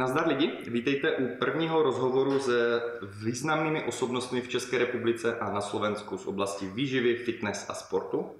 Nazdar 0.00 0.28
lidi, 0.28 0.52
vítejte 0.66 1.12
u 1.12 1.28
prvního 1.38 1.82
rozhovoru 1.82 2.38
se 2.38 2.82
významnými 3.02 3.84
osobnostmi 3.84 4.40
v 4.40 4.48
České 4.48 4.78
republice 4.78 5.38
a 5.38 5.50
na 5.50 5.60
Slovensku 5.60 6.18
z 6.18 6.26
oblasti 6.26 6.66
výživy, 6.66 7.16
fitness 7.16 7.70
a 7.70 7.74
sportu. 7.74 8.30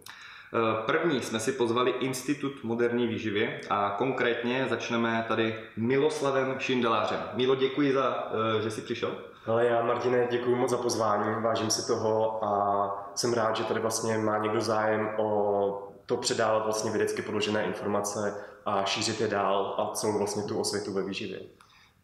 První 0.86 1.22
jsme 1.22 1.40
si 1.40 1.52
pozvali 1.52 1.90
Institut 1.90 2.64
moderní 2.64 3.06
výživy 3.06 3.60
a 3.70 3.94
konkrétně 3.98 4.66
začneme 4.70 5.24
tady 5.28 5.58
Miloslavem 5.76 6.54
Šindelářem. 6.58 7.20
Milo, 7.34 7.54
děkuji 7.54 7.92
za, 7.92 8.30
eh, 8.58 8.62
že 8.62 8.70
jsi 8.70 8.80
přišel. 8.80 9.12
Ale 9.46 9.66
já, 9.66 9.84
Martine, 9.84 10.28
děkuji 10.30 10.56
moc 10.56 10.70
za 10.70 10.76
pozvání, 10.76 11.42
vážím 11.42 11.70
si 11.70 11.86
toho 11.86 12.44
a 12.44 13.12
jsem 13.14 13.32
rád, 13.32 13.56
že 13.56 13.64
tady 13.64 13.80
vlastně 13.80 14.18
má 14.18 14.38
někdo 14.38 14.60
zájem 14.60 15.10
o 15.18 15.86
to 16.06 16.16
předávat 16.16 16.64
vlastně 16.64 16.90
vědecky 16.90 17.22
podložené 17.22 17.64
informace 17.64 18.44
a 18.66 18.84
šířit 18.84 19.20
je 19.20 19.28
dál 19.28 19.74
a 19.78 19.94
celou 19.94 20.18
vlastně 20.18 20.42
tu 20.42 20.60
osvětu 20.60 20.92
ve 20.92 21.02
výživě. 21.02 21.40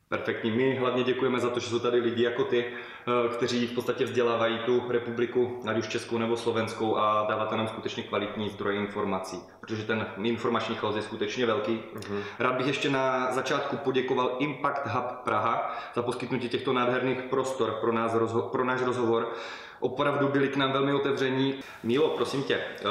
Perfektní. 0.08 0.50
My 0.50 0.76
hlavně 0.76 1.02
děkujeme 1.02 1.40
za 1.40 1.50
to, 1.50 1.60
že 1.60 1.66
jsou 1.66 1.78
tady 1.78 2.00
lidi 2.00 2.22
jako 2.22 2.44
ty, 2.44 2.64
eh, 2.66 3.28
kteří 3.28 3.66
v 3.66 3.72
podstatě 3.72 4.04
vzdělávají 4.04 4.58
tu 4.58 4.82
republiku, 4.88 5.60
ať 5.68 5.78
už 5.78 5.88
Českou 5.88 6.18
nebo 6.18 6.36
Slovenskou 6.36 6.96
a 6.96 7.26
dáváte 7.28 7.56
nám 7.56 7.68
skutečně 7.68 8.02
kvalitní 8.02 8.50
zdroje 8.50 8.76
informací, 8.76 9.40
protože 9.60 9.84
ten 9.84 10.06
informační 10.22 10.74
chaos 10.74 10.96
je 10.96 11.02
skutečně 11.02 11.46
velký. 11.46 11.80
Mm-hmm. 11.94 12.20
Rád 12.38 12.54
bych 12.54 12.66
ještě 12.66 12.90
na 12.90 13.32
začátku 13.32 13.76
poděkoval 13.76 14.36
Impact 14.38 14.86
Hub 14.86 15.06
Praha 15.24 15.76
za 15.94 16.02
poskytnutí 16.02 16.48
těchto 16.48 16.72
nádherných 16.72 17.22
prostor 17.22 17.72
pro, 17.80 17.92
nás, 17.92 18.16
pro 18.52 18.64
náš 18.64 18.82
rozhovor. 18.82 19.32
Opravdu 19.80 20.28
byli 20.28 20.48
k 20.48 20.56
nám 20.56 20.72
velmi 20.72 20.94
otevření. 20.94 21.54
Mílo, 21.82 22.08
prosím 22.08 22.42
tě, 22.42 22.54
eh, 22.54 22.82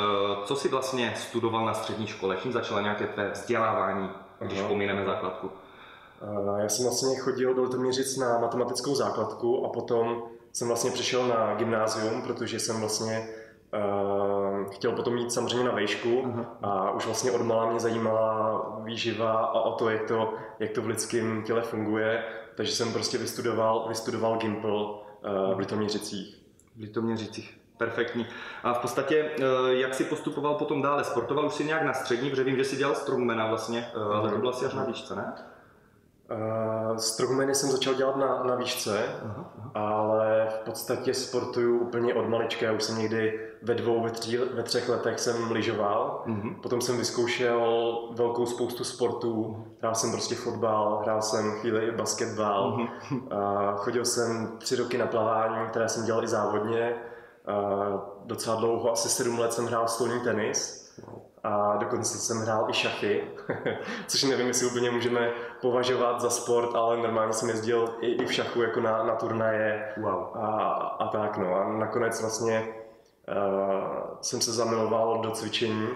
co 0.45 0.55
jsi 0.55 0.69
vlastně 0.69 1.13
studoval 1.17 1.65
na 1.65 1.73
střední 1.73 2.07
škole? 2.07 2.37
Čím 2.41 2.51
začala 2.51 2.81
nějaké 2.81 3.07
tvé 3.07 3.29
vzdělávání, 3.31 4.09
když 4.39 4.59
Aha. 4.59 4.67
pomineme 4.67 5.05
základku? 5.05 5.51
Eh, 6.21 6.61
já 6.61 6.69
jsem 6.69 6.85
vlastně 6.85 7.19
chodil 7.19 7.53
do 7.53 7.63
Litoměřic 7.63 8.17
na 8.17 8.39
matematickou 8.39 8.95
základku 8.95 9.65
a 9.65 9.69
potom 9.69 10.23
jsem 10.53 10.67
vlastně 10.67 10.91
přišel 10.91 11.27
na 11.27 11.55
gymnázium, 11.55 12.21
protože 12.21 12.59
jsem 12.59 12.79
vlastně 12.79 13.29
uh, 13.73 14.71
chtěl 14.71 14.91
potom 14.91 15.17
jít 15.17 15.31
samozřejmě 15.31 15.63
na 15.63 15.71
vejšku 15.71 16.09
uh-huh. 16.09 16.45
a 16.61 16.91
už 16.91 17.05
vlastně 17.05 17.31
od 17.31 17.41
malá 17.41 17.69
mě 17.69 17.79
zajímala 17.79 18.61
výživa 18.83 19.31
a 19.31 19.61
o 19.61 19.71
to, 19.71 19.89
jak 19.89 20.07
to, 20.07 20.33
jak 20.59 20.71
to 20.71 20.81
v 20.81 20.87
lidském 20.87 21.43
těle 21.43 21.61
funguje, 21.61 22.23
takže 22.55 22.71
jsem 22.71 22.93
prostě 22.93 23.17
vystudoval, 23.17 23.85
vystudoval 23.87 24.37
Gimpl 24.37 25.03
uh, 25.25 25.55
v 25.55 25.59
Litoměřicích. 25.59 26.44
Litoměřicích. 26.79 27.57
Perfektní. 27.77 28.27
A 28.63 28.73
v 28.73 28.79
podstatě, 28.79 29.31
jak 29.69 29.93
si 29.93 30.03
postupoval 30.03 30.55
potom 30.55 30.81
dále? 30.81 31.03
Sportoval 31.03 31.45
už 31.45 31.53
si 31.53 31.63
nějak 31.63 31.83
na 31.83 31.93
střední, 31.93 32.29
protože 32.29 32.43
vím, 32.43 32.55
že 32.55 32.63
si 32.63 32.75
dělal 32.75 32.95
strongmana 32.95 33.47
vlastně, 33.47 33.87
ale 34.13 34.29
to 34.29 34.37
bylo 34.37 34.51
asi 34.51 34.65
až 34.65 34.73
na 34.73 34.83
výšce, 34.83 35.15
ne? 35.15 35.33
Uh, 36.31 36.97
strongmany 36.97 37.55
jsem 37.55 37.71
začal 37.71 37.93
dělat 37.93 38.15
na, 38.15 38.43
na 38.43 38.55
výšce, 38.55 39.05
aha, 39.23 39.51
aha. 39.57 39.71
ale 39.75 40.47
v 40.49 40.57
podstatě 40.65 41.13
sportuju 41.13 41.79
úplně 41.79 42.13
od 42.13 42.29
malička. 42.29 42.71
Už 42.71 42.83
jsem 42.83 42.97
někdy 42.97 43.49
ve 43.61 43.73
dvou, 43.73 44.03
ve, 44.03 44.09
tří, 44.09 44.37
ve 44.37 44.63
třech 44.63 44.89
letech 44.89 45.19
jsem 45.19 45.51
lyžoval. 45.51 46.23
Uh-huh. 46.27 46.61
Potom 46.61 46.81
jsem 46.81 46.97
vyzkoušel 46.97 47.99
velkou 48.11 48.45
spoustu 48.45 48.83
sportů. 48.83 49.65
Hrál 49.79 49.95
jsem 49.95 50.11
prostě 50.11 50.35
fotbal, 50.35 50.99
hrál 51.03 51.21
jsem 51.21 51.51
chvíli 51.51 51.91
basketbal. 51.91 52.77
Uh-huh. 52.77 52.89
Uh, 53.11 53.77
chodil 53.77 54.05
jsem 54.05 54.57
tři 54.57 54.75
roky 54.75 54.97
na 54.97 55.05
plavání, 55.05 55.69
které 55.69 55.89
jsem 55.89 56.05
dělal 56.05 56.23
i 56.23 56.27
závodně. 56.27 56.95
Uh, 57.47 57.99
docela 58.25 58.55
dlouho, 58.55 58.91
asi 58.91 59.09
sedm 59.09 59.39
let 59.39 59.53
jsem 59.53 59.65
hrál 59.65 59.87
stolní 59.87 60.19
tenis 60.19 60.85
a 61.45 61.77
dokonce 61.77 62.17
jsem 62.17 62.37
hrál 62.37 62.69
i 62.69 62.73
šachy, 62.73 63.23
což 64.07 64.23
nevím, 64.23 64.47
jestli 64.47 64.67
úplně 64.67 64.91
můžeme 64.91 65.31
považovat 65.61 66.21
za 66.21 66.29
sport, 66.29 66.75
ale 66.75 66.97
normálně 66.97 67.33
jsem 67.33 67.49
jezdil 67.49 67.95
i, 68.01 68.07
i 68.07 68.25
v 68.25 68.33
šachu 68.33 68.61
jako 68.61 68.79
na, 68.79 69.03
na 69.03 69.15
turnaje 69.15 69.93
wow. 69.97 70.37
a, 70.37 70.47
a 70.99 71.07
tak 71.07 71.37
no. 71.37 71.55
A 71.55 71.73
nakonec 71.73 72.21
vlastně 72.21 72.67
uh, 73.27 74.17
jsem 74.21 74.41
se 74.41 74.51
zamiloval 74.51 75.21
do 75.21 75.31
cvičení 75.31 75.89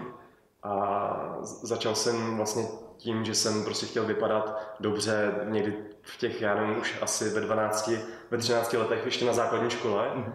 a 0.62 1.36
začal 1.40 1.94
jsem 1.94 2.36
vlastně 2.36 2.64
tím, 2.96 3.24
že 3.24 3.34
jsem 3.34 3.64
prostě 3.64 3.86
chtěl 3.86 4.04
vypadat 4.04 4.58
dobře 4.80 5.34
někdy 5.44 5.76
v 6.02 6.18
těch, 6.18 6.42
já 6.42 6.54
nevím, 6.54 6.78
už 6.78 6.98
asi 7.02 7.30
ve 7.30 7.40
12, 7.40 7.90
ve 8.30 8.38
13 8.38 8.72
letech 8.72 9.04
ještě 9.04 9.24
na 9.24 9.32
základní 9.32 9.70
škole. 9.70 10.10
Mm-hmm. 10.14 10.32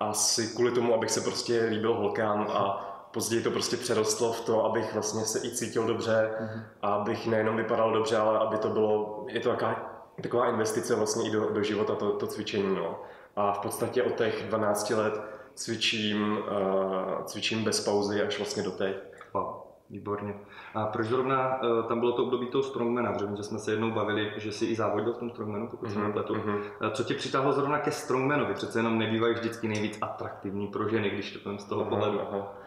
Asi 0.00 0.54
kvůli 0.54 0.72
tomu, 0.72 0.94
abych 0.94 1.10
se 1.10 1.20
prostě 1.20 1.66
líbil 1.70 1.94
holkám 1.94 2.50
a 2.52 2.95
později 3.16 3.42
to 3.42 3.50
prostě 3.50 3.76
přerostlo 3.76 4.32
v 4.32 4.40
to, 4.40 4.64
abych 4.64 4.94
vlastně 4.94 5.20
se 5.20 5.48
i 5.48 5.50
cítil 5.50 5.86
dobře, 5.86 6.30
mm-hmm. 6.40 6.62
a 6.82 6.94
abych 6.94 7.26
nejenom 7.26 7.56
vypadal 7.56 7.92
dobře, 7.92 8.16
ale 8.16 8.38
aby 8.38 8.58
to 8.58 8.68
bylo, 8.68 9.24
je 9.28 9.40
to 9.40 9.50
taková, 9.50 10.04
taková 10.22 10.48
investice 10.48 10.94
vlastně 10.94 11.28
i 11.28 11.32
do, 11.32 11.50
do 11.50 11.62
života, 11.62 11.94
to, 11.94 12.12
to 12.12 12.26
cvičení. 12.26 12.74
No. 12.74 13.00
A 13.36 13.52
v 13.52 13.58
podstatě 13.58 14.02
od 14.02 14.14
těch 14.14 14.48
12 14.48 14.90
let 14.90 15.20
cvičím, 15.54 16.38
uh, 16.38 17.24
cvičím 17.24 17.64
bez 17.64 17.84
pauzy 17.84 18.22
až 18.22 18.38
vlastně 18.38 18.62
do 18.62 18.70
teď. 18.70 18.96
Wow. 19.34 19.46
Výborně. 19.90 20.34
A 20.74 20.86
proč 20.86 21.06
zrovna 21.06 21.62
uh, 21.62 21.88
tam 21.88 22.00
bylo 22.00 22.12
to 22.12 22.24
období 22.24 22.46
toho 22.46 22.62
strongmana? 22.62 23.12
Protože 23.12 23.36
že 23.36 23.42
jsme 23.42 23.58
se 23.58 23.70
jednou 23.70 23.90
bavili, 23.90 24.32
že 24.36 24.52
jsi 24.52 24.66
i 24.66 24.76
závodil 24.76 25.12
v 25.12 25.18
tom 25.18 25.30
strongmanu, 25.30 25.68
pokud 25.68 25.88
mm-hmm. 25.88 25.92
se 25.92 25.98
mhm, 25.98 26.06
nepletu. 26.06 26.34
Mm-hmm. 26.34 26.90
Co 26.92 27.04
tě 27.04 27.14
přitáhlo 27.14 27.52
zrovna 27.52 27.78
ke 27.78 27.90
strongmanovi? 27.90 28.54
Přece 28.54 28.78
jenom 28.78 28.98
nebývají 28.98 29.34
vždycky 29.34 29.68
nejvíc 29.68 29.98
atraktivní 30.00 30.66
pro 30.66 30.88
ženy, 30.88 31.10
když 31.10 31.30
to 31.30 31.58
z 31.58 31.64
toho 31.64 31.80
aha, 31.80 31.90
pohledu. 31.90 32.20
Aha. 32.20 32.65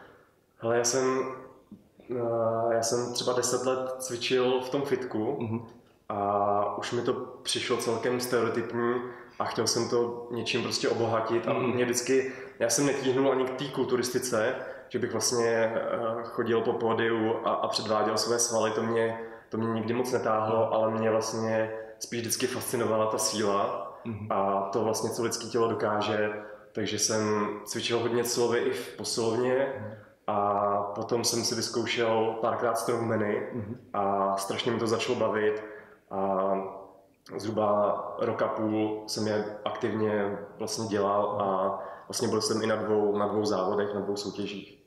Ale 0.61 0.77
já 0.77 0.83
jsem, 0.83 1.35
eh, 2.11 2.75
já 2.75 2.83
jsem 2.83 3.13
třeba 3.13 3.33
10 3.33 3.65
let 3.65 3.95
cvičil 3.99 4.61
v 4.61 4.69
tom 4.69 4.81
fitku 4.81 5.37
mm-hmm. 5.41 5.65
a 6.09 6.77
už 6.77 6.91
mi 6.91 7.01
to 7.01 7.13
přišlo 7.43 7.77
celkem 7.77 8.19
stereotypní 8.19 8.93
a 9.39 9.45
chtěl 9.45 9.67
jsem 9.67 9.89
to 9.89 10.27
něčím 10.31 10.63
prostě 10.63 10.89
obohatit 10.89 11.47
a 11.47 11.53
mm-hmm. 11.53 11.73
mě 11.73 11.85
vždycky, 11.85 12.33
já 12.59 12.69
jsem 12.69 12.85
netíhnul 12.85 13.31
ani 13.31 13.45
k 13.45 13.57
té 13.57 13.65
kulturistice, 13.65 14.55
že 14.89 14.99
bych 14.99 15.11
vlastně 15.11 15.73
eh, 15.75 15.97
chodil 16.23 16.61
po 16.61 16.73
pódiu 16.73 17.35
a, 17.45 17.49
a 17.49 17.67
předváděl 17.67 18.17
své 18.17 18.39
svaly, 18.39 18.71
to 18.71 18.83
mě, 18.83 19.19
to 19.49 19.57
mě 19.57 19.73
nikdy 19.73 19.93
moc 19.93 20.11
netáhlo, 20.11 20.73
ale 20.73 20.91
mě 20.91 21.11
vlastně 21.11 21.71
spíš 21.99 22.19
vždycky 22.19 22.47
fascinovala 22.47 23.05
ta 23.05 23.17
síla 23.17 23.97
mm-hmm. 24.05 24.27
a 24.29 24.69
to 24.73 24.83
vlastně, 24.83 25.09
co 25.09 25.23
lidské 25.23 25.47
tělo 25.47 25.67
dokáže, 25.67 26.33
takže 26.71 26.99
jsem 26.99 27.49
cvičil 27.65 27.99
hodně 27.99 28.23
silově 28.23 28.63
i 28.63 28.71
v 28.71 28.97
posilovně, 28.97 29.53
mm-hmm 29.53 30.08
a 30.29 30.81
potom 30.95 31.23
jsem 31.23 31.44
si 31.44 31.56
vyzkoušel 31.56 32.38
párkrát 32.41 32.78
strongmany 32.78 33.47
mm-hmm. 33.56 33.75
a 33.94 34.38
strašně 34.38 34.72
mi 34.72 34.79
to 34.79 34.88
začalo 34.88 35.19
bavit. 35.19 35.63
A 36.12 36.51
zhruba 37.38 38.16
roka 38.19 38.47
půl 38.47 39.03
jsem 39.07 39.28
je 39.28 39.57
aktivně 39.66 40.38
vlastně 40.59 40.88
dělal 40.88 41.41
a 41.41 41.79
vlastně 42.07 42.28
byl 42.28 42.41
jsem 42.41 42.62
i 42.62 42.68
na 42.68 42.75
dvou, 42.75 43.18
na 43.18 43.28
dvou 43.28 43.45
závodech, 43.45 43.94
na 43.94 44.00
dvou 44.00 44.16
soutěžích. 44.16 44.79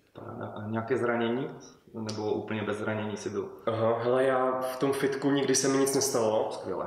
A 0.55 0.67
nějaké 0.67 0.99
zranění? 0.99 1.51
Nebo 1.95 2.33
úplně 2.33 2.63
bez 2.63 2.77
zranění 2.77 3.17
si 3.17 3.31
byl? 3.31 3.49
Aha, 3.67 3.99
hele, 3.99 4.25
já 4.25 4.61
v 4.61 4.77
tom 4.77 4.93
fitku 4.93 5.31
nikdy 5.31 5.55
se 5.55 5.69
mi 5.69 5.79
nic 5.79 5.95
nestalo. 5.95 6.49
Skvěle. 6.51 6.87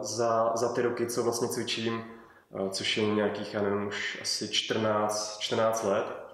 za, 0.00 0.52
za 0.54 0.72
ty 0.72 0.82
roky, 0.82 1.06
co 1.06 1.22
vlastně 1.22 1.48
cvičím, 1.48 2.04
což 2.70 2.96
je 2.96 3.14
nějakých, 3.14 3.54
já 3.54 3.62
nevím, 3.62 3.86
už 3.86 4.18
asi 4.22 4.48
14, 4.48 5.38
14 5.38 5.84
let, 5.84 6.25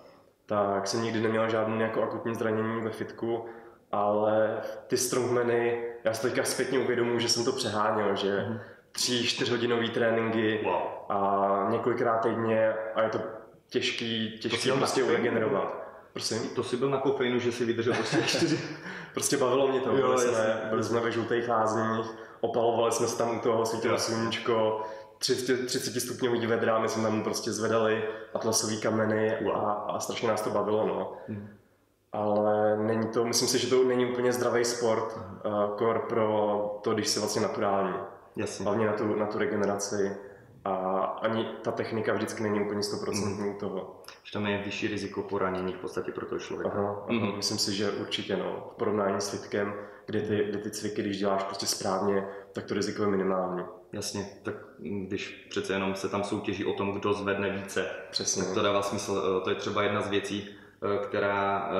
tak 0.52 0.86
jsem 0.86 1.02
nikdy 1.02 1.20
neměl 1.20 1.50
žádné 1.50 1.84
jako 1.84 2.02
akutní 2.02 2.34
zranění 2.34 2.80
ve 2.80 2.90
fitku, 2.90 3.44
ale 3.92 4.60
ty 4.86 4.96
strongmany, 4.96 5.84
já 6.04 6.14
si 6.14 6.22
teďka 6.22 6.44
zpětně 6.44 6.78
uvědomuji, 6.78 7.18
že 7.18 7.28
jsem 7.28 7.44
to 7.44 7.52
přeháněl, 7.52 8.16
že 8.16 8.28
mm-hmm. 8.28 8.60
tři, 8.92 9.26
čtyřhodinový 9.26 9.90
tréninky 9.90 10.60
wow. 10.64 10.82
a 11.08 11.66
několikrát 11.70 12.18
týdně 12.18 12.74
a 12.94 13.02
je 13.02 13.08
to 13.08 13.18
těžký, 13.68 14.38
těžký 14.38 14.70
to 14.70 14.76
prostě 14.76 15.02
uregenerovat. 15.02 15.82
Prosím? 16.12 16.48
To 16.54 16.62
si 16.62 16.76
byl 16.76 16.90
na 16.90 16.98
kofeinu, 16.98 17.38
že 17.38 17.52
si 17.52 17.64
vydržel 17.64 17.94
prostě 17.94 18.22
čtyři. 18.26 18.60
prostě 19.14 19.36
bavilo 19.36 19.68
mě 19.68 19.80
to. 19.80 19.96
Jo, 19.96 20.06
byli, 20.06 20.18
jsme, 20.18 20.60
byli 20.70 20.84
jsme 20.84 21.00
ve 21.00 21.12
žlutých 21.12 21.48
lázních, 21.48 22.06
opalovali 22.40 22.92
jsme 22.92 23.06
se 23.06 23.18
tam 23.18 23.36
u 23.36 23.40
toho, 23.40 23.66
svítilo 23.66 23.98
sluníčko, 23.98 24.82
30, 25.22 25.66
30 25.66 26.00
stupňový 26.00 26.46
vedra, 26.46 26.78
my 26.78 26.88
jsme 26.88 27.02
tam 27.02 27.22
prostě 27.22 27.52
zvedali 27.52 28.04
atlasové 28.34 28.76
kameny 28.76 29.36
a, 29.36 29.58
a 29.58 30.00
strašně 30.00 30.28
nás 30.28 30.42
to 30.42 30.50
bavilo, 30.50 30.86
no. 30.86 31.12
Hmm. 31.28 31.48
Ale 32.12 32.76
není 32.76 33.06
to, 33.06 33.24
myslím 33.24 33.48
si, 33.48 33.58
že 33.58 33.66
to 33.66 33.84
není 33.84 34.12
úplně 34.12 34.32
zdravý 34.32 34.64
sport, 34.64 35.16
hmm. 35.16 35.38
uh, 35.44 35.76
kor 35.76 35.98
pro 36.08 36.80
to, 36.84 36.94
když 36.94 37.08
se 37.08 37.20
vlastně 37.20 37.42
naturální. 37.42 37.94
Jasně. 38.36 38.64
Hlavně 38.64 38.86
na 38.86 38.92
tu, 38.92 39.16
na 39.16 39.26
tu 39.26 39.38
regeneraci. 39.38 40.16
A 40.64 40.74
ani 41.00 41.44
ta 41.62 41.72
technika 41.72 42.14
vždycky 42.14 42.42
není 42.42 42.60
úplně 42.60 42.80
100% 42.80 43.36
mm. 43.38 43.58
toho. 43.58 44.02
Že 44.24 44.32
tam 44.32 44.46
je 44.46 44.62
vyšší 44.62 44.88
riziko 44.88 45.22
poranění 45.22 45.72
v 45.72 45.78
podstatě 45.78 46.12
pro 46.12 46.26
toho 46.26 46.38
člověka. 46.38 46.78
Aha, 46.78 46.88
aha. 46.88 47.06
Mm. 47.10 47.36
Myslím 47.36 47.58
si, 47.58 47.74
že 47.74 47.90
určitě 47.90 48.36
no. 48.36 48.70
V 48.74 48.76
porovnání 48.76 49.20
s 49.20 49.30
fitkem, 49.30 49.74
kde 50.06 50.20
ty, 50.20 50.44
kde 50.48 50.58
ty 50.58 50.70
cviky, 50.70 51.02
když 51.02 51.18
děláš 51.18 51.42
prostě 51.42 51.66
správně, 51.66 52.26
tak 52.52 52.64
to 52.64 52.74
riziko 52.74 53.02
je 53.02 53.08
minimální. 53.08 53.64
Jasně, 53.92 54.26
tak 54.42 54.54
když 54.78 55.46
přece 55.50 55.72
jenom 55.72 55.94
se 55.94 56.08
tam 56.08 56.24
soutěží 56.24 56.64
o 56.64 56.72
tom, 56.72 56.92
kdo 56.92 57.12
zvedne 57.12 57.50
více, 57.50 57.86
Přesně. 58.10 58.44
tak 58.44 58.54
to 58.54 58.62
dává 58.62 58.82
smysl. 58.82 59.22
Eh, 59.38 59.44
to 59.44 59.50
je 59.50 59.56
třeba 59.56 59.82
jedna 59.82 60.00
z 60.00 60.08
věcí, 60.08 60.48
která 61.02 61.70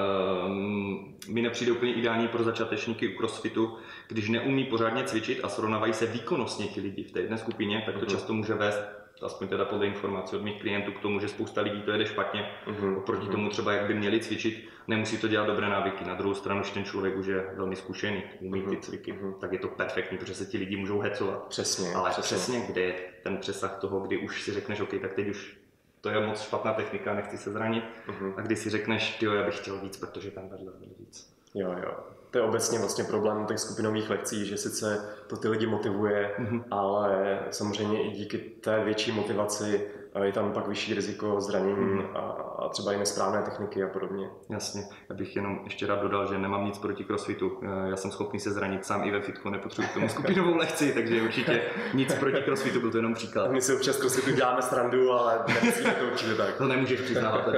um, 0.47 1.15
mi 1.29 1.43
nepřijde 1.43 1.73
úplně 1.73 1.95
ideální 1.95 2.29
pro 2.29 2.45
začátečníky 2.45 3.09
u 3.09 3.17
crossfitu, 3.17 3.77
když 4.09 4.29
neumí 4.29 4.65
pořádně 4.65 5.05
cvičit 5.05 5.41
a 5.43 5.49
srovnávají 5.49 5.93
se 5.93 6.07
výkonnostně 6.07 6.67
ti 6.67 6.81
lidi 6.81 7.05
v 7.05 7.13
té 7.13 7.21
jedné 7.21 7.39
skupině, 7.39 7.83
tak 7.87 7.95
to 7.95 8.01
mm-hmm. 8.01 8.11
často 8.11 8.35
může 8.35 8.55
vést 8.55 9.03
aspoň 9.23 9.49
teda 9.49 9.65
podle 9.65 9.87
informací 9.87 10.37
od 10.37 10.43
mých 10.43 10.61
klientů, 10.61 10.93
k 10.93 11.01
tomu, 11.01 11.21
že 11.21 11.29
spousta 11.29 11.61
lidí 11.61 11.83
to 11.83 11.91
jede 11.91 12.07
špatně, 12.07 12.51
mm-hmm. 12.67 12.99
oproti 12.99 13.29
tomu 13.29 13.49
třeba, 13.49 13.73
jak 13.73 13.87
by 13.87 13.95
měli 13.95 14.21
cvičit, 14.21 14.65
nemusí 14.89 15.19
to 15.19 15.29
dělat 15.29 15.47
dobré 15.47 15.69
návyky. 15.69 16.05
Na 16.05 16.15
druhou 16.15 16.35
stranu, 16.35 16.61
když 16.61 16.73
ten 16.73 16.85
člověk 16.85 17.17
už 17.17 17.27
je 17.27 17.47
velmi 17.57 17.77
zkušený, 17.77 18.23
umí 18.41 18.63
mm-hmm. 18.63 18.71
ty 18.71 18.77
cviky, 18.77 19.13
mm-hmm. 19.13 19.35
tak 19.41 19.53
je 19.53 19.59
to 19.59 19.69
perfektní, 19.69 20.19
protože 20.19 20.35
se 20.35 20.47
ti 20.47 20.59
lidi 20.59 20.77
můžou 20.77 20.99
hecovat. 20.99 21.47
Přesně. 21.49 21.93
Ale 21.95 22.11
přesně, 22.11 22.37
přesně 22.37 22.61
kde 22.61 22.81
je 22.81 22.95
ten 23.23 23.37
přesah 23.37 23.79
toho, 23.81 24.01
kdy 24.01 24.19
už 24.19 24.43
si 24.43 24.53
řekneš, 24.53 24.81
OK, 24.81 24.95
tak 25.01 25.15
teď 25.15 25.29
už 25.29 25.57
to 26.03 26.11
je 26.11 26.27
moc 26.27 26.41
špatná 26.41 26.75
technika, 26.75 27.15
nechci 27.15 27.39
se 27.39 27.53
zranit. 27.53 27.85
Mm-hmm. 28.07 28.35
A 28.37 28.41
kdy 28.41 28.57
si 28.57 28.71
řekneš, 28.71 29.23
jo, 29.23 29.33
já 29.33 29.47
bych 29.47 29.57
chtěl 29.57 29.79
víc, 29.79 29.97
protože 29.97 30.31
tam 30.31 30.49
vedle 30.49 30.73
víc. 30.99 31.35
Jo, 31.55 31.75
jo 31.83 31.95
to 32.33 32.39
je 32.39 32.45
obecně 32.45 32.79
vlastně 32.79 33.05
problém 33.05 33.47
těch 33.47 33.59
skupinových 33.59 34.11
lekcí, 34.11 34.47
že 34.47 34.57
sice 34.57 35.15
to 35.27 35.37
ty 35.37 35.49
lidi 35.49 35.67
motivuje, 35.67 36.35
mm-hmm. 36.39 36.65
ale 36.71 37.39
samozřejmě 37.51 38.05
i 38.05 38.11
díky 38.11 38.39
té 38.39 38.85
větší 38.85 39.13
motivaci 39.13 39.89
je 40.21 40.33
tam 40.33 40.53
pak 40.53 40.69
vyšší 40.69 40.95
riziko 40.95 41.41
zranění 41.41 41.95
mm. 41.95 42.07
a, 42.15 42.19
a 42.59 42.69
třeba 42.69 42.93
i 42.93 42.99
nesprávné 42.99 43.43
techniky 43.43 43.83
a 43.83 43.89
podobně. 43.89 44.31
Jasně, 44.49 44.83
já 45.09 45.15
bych 45.15 45.37
jenom 45.37 45.61
ještě 45.65 45.87
rád 45.87 46.03
dodal, 46.03 46.27
že 46.27 46.39
nemám 46.39 46.65
nic 46.65 46.79
proti 46.79 47.05
crossfitu. 47.05 47.61
Eh, 47.63 47.91
já 47.91 47.97
jsem 47.97 48.11
schopný 48.11 48.41
se 48.41 48.53
zranit 48.53 48.87
sám 48.87 49.05
i 49.05 49.11
ve 49.11 49.21
fitku, 49.21 49.51
nepotřebuji 49.51 49.89
k 49.89 49.95
tomu 49.95 50.09
skupinovou 50.09 50.57
lekci, 50.57 50.93
takže 50.93 51.23
určitě 51.23 51.63
nic 51.95 52.15
proti 52.15 52.43
crossfitu, 52.43 52.81
byl 52.81 52.91
to 52.91 52.99
jenom 52.99 53.15
příklad. 53.15 53.51
My 53.51 53.61
si 53.63 53.75
občas 53.75 53.97
crossfitu 53.97 54.31
děláme 54.31 54.63
srandu, 54.63 55.13
ale 55.13 55.45
nemusíme 55.63 55.91
to 55.91 56.05
určitě 56.05 56.35
tak. 56.35 56.57
To 56.57 56.69
nemůžeš 56.69 57.01
přiznávat. 57.01 57.49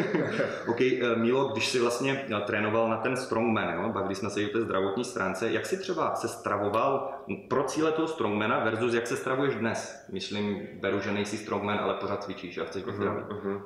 OK, 0.68 0.80
eh, 0.80 1.16
Milo, 1.16 1.48
když 1.48 1.68
jsi 1.68 1.80
vlastně 1.80 2.26
eh, 2.36 2.40
trénoval 2.40 2.88
na 2.88 2.96
ten 2.96 3.16
strongman, 3.16 3.74
jo, 3.74 3.88
bavili 3.88 4.14
jsme 4.14 4.30
se 4.30 4.42
i 4.42 4.50
o 4.50 4.52
té 4.52 4.60
zdravotní 4.60 5.04
stránce, 5.04 5.52
jak 5.52 5.66
jsi 5.66 5.78
třeba 5.78 6.14
se 6.14 6.28
stravoval 6.28 7.10
pro 7.48 7.62
cíle 7.62 7.92
toho 7.92 8.08
strongmana 8.08 8.64
versus 8.64 8.94
jak 8.94 9.06
se 9.06 9.16
stravuješ 9.16 9.54
dnes? 9.54 10.06
Myslím, 10.12 10.62
beru, 10.80 11.00
že 11.00 11.12
nejsi 11.12 11.36
strongman, 11.36 11.78
ale 11.78 11.93
pořád 11.94 12.24
cvičíš 12.24 12.58
a 12.58 12.64
chceš 12.64 12.82
být 12.82 12.94
zdravý. 12.94 13.22
Uh-huh. 13.22 13.62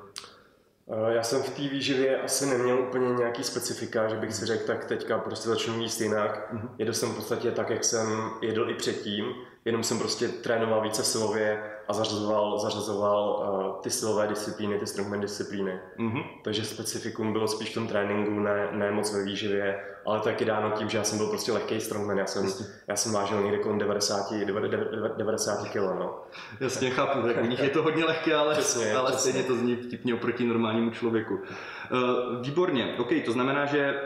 Já 1.09 1.23
jsem 1.23 1.43
v 1.43 1.49
té 1.49 1.61
výživě 1.61 2.21
asi 2.21 2.45
neměl 2.45 2.79
úplně 2.79 3.13
nějaký 3.13 3.43
specifika, 3.43 4.07
že 4.07 4.15
bych 4.15 4.33
si 4.33 4.45
řekl, 4.45 4.67
tak 4.67 4.85
teďka 4.85 5.17
prostě 5.17 5.49
začnu 5.49 5.79
jíst 5.79 6.01
jinak. 6.01 6.53
Uh-huh. 6.53 6.69
Jedl 6.77 6.93
jsem 6.93 7.09
v 7.09 7.15
podstatě 7.15 7.51
tak, 7.51 7.69
jak 7.69 7.83
jsem 7.83 8.07
jedl 8.41 8.69
i 8.69 8.73
předtím, 8.73 9.25
jenom 9.69 9.83
jsem 9.83 9.99
prostě 9.99 10.27
trénoval 10.27 10.81
více 10.81 11.03
silově 11.03 11.63
a 11.87 11.93
zařazoval, 11.93 12.59
zařazoval 12.59 13.49
uh, 13.75 13.81
ty 13.81 13.89
silové 13.89 14.27
disciplíny, 14.27 14.79
ty 14.79 14.87
strongman 14.87 15.21
disciplíny. 15.21 15.79
Mm-hmm. 15.99 16.23
Takže 16.43 16.65
specifikum 16.65 17.33
bylo 17.33 17.47
spíš 17.47 17.69
v 17.69 17.73
tom 17.73 17.87
tréninku, 17.87 18.39
ne, 18.39 18.67
ne 18.71 18.91
moc 18.91 19.13
ve 19.13 19.23
výživě, 19.23 19.79
ale 20.05 20.19
taky 20.19 20.45
dáno 20.45 20.71
tím, 20.71 20.89
že 20.89 20.97
já 20.97 21.03
jsem 21.03 21.17
byl 21.17 21.27
prostě 21.27 21.51
lehký 21.51 21.81
strongman, 21.81 22.17
já 22.17 22.25
jsem, 22.25 22.45
já 22.87 22.95
jsem 22.95 23.13
vážil 23.13 23.41
někde 23.41 23.57
kolem 23.57 23.79
90, 23.79 24.33
90, 24.45 25.17
90 25.17 25.67
kg. 25.67 25.75
No. 25.75 26.21
Jasně, 26.59 26.89
chápu, 26.89 27.27
tak 27.27 27.43
u 27.43 27.45
nich 27.45 27.59
je 27.59 27.69
to 27.69 27.83
hodně 27.83 28.05
lehké, 28.05 28.35
ale, 28.35 28.53
přesně, 28.53 28.95
ale 28.95 29.11
přesně. 29.11 29.31
stejně 29.31 29.47
to 29.47 29.55
zní 29.55 29.75
vtipně 29.75 30.13
oproti 30.13 30.45
normálnímu 30.45 30.89
člověku. 30.89 31.33
Uh, 31.33 32.41
výborně, 32.41 32.95
OK, 32.99 33.09
to 33.25 33.31
znamená, 33.31 33.65
že 33.65 34.01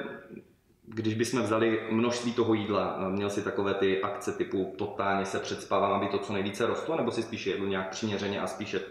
když 0.86 1.14
bychom 1.14 1.42
vzali 1.42 1.82
množství 1.90 2.34
toho 2.34 2.54
jídla, 2.54 2.96
no, 3.00 3.10
měl 3.10 3.30
si 3.30 3.42
takové 3.42 3.74
ty 3.74 4.02
akce 4.02 4.32
typu 4.32 4.74
totálně 4.78 5.26
se 5.26 5.40
předspávám, 5.40 5.92
aby 5.92 6.08
to 6.08 6.18
co 6.18 6.34
nejvíce 6.34 6.66
rostlo, 6.66 6.98
nebo 6.98 7.12
si 7.12 7.24
spíše 7.24 7.50
jedl 7.50 7.68
nějak 7.68 7.90
přiměřeně 7.90 8.42
a 8.42 8.48
spíše 8.48 8.82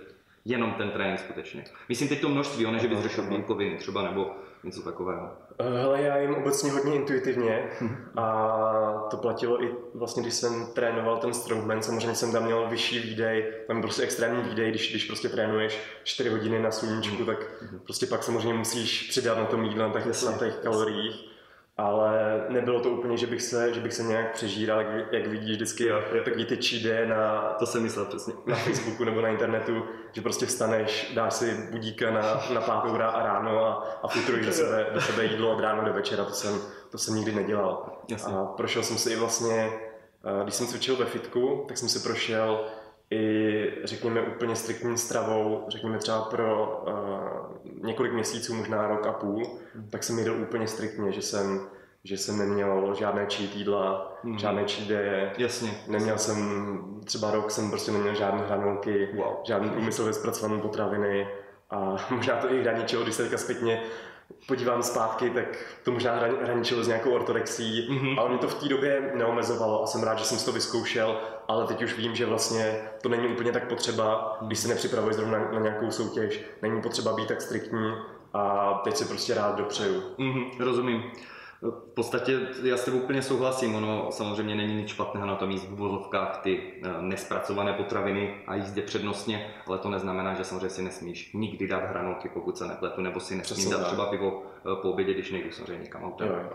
jenom 0.44 0.72
ten 0.72 0.90
trénink 0.90 1.20
skutečně? 1.20 1.64
Myslím 1.88 2.08
teď 2.08 2.20
to 2.20 2.28
množství, 2.28 2.72
ne, 2.72 2.78
že 2.78 2.88
bys 2.88 2.98
řešil 2.98 3.24
bílkoviny 3.24 3.76
třeba, 3.76 4.02
nebo 4.02 4.30
něco 4.64 4.82
takového. 4.82 5.30
Hele, 5.60 6.02
já 6.02 6.18
jim 6.18 6.34
obecně 6.34 6.70
hodně 6.70 6.94
intuitivně 6.94 7.70
a 8.16 9.06
to 9.10 9.16
platilo 9.16 9.64
i 9.64 9.74
vlastně, 9.94 10.22
když 10.22 10.34
jsem 10.34 10.66
trénoval 10.74 11.16
ten 11.16 11.34
strongman, 11.34 11.82
samozřejmě 11.82 12.14
jsem 12.14 12.32
tam 12.32 12.44
měl 12.44 12.68
vyšší 12.68 12.98
výdej, 12.98 13.52
tam 13.66 13.82
prostě 13.82 14.02
extrémní 14.02 14.42
výdej, 14.42 14.70
když, 14.70 14.90
když 14.90 15.04
prostě 15.04 15.28
trénuješ 15.28 15.80
4 16.04 16.28
hodiny 16.28 16.62
na 16.62 16.70
sluníčku, 16.70 17.24
tak 17.24 17.50
prostě 17.84 18.06
pak 18.06 18.22
samozřejmě 18.22 18.54
musíš 18.54 19.08
přidat 19.10 19.38
na 19.38 19.44
tom 19.44 19.64
jídle, 19.64 19.90
těch, 19.90 20.22
na 20.22 20.38
těch 20.38 20.54
kaloriích 20.54 21.31
ale 21.76 22.44
nebylo 22.48 22.80
to 22.80 22.90
úplně, 22.90 23.16
že 23.16 23.26
bych 23.26 23.42
se, 23.42 23.74
že 23.74 23.80
bych 23.80 23.92
se 23.92 24.02
nějak 24.02 24.32
přežíral, 24.32 24.80
jak, 24.80 25.12
jak 25.12 25.26
vidíš 25.26 25.56
vždycky 25.56 25.86
jo, 25.86 26.02
jo. 26.12 26.24
takový 26.24 26.44
ty 26.44 26.56
cheat 26.56 27.08
na, 27.08 27.40
to 27.58 27.66
jsem 27.66 27.82
myslel 27.82 28.04
přesně. 28.04 28.34
na 28.46 28.56
Facebooku 28.56 29.04
nebo 29.04 29.20
na 29.20 29.28
internetu, 29.28 29.82
že 30.12 30.20
prostě 30.20 30.46
vstaneš, 30.46 31.12
dáš 31.14 31.32
si 31.34 31.68
budíka 31.70 32.10
na, 32.10 32.42
na 32.54 32.60
pátou 32.60 32.94
a 32.94 33.22
ráno 33.22 33.66
a, 33.66 33.98
a 34.02 34.08
futruješ 34.08 34.46
do 34.46 34.52
sebe, 34.52 34.86
do 34.94 35.00
sebe 35.00 35.24
jídlo 35.24 35.52
od 35.52 35.60
rána 35.60 35.82
do 35.82 35.92
večera, 35.92 36.24
to 36.24 36.32
jsem, 36.32 36.60
to 36.90 36.98
jsem 36.98 37.14
nikdy 37.14 37.32
nedělal. 37.32 37.92
Jasně. 38.08 38.34
A 38.34 38.44
prošel 38.44 38.82
jsem 38.82 38.98
si 38.98 39.12
i 39.12 39.16
vlastně, 39.16 39.72
když 40.42 40.54
jsem 40.54 40.66
cvičil 40.66 40.96
ve 40.96 41.04
fitku, 41.04 41.64
tak 41.68 41.78
jsem 41.78 41.88
si 41.88 41.98
prošel 41.98 42.64
i 43.12 43.72
řekněme 43.84 44.22
úplně 44.22 44.56
striktní 44.56 44.98
stravou, 44.98 45.64
řekněme 45.68 45.98
třeba 45.98 46.20
pro 46.20 46.82
uh, 46.86 47.86
několik 47.86 48.12
měsíců, 48.12 48.54
možná 48.54 48.88
rok 48.88 49.06
a 49.06 49.12
půl, 49.12 49.42
mm. 49.74 49.88
tak 49.90 50.04
jsem 50.04 50.18
jídl 50.18 50.36
úplně 50.42 50.66
striktně, 50.66 51.12
že 51.12 51.22
jsem 51.22 51.60
že 52.04 52.18
jsem 52.18 52.38
neměl 52.38 52.94
žádné 52.94 53.26
cheat 53.26 53.56
jídla, 53.56 54.16
mm. 54.22 54.38
žádné 54.38 54.64
cheat 54.68 54.88
day. 54.88 55.30
Jasně. 55.38 55.70
Neměl 55.88 56.18
jsem, 56.18 56.78
třeba 57.04 57.30
rok 57.30 57.50
jsem 57.50 57.70
prostě 57.70 57.92
neměl 57.92 58.14
žádné 58.14 58.46
hranolky, 58.46 59.08
wow. 59.14 59.34
žádný 59.44 59.70
průmyslově 59.70 60.12
zpracované 60.12 60.62
potraviny 60.62 61.28
a 61.70 61.96
možná 62.10 62.36
to 62.36 62.52
i 62.52 62.62
hraničilo, 62.62 63.02
když 63.02 63.14
se 63.14 63.22
teďka 63.22 63.38
zpětně 63.38 63.82
podívám 64.46 64.82
zpátky, 64.82 65.30
tak 65.30 65.44
to 65.84 65.90
možná 65.90 66.14
hraničilo 66.16 66.84
s 66.84 66.88
nějakou 66.88 67.10
ortorexí, 67.10 67.88
mm-hmm. 67.90 68.20
ale 68.20 68.28
mě 68.28 68.38
to 68.38 68.48
v 68.48 68.54
té 68.54 68.68
době 68.68 69.12
neomezovalo 69.14 69.82
a 69.82 69.86
jsem 69.86 70.02
rád, 70.02 70.18
že 70.18 70.24
jsem 70.24 70.38
si 70.38 70.44
to 70.44 70.52
vyzkoušel, 70.52 71.20
ale 71.48 71.66
teď 71.66 71.82
už 71.82 71.96
vím, 71.96 72.16
že 72.16 72.26
vlastně 72.26 72.80
to 73.02 73.08
není 73.08 73.28
úplně 73.28 73.52
tak 73.52 73.68
potřeba, 73.68 74.36
když 74.40 74.58
se 74.58 74.68
nepřipravuješ 74.68 75.16
zrovna 75.16 75.50
na, 75.52 75.60
nějakou 75.60 75.90
soutěž, 75.90 76.40
není 76.62 76.82
potřeba 76.82 77.12
být 77.12 77.28
tak 77.28 77.42
striktní 77.42 77.94
a 78.34 78.74
teď 78.84 78.96
si 78.96 79.04
prostě 79.04 79.34
rád 79.34 79.56
dopřeju. 79.56 80.02
Mm-hmm, 80.18 80.50
rozumím. 80.58 81.02
V 81.62 81.94
podstatě 81.94 82.40
já 82.62 82.76
s 82.76 82.84
tebou 82.84 82.98
úplně 82.98 83.22
souhlasím, 83.22 83.74
ono 83.74 84.08
samozřejmě 84.10 84.54
není 84.54 84.74
nic 84.74 84.88
špatného 84.88 85.26
na 85.26 85.36
tom 85.36 85.50
jíst 85.50 85.68
v 85.68 85.72
uvozovkách 85.72 86.40
ty 86.42 86.72
eh, 86.82 86.88
nespracované 87.00 87.72
potraviny 87.72 88.34
a 88.46 88.54
jízdě 88.54 88.82
přednostně, 88.82 89.54
ale 89.66 89.78
to 89.78 89.90
neznamená, 89.90 90.34
že 90.34 90.44
samozřejmě 90.44 90.70
si 90.70 90.82
nesmíš 90.82 91.32
nikdy 91.32 91.68
dát 91.68 91.84
hranolky, 91.84 92.28
pokud 92.28 92.58
se 92.58 92.66
nepletu, 92.66 93.00
nebo 93.00 93.20
si 93.20 93.36
nesmíš 93.36 93.66
dát 93.66 93.86
třeba 93.86 94.06
pivo 94.06 94.42
eh, 94.46 94.82
po 94.82 94.90
obědě, 94.90 95.14
když 95.14 95.32
nejdu 95.32 95.50
samozřejmě 95.50 95.82
někam 95.82 96.04
autem. 96.04 96.28
Jo. 96.28 96.50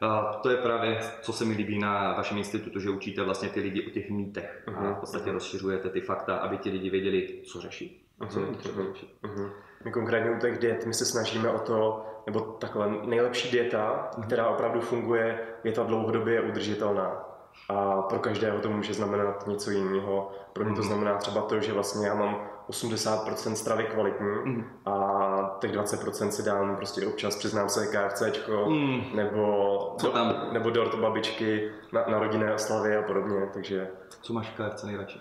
A 0.00 0.32
to 0.42 0.50
je 0.50 0.56
právě, 0.56 1.00
co 1.20 1.32
se 1.32 1.44
mi 1.44 1.54
líbí 1.54 1.78
na 1.78 2.12
vašem 2.12 2.38
institutu, 2.38 2.80
že 2.80 2.90
učíte 2.90 3.22
vlastně 3.22 3.48
ty 3.48 3.60
lidi 3.60 3.86
o 3.86 3.90
těch 3.90 4.10
mýtech 4.10 4.62
uh-huh, 4.66 4.78
a 4.78 4.80
mhm, 4.80 4.94
v 4.94 4.98
podstatě 4.98 5.30
uh-huh. 5.30 5.32
rozšiřujete 5.34 5.90
ty 5.90 6.00
fakta, 6.00 6.36
aby 6.36 6.58
ti 6.58 6.70
lidi 6.70 6.90
věděli, 6.90 7.40
co 7.44 7.60
řeší. 7.60 8.06
Co 8.28 8.40
uh-huh, 8.40 8.56
třeba 8.56 8.82
uh-huh. 8.82 9.06
uh-huh. 9.24 9.50
My 9.84 9.92
konkrétně 9.92 10.30
u 10.30 10.38
těch 10.38 10.58
diet, 10.58 10.86
my 10.86 10.94
se 10.94 11.04
snažíme 11.04 11.50
o 11.50 11.58
to, 11.58 12.06
nebo 12.26 12.40
takhle 12.40 12.90
nejlepší 13.04 13.50
dieta, 13.50 14.10
která 14.22 14.48
opravdu 14.48 14.80
funguje, 14.80 15.38
je 15.64 15.72
ta 15.72 15.82
dlouhodobě 15.82 16.40
udržitelná. 16.40 17.24
A 17.68 18.02
pro 18.02 18.18
každého 18.18 18.58
to 18.58 18.70
může 18.70 18.94
znamenat 18.94 19.46
něco 19.46 19.70
jiného. 19.70 20.32
Pro 20.52 20.64
mě 20.64 20.76
to 20.76 20.82
znamená 20.82 21.16
třeba 21.16 21.40
to, 21.40 21.60
že 21.60 21.72
vlastně 21.72 22.06
já 22.06 22.14
mám 22.14 22.50
80% 22.68 23.52
stravy 23.52 23.84
kvalitní 23.84 24.28
mm. 24.44 24.64
a 24.86 25.56
těch 25.60 25.72
20% 25.72 26.28
si 26.28 26.42
dám 26.42 26.76
prostě 26.76 27.06
občas, 27.06 27.36
přiznám 27.36 27.68
se, 27.68 27.86
KFCčko, 27.86 28.70
mm. 28.70 29.02
nebo, 29.14 29.96
Co 30.00 30.10
tam? 30.10 30.28
Do, 30.28 30.52
nebo 30.52 30.70
dort 30.70 30.94
babičky 30.94 31.70
na, 31.92 32.04
na 32.08 32.18
rodinné 32.18 32.54
oslavy 32.54 32.96
a 32.96 33.02
podobně, 33.02 33.48
takže... 33.54 33.88
Co 34.22 34.32
máš 34.32 34.50
v 34.50 34.70
KFC 34.70 34.82
nejradši? 34.84 35.20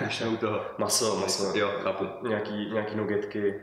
Když 0.00 0.24
toho. 0.40 0.60
Maso, 0.78 1.16
maso. 1.16 1.58
Jo, 1.58 1.70
chápu. 1.82 2.28
Nějaký, 2.28 2.70
nějaký 2.72 2.96
nugetky, 2.96 3.60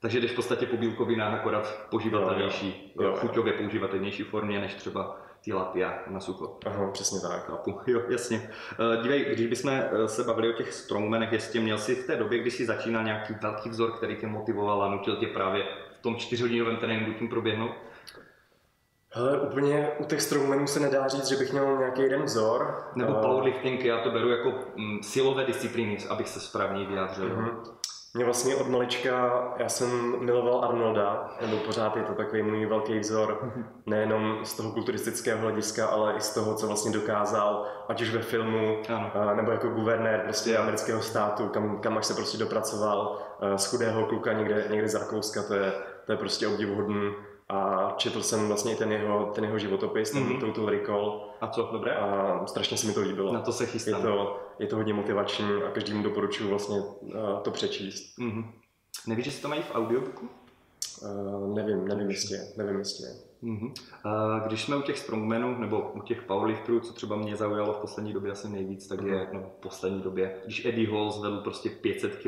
takže 0.00 0.20
jdeš 0.20 0.32
v 0.32 0.36
podstatě 0.36 0.66
po 0.66 0.76
bílkovinách 0.76 1.34
akorát 1.34 1.86
poživatelnější, 1.90 2.92
jo, 2.96 3.02
jo. 3.02 3.16
chuťově 3.16 3.52
používatelnější 3.52 4.22
formě 4.22 4.60
než 4.60 4.74
třeba 4.74 5.20
ty 5.44 5.52
lapia 5.52 5.98
na 6.06 6.20
sucho. 6.20 6.58
Aha, 6.66 6.90
přesně 6.90 7.20
tak. 7.20 7.46
Chápu. 7.46 7.80
Jo, 7.86 8.02
jasně. 8.08 8.50
Uh, 8.96 9.02
dívej, 9.02 9.24
když 9.24 9.46
bychom 9.46 9.70
eh, 9.70 10.08
se 10.08 10.24
bavili 10.24 10.54
o 10.54 10.56
těch 10.56 10.72
strongmenech, 10.72 11.32
jestli 11.32 11.60
měl 11.60 11.78
jsi 11.78 11.94
v 11.94 12.06
té 12.06 12.16
době, 12.16 12.38
kdy 12.38 12.50
jsi 12.50 12.66
začínal 12.66 13.04
nějaký 13.04 13.34
velký 13.42 13.68
vzor, 13.68 13.92
který 13.92 14.16
tě 14.16 14.26
motivoval 14.26 14.82
a 14.82 14.90
nutil 14.90 15.16
tě 15.16 15.26
právě 15.26 15.64
v 15.98 16.02
tom 16.02 16.16
čtyřhodinovém 16.16 16.76
tréninku 16.76 17.18
tím 17.18 17.28
proběhnout? 17.28 17.72
Hele, 19.14 19.40
úplně 19.40 19.90
u 19.98 20.04
těch 20.04 20.22
strongmenů 20.22 20.66
se 20.66 20.80
nedá 20.80 21.08
říct, 21.08 21.28
že 21.28 21.36
bych 21.36 21.52
měl 21.52 21.78
nějaký 21.78 22.02
jeden 22.02 22.22
vzor. 22.22 22.84
Nebo 22.96 23.12
uh, 23.12 23.20
powerlifting, 23.20 23.84
já 23.84 24.00
to 24.00 24.10
beru 24.10 24.28
jako 24.28 24.52
mm, 24.76 25.02
silové 25.02 25.44
disciplíny, 25.44 25.98
abych 26.08 26.28
se 26.28 26.40
správně 26.40 26.86
vyjádřil. 26.86 27.28
Uh-huh. 27.28 27.74
Mě 28.14 28.24
vlastně 28.24 28.56
od 28.56 28.68
malička, 28.68 29.32
já 29.56 29.68
jsem 29.68 30.14
miloval 30.24 30.64
Arnolda, 30.64 31.30
nebo 31.40 31.56
pořád 31.56 31.96
je 31.96 32.02
to 32.02 32.12
takový 32.14 32.42
můj 32.42 32.66
velký 32.66 32.98
vzor, 32.98 33.52
nejenom 33.86 34.44
z 34.44 34.56
toho 34.56 34.72
kulturistického 34.72 35.40
hlediska, 35.40 35.86
ale 35.86 36.14
i 36.16 36.20
z 36.20 36.34
toho, 36.34 36.54
co 36.54 36.66
vlastně 36.66 36.92
dokázal, 36.92 37.66
ať 37.88 38.02
už 38.02 38.10
ve 38.10 38.22
filmu, 38.22 38.78
ano. 38.88 39.34
nebo 39.34 39.50
jako 39.50 39.68
guvernér 39.68 40.20
prostě 40.24 40.58
amerického 40.58 41.02
státu, 41.02 41.48
kam, 41.48 41.78
kam 41.80 41.98
až 41.98 42.06
se 42.06 42.14
prostě 42.14 42.38
dopracoval 42.38 43.18
z 43.56 43.66
chudého 43.70 44.06
kluka 44.06 44.32
někde, 44.32 44.64
někde 44.70 44.88
z 44.88 44.94
Rakouska, 44.94 45.42
to 45.42 45.54
je, 45.54 45.72
to 46.06 46.12
je 46.12 46.18
prostě 46.18 46.48
obdivuhodný. 46.48 47.12
A 47.48 47.92
četl 47.96 48.22
jsem 48.22 48.48
vlastně 48.48 48.72
i 48.72 48.76
ten 48.76 48.92
jeho, 48.92 49.24
ten 49.34 49.44
jeho 49.44 49.58
životopis, 49.58 50.10
ten 50.10 50.22
Mhm. 50.22 50.40
Total 50.40 50.66
Recall 50.66 51.28
A 51.40 51.46
co, 51.46 51.68
dobré? 51.72 51.94
a 51.96 52.40
strašně 52.46 52.76
se 52.76 52.86
mi 52.86 52.92
to 52.92 53.00
líbilo. 53.00 53.32
Na 53.32 53.40
to 53.40 53.52
se 53.52 53.62
Je 53.64 53.68
chystám. 53.68 54.02
to, 54.02 54.40
je 54.58 54.66
to 54.66 54.76
hodně 54.76 54.94
motivační 54.94 55.46
a 55.68 55.70
každému 55.70 56.02
doporučuji 56.02 56.48
vlastně 56.48 56.76
uh, 56.80 57.40
to 57.42 57.50
přečíst. 57.50 58.18
Mhm. 58.18 58.50
Nevíš, 59.06 59.24
že 59.24 59.30
si 59.30 59.42
to 59.42 59.48
mají 59.48 59.62
v 59.62 59.74
audiobooku? 59.74 60.28
Uh, 61.02 61.54
nevím, 61.54 61.88
nevím 61.88 62.10
jistě, 62.10 62.36
nevím 62.56 62.78
jistě. 62.78 63.04
Mhm. 63.42 63.74
A 64.04 64.38
Když 64.46 64.62
jsme 64.62 64.76
u 64.76 64.82
těch 64.82 64.98
strongmanů 64.98 65.58
nebo 65.58 65.80
u 65.94 66.00
těch 66.02 66.22
powerlifterů, 66.22 66.80
co 66.80 66.92
třeba 66.92 67.16
mě 67.16 67.36
zaujalo 67.36 67.72
v 67.72 67.76
poslední 67.78 68.12
době 68.12 68.32
asi 68.32 68.48
nejvíc, 68.48 68.86
tak 68.86 69.02
je, 69.02 69.28
no 69.32 69.40
v 69.58 69.60
poslední 69.62 70.00
době, 70.00 70.36
když 70.44 70.64
Eddie 70.64 70.90
Hall 70.90 71.10
zvedl 71.10 71.36
prostě 71.40 71.70
500 71.70 72.16
kg 72.16 72.26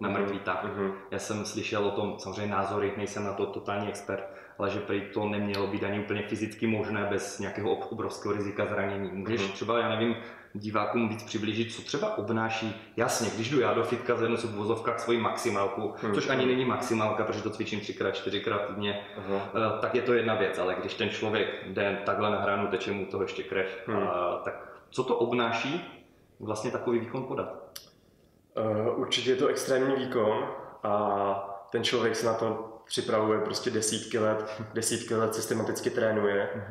na 0.00 0.08
mrtvý 0.08 0.38
tah. 0.38 0.64
Mhm. 0.64 0.92
Já 1.10 1.18
jsem 1.18 1.44
slyšel 1.44 1.84
o 1.86 1.90
tom, 1.90 2.14
samozřejmě 2.18 2.46
názory, 2.54 2.92
nejsem 2.96 3.24
na 3.24 3.32
to 3.32 3.46
totální 3.46 3.88
expert, 3.88 4.24
ale 4.58 4.70
že 4.70 4.80
prý 4.80 5.02
to 5.14 5.28
nemělo 5.28 5.66
být 5.66 5.84
ani 5.84 6.00
úplně 6.00 6.22
fyzicky 6.28 6.66
možné 6.66 7.06
bez 7.10 7.38
nějakého 7.38 7.70
ob- 7.70 7.92
obrovského 7.92 8.34
rizika 8.34 8.66
zranění. 8.66 9.10
Můžeš 9.12 9.40
Mhm. 9.42 9.52
třeba, 9.52 9.78
já 9.78 9.88
nevím, 9.88 10.16
divákům 10.58 11.08
víc 11.08 11.22
přiblížit, 11.22 11.72
co 11.74 11.82
třeba 11.82 12.18
obnáší. 12.18 12.92
Jasně, 12.96 13.30
když 13.34 13.50
jdu 13.50 13.60
já 13.60 13.74
do 13.74 13.84
fitka, 13.84 14.16
zvednu 14.16 14.36
si 14.36 14.46
v 14.46 14.54
vozovkách 14.54 15.00
svoji 15.00 15.18
maximálku, 15.18 15.94
Mhm. 16.02 16.14
což 16.14 16.28
ani 16.28 16.46
není 16.46 16.64
maximálka, 16.64 17.24
protože 17.24 17.42
to 17.42 17.50
cvičím 17.50 17.80
třikrát, 17.80 18.10
čtyřikrát 18.10 18.66
týdně. 18.66 19.00
Eh, 19.18 19.80
tak 19.80 19.94
je 19.94 20.02
to 20.02 20.12
jedna 20.14 20.34
věc, 20.34 20.58
ale 20.58 20.74
když 20.80 20.94
ten 20.94 21.10
člověk 21.10 21.48
jde 21.66 21.98
takhle 22.06 22.30
na 22.30 22.40
hranu, 22.40 22.66
teče 22.66 22.92
mu 22.92 23.06
toho 23.06 23.22
ještě 23.22 23.42
krev, 23.42 23.66
Hmm. 23.86 24.06
tak 24.44 24.68
co 24.90 25.04
to 25.04 25.16
obnáší 25.16 26.02
vlastně 26.40 26.70
takový 26.70 26.98
výkon 26.98 27.24
podat? 27.24 27.54
Uh, 28.86 29.00
určitě 29.00 29.30
je 29.30 29.36
to 29.36 29.46
extrémní 29.46 29.96
výkon 29.96 30.48
a 30.82 31.68
ten 31.72 31.84
člověk 31.84 32.16
se 32.16 32.26
na 32.26 32.34
to 32.34 32.78
připravuje 32.86 33.40
prostě 33.40 33.70
desítky 33.70 34.18
let, 34.18 34.62
desítky 34.74 35.14
let 35.14 35.34
systematicky 35.34 35.90
trénuje, 35.90 36.50
uh, 36.54 36.62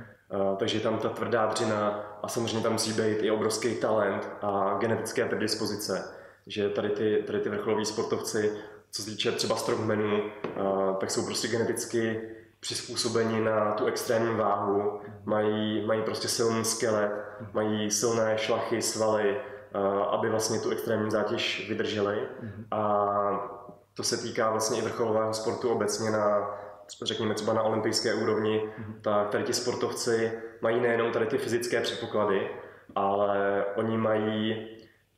takže 0.57 0.77
je 0.77 0.81
tam 0.81 0.97
ta 0.97 1.09
tvrdá 1.09 1.45
dřina 1.45 1.87
a 2.23 2.27
samozřejmě 2.27 2.59
tam 2.59 2.71
musí 2.73 2.93
být 2.93 3.17
i 3.21 3.31
obrovský 3.31 3.75
talent 3.75 4.29
a 4.41 4.77
genetické 4.79 5.25
predispozice, 5.25 6.15
že 6.47 6.69
tady 6.69 6.89
ty, 6.89 7.23
tady 7.27 7.39
ty 7.39 7.49
vrcholoví 7.49 7.85
sportovci, 7.85 8.57
co 8.91 9.01
se 9.01 9.09
týče 9.09 9.31
třeba 9.31 9.55
strongmanů, 9.55 10.21
uh, 10.21 10.95
tak 10.95 11.11
jsou 11.11 11.25
prostě 11.25 11.47
geneticky 11.47 12.21
přizpůsobeni 12.59 13.41
na 13.41 13.71
tu 13.71 13.85
extrémní 13.85 14.35
váhu, 14.35 14.99
mají, 15.25 15.85
mají 15.85 16.01
prostě 16.01 16.27
silný 16.27 16.65
skelet, 16.65 17.11
mají 17.53 17.91
silné 17.91 18.37
šlachy, 18.37 18.81
svaly, 18.81 19.41
uh, 19.75 20.03
aby 20.03 20.29
vlastně 20.29 20.59
tu 20.59 20.69
extrémní 20.69 21.11
zátěž 21.11 21.65
vydrželi. 21.69 22.27
A 22.71 23.61
to 23.93 24.03
se 24.03 24.17
týká 24.17 24.51
vlastně 24.51 24.79
i 24.79 24.81
vrcholového 24.81 25.33
sportu 25.33 25.69
obecně 25.69 26.11
na, 26.11 26.57
řekněme 27.03 27.33
třeba 27.33 27.53
na 27.53 27.61
olympijské 27.61 28.13
úrovni, 28.13 28.61
tak 29.01 29.29
tady 29.29 29.43
ti 29.43 29.53
sportovci 29.53 30.31
mají 30.61 30.79
nejenom 30.79 31.11
tady 31.11 31.25
ty 31.25 31.37
fyzické 31.37 31.81
předpoklady, 31.81 32.49
ale 32.95 33.65
oni 33.75 33.97
mají 33.97 34.67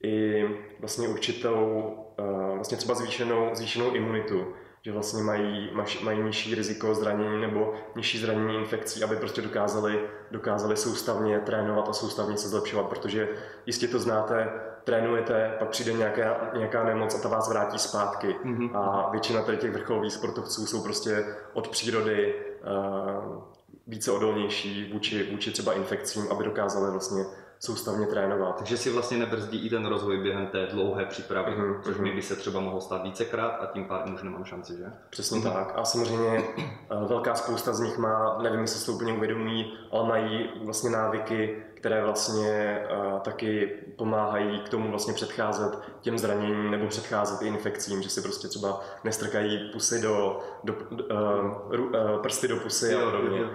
i 0.04 0.46
vlastně 0.80 1.08
určitou, 1.08 1.94
eh, 2.20 2.56
vlastně 2.56 2.78
třeba 2.78 2.96
zvýšenou, 2.96 3.50
zvýšenou 3.54 3.92
imunitu, 3.92 4.54
že 4.82 4.92
vlastně 4.92 5.24
mají, 5.24 5.72
mají 6.04 6.24
nižší 6.24 6.56
riziko 6.56 6.96
zranění 6.96 7.42
nebo 7.42 7.74
nižší 7.96 8.18
zranění 8.20 8.56
infekcí, 8.56 9.04
aby 9.04 9.16
prostě 9.16 9.42
dokázali, 9.42 10.00
dokázali 10.32 10.78
soustavně 10.78 11.40
trénovat 11.40 11.90
a 11.90 11.94
soustavně 11.94 12.38
se 12.38 12.50
zlepšovat, 12.50 12.90
protože 12.90 13.30
jistě 13.66 13.88
to 13.88 14.00
znáte, 14.00 14.50
trénujete, 14.88 15.56
pak 15.60 15.70
přijde 15.70 15.94
nějaká, 15.94 16.52
nějaká 16.58 16.84
nemoc 16.84 17.16
a 17.16 17.22
ta 17.22 17.30
vás 17.30 17.50
vrátí 17.50 17.80
zpátky. 17.80 18.36
Mhm. 18.44 18.76
A 18.76 19.10
většina 19.12 19.42
tady 19.42 19.58
těch 19.58 19.72
vrcholových 19.72 20.14
sportovců 20.14 20.66
jsou 20.66 20.84
prostě 20.84 21.26
od 21.54 21.68
přírody 21.68 22.36
uh, 22.36 23.44
více 23.88 24.12
odolnější 24.12 24.92
vůči, 24.94 25.32
vůči 25.32 25.52
třeba 25.52 25.74
infekcím, 25.74 26.28
aby 26.32 26.44
dokázali 26.44 26.92
vlastně 26.92 27.24
soustavně 27.60 28.06
trénovat. 28.08 28.58
Takže 28.58 28.78
si 28.78 28.90
vlastně 28.90 29.18
nebrzdí 29.18 29.66
i 29.66 29.70
ten 29.70 29.86
rozvoj 29.86 30.18
během 30.18 30.48
té 30.48 30.66
dlouhé 30.66 31.06
přípravy, 31.06 31.52
Mhm, 31.58 31.82
což 31.84 31.96
mhm. 31.96 32.04
mi 32.04 32.12
by 32.12 32.22
se 32.22 32.36
třeba 32.36 32.60
mohlo 32.60 32.82
stát 32.82 33.04
vícekrát 33.04 33.58
a 33.62 33.66
tím 33.66 33.86
pádem 33.86 34.14
už 34.14 34.24
nemám 34.24 34.46
šanci, 34.46 34.78
že? 34.78 34.86
Přesně 35.10 35.42
tak. 35.42 35.74
A 35.76 35.84
samozřejmě 35.86 36.44
eh, 36.58 36.74
velká 37.08 37.36
spousta 37.36 37.74
z 37.74 37.80
nich 37.80 37.98
má, 37.98 38.38
nevím, 38.42 38.60
jestli 38.60 38.80
se 38.80 38.86
to 38.86 38.92
úplně 38.92 39.14
uvědomí, 39.14 39.74
ale 39.92 40.08
mají 40.08 40.50
vlastně 40.66 40.90
návyky, 40.90 41.64
které 41.74 42.04
vlastně 42.04 42.50
eh, 42.90 43.20
taky 43.22 43.68
pomáhají 43.98 44.60
k 44.60 44.70
tomu 44.70 44.90
vlastně 44.90 45.14
předcházet 45.14 45.80
těm 46.02 46.18
zraněním 46.18 46.72
nebo 46.72 46.88
předcházet 46.88 47.42
i 47.42 47.48
infekcím, 47.48 48.02
že 48.02 48.10
si 48.10 48.22
prostě 48.22 48.48
třeba 48.48 48.82
nestrkají 49.04 49.70
pusy 49.74 50.02
do, 50.02 50.40
do, 50.64 50.74
uh, 50.74 51.76
ru, 51.76 51.86
uh, 51.86 52.22
prsty 52.22 52.48
do 52.48 52.58
pusy 52.58 52.96
a 52.96 53.12
podobně. 53.12 53.40
jo. 53.40 53.50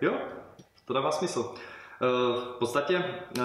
jo, 0.00 0.12
to 0.84 0.92
dává 0.92 1.12
smysl. 1.12 1.54
Eh, 2.02 2.06
V 2.54 2.56
podstatě, 2.58 3.04
eh, 3.38 3.42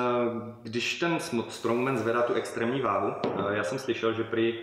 když 0.64 1.00
ten 1.00 1.20
strongman 1.50 1.98
zvedá 1.98 2.22
tu 2.22 2.34
extrémní 2.34 2.82
váhu, 2.82 3.14
eh, 3.26 3.56
já 3.56 3.64
jsem 3.64 3.80
slyšel, 3.80 4.14
že 4.14 4.24
prý 4.24 4.54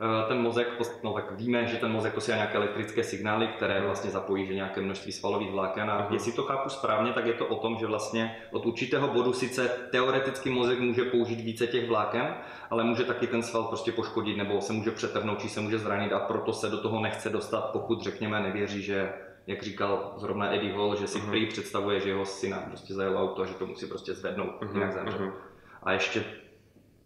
eh, 0.00 0.28
ten 0.28 0.38
mozek, 0.42 0.68
no 1.02 1.12
tak 1.12 1.30
víme, 1.38 1.66
že 1.66 1.76
ten 1.76 1.92
mozek 1.92 2.14
posílá 2.14 2.36
nějaké 2.36 2.54
elektrické 2.54 3.04
signály, 3.04 3.46
které 3.46 3.80
vlastně 3.80 4.10
zapojí 4.10 4.46
že 4.46 4.54
nějaké 4.54 4.80
množství 4.80 5.12
svalových 5.12 5.50
vláken 5.52 5.90
a 5.90 5.98
Mhm. 5.98 6.14
jestli 6.14 6.32
to 6.32 6.42
chápu 6.42 6.68
správně, 6.68 7.12
tak 7.12 7.26
je 7.26 7.32
to 7.32 7.46
o 7.46 7.54
tom, 7.56 7.76
že 7.78 7.86
vlastně 7.86 8.36
od 8.52 8.66
určitého 8.66 9.08
bodu 9.08 9.32
sice 9.32 9.68
teoreticky 9.90 10.50
mozek 10.50 10.80
může 10.80 11.04
použít 11.04 11.40
více 11.40 11.66
těch 11.66 11.88
vláken, 11.88 12.34
ale 12.70 12.84
může 12.84 13.04
taky 13.04 13.26
ten 13.26 13.42
sval 13.42 13.64
prostě 13.64 13.92
poškodit 13.92 14.36
nebo 14.36 14.60
se 14.60 14.72
může 14.72 14.90
přetrhnout, 14.90 15.40
či 15.40 15.48
se 15.48 15.60
může 15.60 15.78
zranit 15.78 16.12
a 16.12 16.18
proto 16.18 16.52
se 16.52 16.68
do 16.70 16.78
toho 16.80 17.00
nechce 17.00 17.30
dostat, 17.30 17.70
pokud 17.72 18.02
řekněme 18.02 18.40
nevěří, 18.40 18.82
že 18.82 19.12
jak 19.46 19.62
říkal 19.62 20.14
zrovna 20.16 20.52
Eddie 20.54 20.74
Hall, 20.74 20.96
že 20.96 21.06
si 21.06 21.18
Mhm. 21.18 21.30
prý 21.30 21.46
představuje, 21.46 22.00
že 22.00 22.08
jeho 22.08 22.24
syna 22.26 22.62
prostě 22.68 22.94
zajel 22.94 23.18
auto 23.18 23.42
a 23.42 23.46
že 23.46 23.54
to 23.54 23.66
musí 23.66 23.86
prostě 23.86 24.14
zvednout, 24.14 24.60
Mhm, 24.62 24.74
jinak 24.74 24.92
zemře. 24.92 25.18
mhm. 25.18 25.32
A 25.82 25.92
ještě 25.92 26.24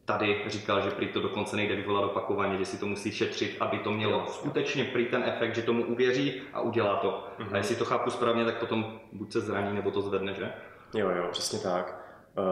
tady 0.05 0.43
říkal, 0.47 0.81
že 0.81 0.91
prý 0.91 1.09
to 1.09 1.21
dokonce 1.21 1.57
nejde 1.57 1.77
vyvolat 1.77 2.05
opakovaně, 2.05 2.59
že 2.59 2.65
si 2.65 2.79
to 2.81 2.87
musí 2.87 3.13
šetřit, 3.13 3.57
aby 3.61 3.79
to 3.79 3.91
mělo 3.91 4.27
skutečně 4.27 4.85
prý 4.85 5.07
ten 5.07 5.23
efekt, 5.27 5.55
že 5.55 5.63
tomu 5.63 5.85
uvěří 5.85 6.43
a 6.53 6.61
udělá 6.61 6.97
to. 6.97 7.25
Mhm. 7.39 7.49
A 7.55 7.57
jestli 7.57 7.77
to 7.77 7.85
chápu 7.85 8.11
správně, 8.11 8.45
tak 8.45 8.59
potom 8.59 9.01
buď 9.13 9.33
se 9.33 9.41
zraní, 9.41 9.75
nebo 9.75 9.91
to 9.91 10.03
zvedne, 10.03 10.35
že? 10.35 10.53
Jo, 10.95 11.11
jo, 11.11 11.25
přesně 11.31 11.59
tak. 11.59 12.05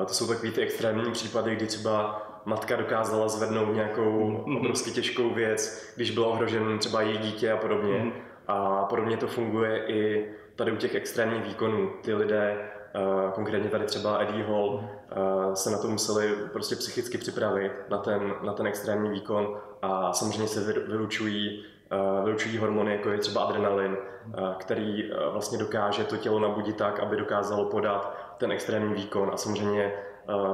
Eh, 0.02 0.06
To 0.06 0.14
jsou 0.14 0.26
takový 0.28 0.52
ty 0.52 0.60
extrémní 0.60 1.12
případy, 1.12 1.56
kdy 1.56 1.66
třeba 1.66 2.22
matka 2.44 2.76
dokázala 2.76 3.28
zvednout 3.28 3.74
nějakou 3.74 4.36
obrovsky 4.58 4.90
těžkou 4.90 5.30
věc, 5.34 5.92
když 5.96 6.10
bylo 6.10 6.28
ohrožen 6.30 6.78
třeba 6.78 7.02
její 7.02 7.18
dítě 7.18 7.52
a 7.52 7.56
podobně. 7.56 7.98
Mhm. 7.98 8.12
A 8.48 8.84
podobně 8.84 9.16
to 9.16 9.26
funguje 9.26 9.86
i 9.86 10.30
tady 10.56 10.72
u 10.72 10.76
těch 10.76 10.94
extrémních 10.94 11.42
výkonů. 11.44 11.90
Ty 12.02 12.14
lidé, 12.14 12.56
eh, 12.94 13.00
konkrétně 13.34 13.70
tady 13.70 13.84
třeba 13.84 14.18
Eddie 14.18 14.44
Hall, 14.44 14.84
eh, 15.10 15.56
se 15.56 15.70
na 15.70 15.78
to 15.78 15.88
museli 15.88 16.34
prostě 16.52 16.76
psychicky 16.76 17.18
připravit, 17.18 17.72
na 17.88 17.98
ten, 17.98 18.34
na 18.42 18.52
ten 18.52 18.66
extrémní 18.66 19.10
výkon. 19.10 19.56
A 19.82 20.12
samozřejmě 20.12 20.48
se 20.48 20.72
vy- 20.72 20.80
vylučují, 20.80 21.64
eh, 21.90 22.24
vylučují 22.24 22.58
hormony, 22.58 22.92
jako 22.92 23.10
je 23.10 23.18
třeba 23.18 23.44
adrenalin, 23.44 23.96
eh, 23.96 24.40
který 24.58 25.10
vlastně 25.32 25.58
dokáže 25.58 26.04
to 26.04 26.16
tělo 26.16 26.38
nabudit 26.38 26.76
tak, 26.76 27.00
aby 27.00 27.16
dokázalo 27.16 27.64
podat 27.64 28.16
ten 28.38 28.52
extrémní 28.52 28.94
výkon. 28.94 29.30
A 29.32 29.36
samozřejmě 29.36 29.92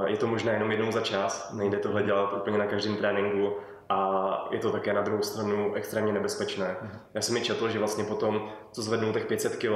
je 0.06 0.16
to 0.16 0.26
možné 0.26 0.52
jenom 0.52 0.70
jednou 0.70 0.92
za 0.92 1.00
čas, 1.00 1.52
nejde 1.52 1.78
tohle 1.78 2.02
dělat 2.02 2.32
úplně 2.32 2.58
na 2.58 2.66
každém 2.66 2.96
tréninku 2.96 3.52
a 3.92 4.48
je 4.50 4.58
to 4.58 4.70
také 4.70 4.92
na 4.92 5.02
druhou 5.02 5.22
stranu 5.22 5.74
extrémně 5.74 6.12
nebezpečné. 6.12 6.76
Já 7.14 7.22
jsem 7.22 7.34
mi 7.34 7.40
četl, 7.40 7.68
že 7.68 7.78
vlastně 7.78 8.04
potom, 8.04 8.48
co 8.72 8.82
zvednul 8.82 9.12
těch 9.12 9.26
500 9.26 9.56
kg, 9.56 9.72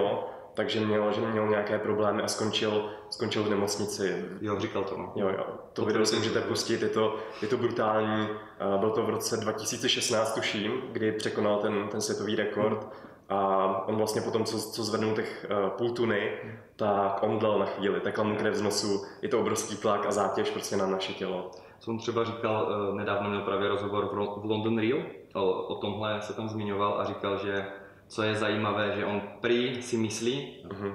takže 0.55 0.81
měl, 0.81 1.13
že 1.13 1.21
měl 1.21 1.49
nějaké 1.49 1.79
problémy 1.79 2.23
a 2.23 2.29
skončil, 2.29 2.91
skončil 3.11 3.45
v 3.45 3.51
nemocnici. 3.51 4.25
Jo, 4.41 4.61
říkal 4.61 4.85
to, 4.85 4.97
no. 4.97 5.13
Jo, 5.17 5.29
jo. 5.29 5.45
To 5.73 5.83
To 5.83 5.85
video 5.85 6.07
si 6.07 6.17
můžete 6.17 6.41
pustit, 6.41 6.83
je 6.83 6.89
to, 6.89 7.17
je 7.43 7.49
to 7.49 7.57
brutální. 7.57 8.29
Byl 8.77 8.91
to 8.91 9.03
v 9.03 9.11
roce 9.11 9.37
2016, 9.37 10.35
tuším, 10.35 10.83
kdy 10.93 11.13
překonal 11.13 11.57
ten, 11.57 11.89
ten 11.91 12.01
světový 12.01 12.37
rekord. 12.37 12.89
A 13.29 13.67
on 13.89 13.97
vlastně 13.97 14.21
potom, 14.21 14.45
co, 14.45 14.71
co 14.71 14.85
zvednul 14.85 15.15
těch 15.15 15.47
uh, 15.51 15.71
půl 15.71 15.91
tuny, 15.91 16.33
tak 16.77 17.23
omdlel 17.23 17.59
na 17.59 17.67
chvíli, 17.67 18.01
tekla 18.01 18.25
mu 18.25 18.37
krev 18.37 18.55
z 18.55 18.63
nosu, 18.63 19.05
je 19.23 19.29
to 19.29 19.41
obrovský 19.41 19.77
tlak 19.77 20.07
a 20.07 20.13
zátěž 20.13 20.51
prostě 20.51 20.77
na 20.77 20.87
naše 20.87 21.13
tělo. 21.13 21.51
Co 21.79 21.91
on 21.91 21.99
třeba 21.99 22.25
říkal, 22.25 22.69
eh, 22.93 22.95
nedávno 22.97 23.31
měl 23.31 23.41
právě 23.43 23.69
rozhovor 23.69 24.05
v 24.43 24.45
London 24.45 24.79
Real, 24.79 24.99
o, 25.35 25.53
o 25.53 25.75
tomhle 25.75 26.23
se 26.23 26.33
tam 26.37 26.49
zmiňoval 26.49 27.01
a 27.01 27.05
říkal, 27.05 27.39
že 27.39 27.67
co 28.09 28.23
je 28.23 28.35
zajímavé, 28.35 28.93
že 28.97 29.05
on 29.05 29.21
prý 29.41 29.83
si 29.83 29.97
myslí, 29.97 30.57
Mhm. 30.73 30.93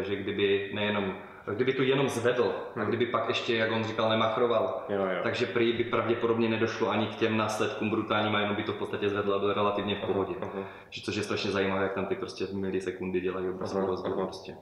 eh, 0.00 0.02
že 0.04 0.16
kdyby 0.16 0.70
nejenom, 0.74 1.14
kdyby 1.54 1.72
to 1.72 1.82
jenom 1.82 2.08
zvedl 2.08 2.44
a 2.76 2.80
Hmm. 2.80 2.88
kdyby 2.88 3.06
pak 3.06 3.28
ještě, 3.28 3.56
jak 3.56 3.72
on 3.72 3.84
říkal, 3.84 4.08
nemachroval, 4.10 4.82
Jo, 4.88 5.00
jo. 5.02 5.20
takže 5.22 5.46
prý 5.46 5.72
by 5.72 5.84
pravděpodobně 5.84 6.48
nedošlo 6.48 6.88
ani 6.90 7.06
k 7.06 7.14
těm 7.14 7.36
následkům 7.36 7.90
brutálním 7.90 8.34
a 8.36 8.40
jenom 8.40 8.56
by 8.56 8.62
to 8.62 8.72
v 8.72 8.76
podstatě 8.76 9.08
zvedl 9.08 9.34
a 9.34 9.38
byl 9.38 9.52
relativně 9.54 9.94
v 9.94 10.06
pohodě. 10.06 10.34
Aha. 10.40 10.62
Že 10.90 11.02
což 11.02 11.16
je 11.16 11.22
strašně 11.22 11.50
zajímavé, 11.50 11.82
jak 11.82 11.94
tam 11.94 12.06
ty 12.06 12.14
prostě 12.14 12.46
milisekundy 12.52 13.20
dělají 13.20 13.48
obrovský 13.48 13.78
Aha, 13.78 13.86
rozdíl 13.86 14.12
prostě. 14.14 14.56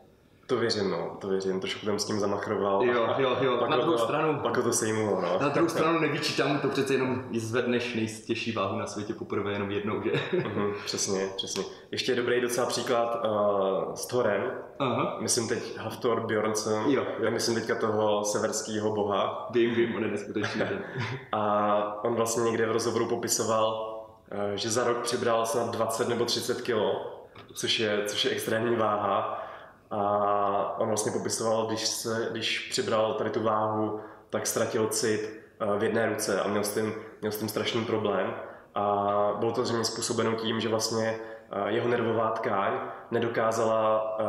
To 0.46 0.56
věřím, 0.56 0.90
no, 0.90 1.16
to 1.20 1.28
věřím, 1.28 1.60
trošku 1.60 1.86
tam 1.86 1.98
s 1.98 2.04
tím 2.04 2.20
zamachroval. 2.20 2.82
Jo, 2.84 3.08
jo, 3.18 3.36
jo, 3.40 3.56
pak 3.60 3.70
na 3.70 3.76
ho 3.76 3.82
druhou 3.82 3.98
to, 3.98 4.04
stranu. 4.04 4.40
Pak 4.42 4.62
to 4.62 4.72
sejmulo, 4.72 5.20
no. 5.20 5.38
Na 5.40 5.48
druhou 5.48 5.68
stranu 5.68 5.98
nevyčítám 6.00 6.58
to 6.58 6.68
přece 6.68 6.94
jenom 6.94 7.24
zvedneš 7.36 7.94
nejtěžší 7.94 8.52
váhu 8.52 8.78
na 8.78 8.86
světě 8.86 9.14
poprvé 9.14 9.52
jenom 9.52 9.70
jednou, 9.70 10.02
že? 10.02 10.12
Mhm, 10.32 10.74
přesně, 10.84 11.28
přesně. 11.36 11.64
Ještě 11.90 12.12
je 12.12 12.16
dobrý 12.16 12.40
docela 12.40 12.66
příklad 12.66 13.24
uh, 13.24 13.94
s 13.94 14.06
Thorem. 14.06 14.52
Aha. 14.78 15.16
Myslím 15.20 15.48
teď 15.48 15.76
Haftor 15.78 16.26
Bjornsson, 16.26 16.90
Jo, 16.90 17.06
jo. 17.18 17.30
myslím 17.30 17.54
teďka 17.54 17.74
toho 17.74 18.24
severského 18.24 18.94
boha. 18.94 19.48
Vím, 19.50 19.74
vím, 19.74 19.96
on 19.96 20.04
je 20.04 20.10
neskutečný. 20.10 20.62
A 21.32 22.04
on 22.04 22.14
vlastně 22.14 22.42
někde 22.42 22.66
v 22.66 22.72
rozhovoru 22.72 23.06
popisoval, 23.08 23.94
eh, 24.30 24.56
že 24.56 24.70
za 24.70 24.84
rok 24.84 24.98
přibral 24.98 25.46
snad 25.46 25.70
20 25.70 26.08
nebo 26.08 26.24
30 26.24 26.60
kilo, 26.60 27.10
což 27.54 27.80
je, 27.80 28.02
což 28.06 28.24
je 28.24 28.30
extrémní 28.30 28.76
váha. 28.76 29.43
A 29.90 30.78
on 30.78 30.88
vlastně 30.88 31.12
popisoval, 31.12 31.66
když, 31.66 31.86
se, 31.86 32.28
když 32.30 32.68
přibral 32.70 33.14
tady 33.14 33.30
tu 33.30 33.42
váhu, 33.42 34.00
tak 34.30 34.46
ztratil 34.46 34.86
cit 34.86 35.40
eh, 35.60 35.78
v 35.78 35.82
jedné 35.82 36.08
ruce 36.08 36.40
a 36.40 36.48
měl 36.48 36.64
s 36.64 36.74
tím, 36.74 36.94
měl 37.20 37.32
s 37.32 37.38
tím 37.38 37.48
strašný 37.48 37.84
problém. 37.84 38.34
A 38.74 39.36
bylo 39.38 39.52
to 39.52 39.64
zřejmě 39.64 39.84
způsobeno 39.84 40.32
tím, 40.32 40.60
že 40.60 40.68
vlastně 40.68 41.18
eh, 41.50 41.70
jeho 41.70 41.88
nervová 41.88 42.30
tkáň 42.30 42.72
nedokázala 43.10 44.16
eh, 44.20 44.24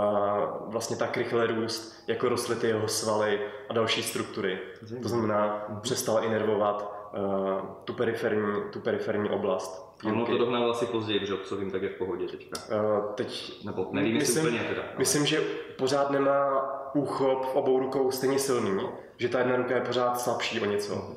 vlastně 0.67 0.95
tak 0.95 1.17
rychle 1.17 1.47
růst, 1.47 2.03
jako 2.07 2.29
rostly 2.29 2.55
ty 2.55 2.67
jeho 2.67 2.87
svaly 2.87 3.47
a 3.69 3.73
další 3.73 4.03
struktury. 4.03 4.59
To 5.01 5.09
znamená, 5.09 5.65
přestal 5.81 6.23
inervovat 6.23 6.94
uh, 7.13 7.59
tu, 7.85 7.93
periferní, 7.93 8.61
tu 8.73 8.79
periferní 8.79 9.29
oblast. 9.29 9.95
Ono 10.05 10.25
to 10.25 10.37
dohnal 10.37 10.71
asi 10.71 10.85
později, 10.85 11.25
že 11.25 11.33
co 11.43 11.55
vím, 11.57 11.71
tak 11.71 11.81
je 11.81 11.89
v 11.89 11.97
pohodě 11.97 12.27
teďka. 12.27 12.59
Uh, 12.75 13.11
teď 13.13 13.53
Nebo 13.65 13.87
nevím, 13.91 14.17
myslím, 14.17 14.45
úplně 14.45 14.59
teda. 14.59 14.81
ale- 14.81 14.91
myslím, 14.97 15.25
že 15.25 15.39
pořád 15.77 16.09
nemá 16.09 16.61
úchop 16.93 17.45
v 17.45 17.55
obou 17.55 17.79
rukou 17.79 18.11
stejně 18.11 18.39
silný, 18.39 18.81
že 19.17 19.29
ta 19.29 19.39
jedna 19.39 19.55
ruka 19.55 19.75
je 19.75 19.81
pořád 19.81 20.19
slabší 20.19 20.61
o 20.61 20.65
něco. 20.65 21.15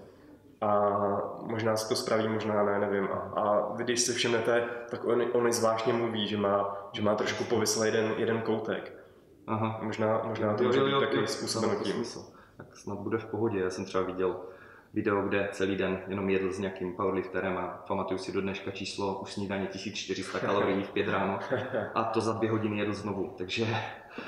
A 0.61 0.91
možná 1.43 1.77
si 1.77 1.89
to 1.89 1.97
spraví, 1.97 2.29
možná 2.29 2.63
ne, 2.63 2.79
nevím. 2.79 3.09
A, 3.13 3.41
a 3.41 3.73
když 3.77 4.01
si 4.01 4.13
všimnete, 4.13 4.65
tak 4.91 5.05
on, 5.05 5.23
on 5.33 5.53
zvláštně 5.53 5.93
mluví, 5.93 6.29
že 6.29 6.37
má, 6.37 6.89
že 6.93 7.03
má 7.03 7.15
trošku 7.15 7.45
povyslý 7.45 7.87
jeden, 7.87 8.15
jeden 8.17 8.41
koutek. 8.41 8.93
Aha. 9.47 9.79
Možná, 9.83 10.21
možná 10.25 10.55
to 10.55 10.63
Jo, 10.63 10.67
může 10.69 10.79
jo, 10.81 10.85
být 10.87 10.93
jo, 10.93 11.01
taky 11.01 11.17
jo, 11.17 11.27
způsobeno 11.27 11.75
tím. 11.75 12.05
Tak 12.57 12.77
snad 12.77 12.99
bude 12.99 13.19
v 13.19 13.25
pohodě. 13.25 13.61
Já 13.61 13.71
jsem 13.71 13.85
třeba 13.85 14.05
viděl 14.05 14.37
video, 14.95 15.23
kde 15.23 15.49
celý 15.53 15.77
den 15.77 15.99
jenom 16.09 16.31
jedl 16.31 16.53
s 16.53 16.59
nějakým 16.59 16.93
powerlifterem 16.97 17.59
a 17.59 17.85
pamatuju 17.89 18.19
si 18.19 18.33
do 18.33 18.41
dneška 18.41 18.71
číslo 18.71 19.19
už 19.19 19.33
snídaně 19.33 19.67
1400 19.67 20.39
kalorií 20.39 20.83
v 20.83 20.91
pět 20.91 21.09
ráno 21.09 21.39
a 21.95 22.05
to 22.05 22.21
za 22.21 22.33
dvě 22.33 22.51
hodiny 22.51 22.79
jedl 22.79 22.95
znovu, 22.95 23.35
takže 23.39 23.67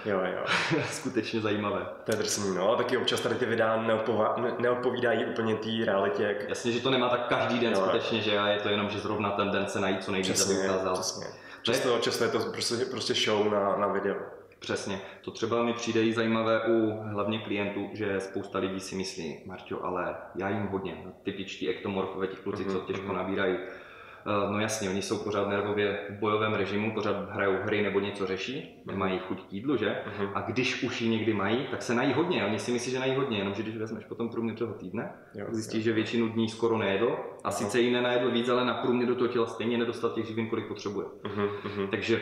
Jo, 0.04 0.20
jo. 0.24 0.44
skutečně 0.90 1.40
zajímavé. 1.40 1.86
To 2.04 2.12
je 2.12 2.16
drsný, 2.18 2.56
no. 2.56 2.72
A 2.72 2.76
taky 2.76 2.96
občas 2.96 3.20
tady 3.20 3.34
ty 3.34 3.46
videa 3.46 3.82
neodpova- 3.86 4.40
ne- 4.42 4.54
neodpovídají 4.58 5.24
úplně 5.24 5.54
té 5.54 5.68
realitě, 5.84 6.22
jak 6.22 6.48
Jasně, 6.48 6.72
že 6.72 6.80
to 6.80 6.90
nemá 6.90 7.08
tak 7.08 7.28
každý 7.28 7.58
den 7.60 7.72
Jo. 7.72 7.78
skutečně, 7.80 8.20
že 8.20 8.30
je 8.30 8.58
to 8.62 8.68
jenom, 8.68 8.88
že 8.90 8.98
zrovna 8.98 9.30
ten 9.30 9.50
den 9.50 9.66
se 9.66 9.80
najít 9.80 10.04
co 10.04 10.12
nejvíc, 10.12 10.46
aby 10.50 10.64
ukázal. 10.64 10.94
přesně. 10.94 11.26
Často, 11.62 11.98
často 11.98 12.24
je 12.24 12.30
to 12.30 12.38
prostě, 12.38 12.74
prostě 12.90 13.14
show 13.14 13.52
na, 13.52 13.76
na 13.76 13.86
video. 13.86 14.16
Přesně. 14.60 15.00
To 15.22 15.30
třeba 15.30 15.62
mi 15.62 15.72
přijde 15.72 16.02
i 16.02 16.12
zajímavé 16.12 16.60
u 16.68 16.98
hlavně 17.02 17.38
klientů, 17.38 17.88
že 17.92 18.20
spousta 18.20 18.58
lidí 18.58 18.80
si 18.80 18.94
myslí, 18.96 19.38
Marťo, 19.46 19.84
ale 19.84 20.14
já 20.34 20.48
jim 20.48 20.66
hodně, 20.66 21.04
typičtí 21.22 21.68
ektomorfové, 21.68 22.26
ti 22.26 22.36
kluci, 22.36 22.64
co 22.64 22.70
Mhm, 22.78 22.86
těžko 22.86 23.06
mhm. 23.06 23.16
nabírají. 23.16 23.56
Eh, 23.56 24.52
No 24.52 24.60
jasně, 24.60 24.90
oni 24.90 25.02
jsou 25.02 25.18
pořád 25.24 25.48
nervově 25.48 25.98
v 26.10 26.12
bojovém 26.20 26.54
režimu, 26.54 26.94
pořád 26.94 27.30
hrajou 27.30 27.56
hry 27.62 27.82
nebo 27.82 28.00
něco 28.00 28.26
řeší, 28.26 28.82
nemají 28.86 29.18
chuť 29.18 29.42
k 29.48 29.52
jídlu, 29.52 29.76
že? 29.76 29.96
Mhm. 30.06 30.28
A 30.34 30.40
když 30.40 30.82
už 30.82 31.00
ji 31.00 31.08
někdy 31.08 31.34
mají, 31.34 31.66
tak 31.70 31.82
se 31.82 31.94
nají 31.94 32.12
hodně. 32.12 32.44
Oni 32.46 32.58
si 32.58 32.72
myslí, 32.72 32.92
že 32.92 32.98
nají 32.98 33.14
hodně, 33.14 33.38
jenomže 33.38 33.62
když 33.62 33.76
vezmeš 33.76 34.04
potom 34.04 34.28
průměr 34.28 34.56
toho 34.56 34.74
týdne, 34.74 35.12
Jo, 35.34 35.46
zjistíš, 35.50 35.84
že 35.84 35.92
většinu 35.92 36.28
dní 36.28 36.48
skoro 36.48 36.78
nejedl 36.78 37.16
a 37.44 37.50
sice 37.50 37.80
jí 37.80 37.92
nenajedl 37.92 38.30
víc, 38.30 38.48
ale 38.48 38.64
na 38.64 38.74
průměr 38.74 39.08
do 39.08 39.14
toho 39.14 39.28
těla 39.28 39.46
stejně 39.46 39.78
nedostal 39.78 40.10
těch 40.10 40.26
živin, 40.26 40.48
kolik 40.48 40.68
potřebuje. 40.68 41.06
Mhm, 41.24 41.48
mhm. 41.64 41.88
Takže 41.88 42.20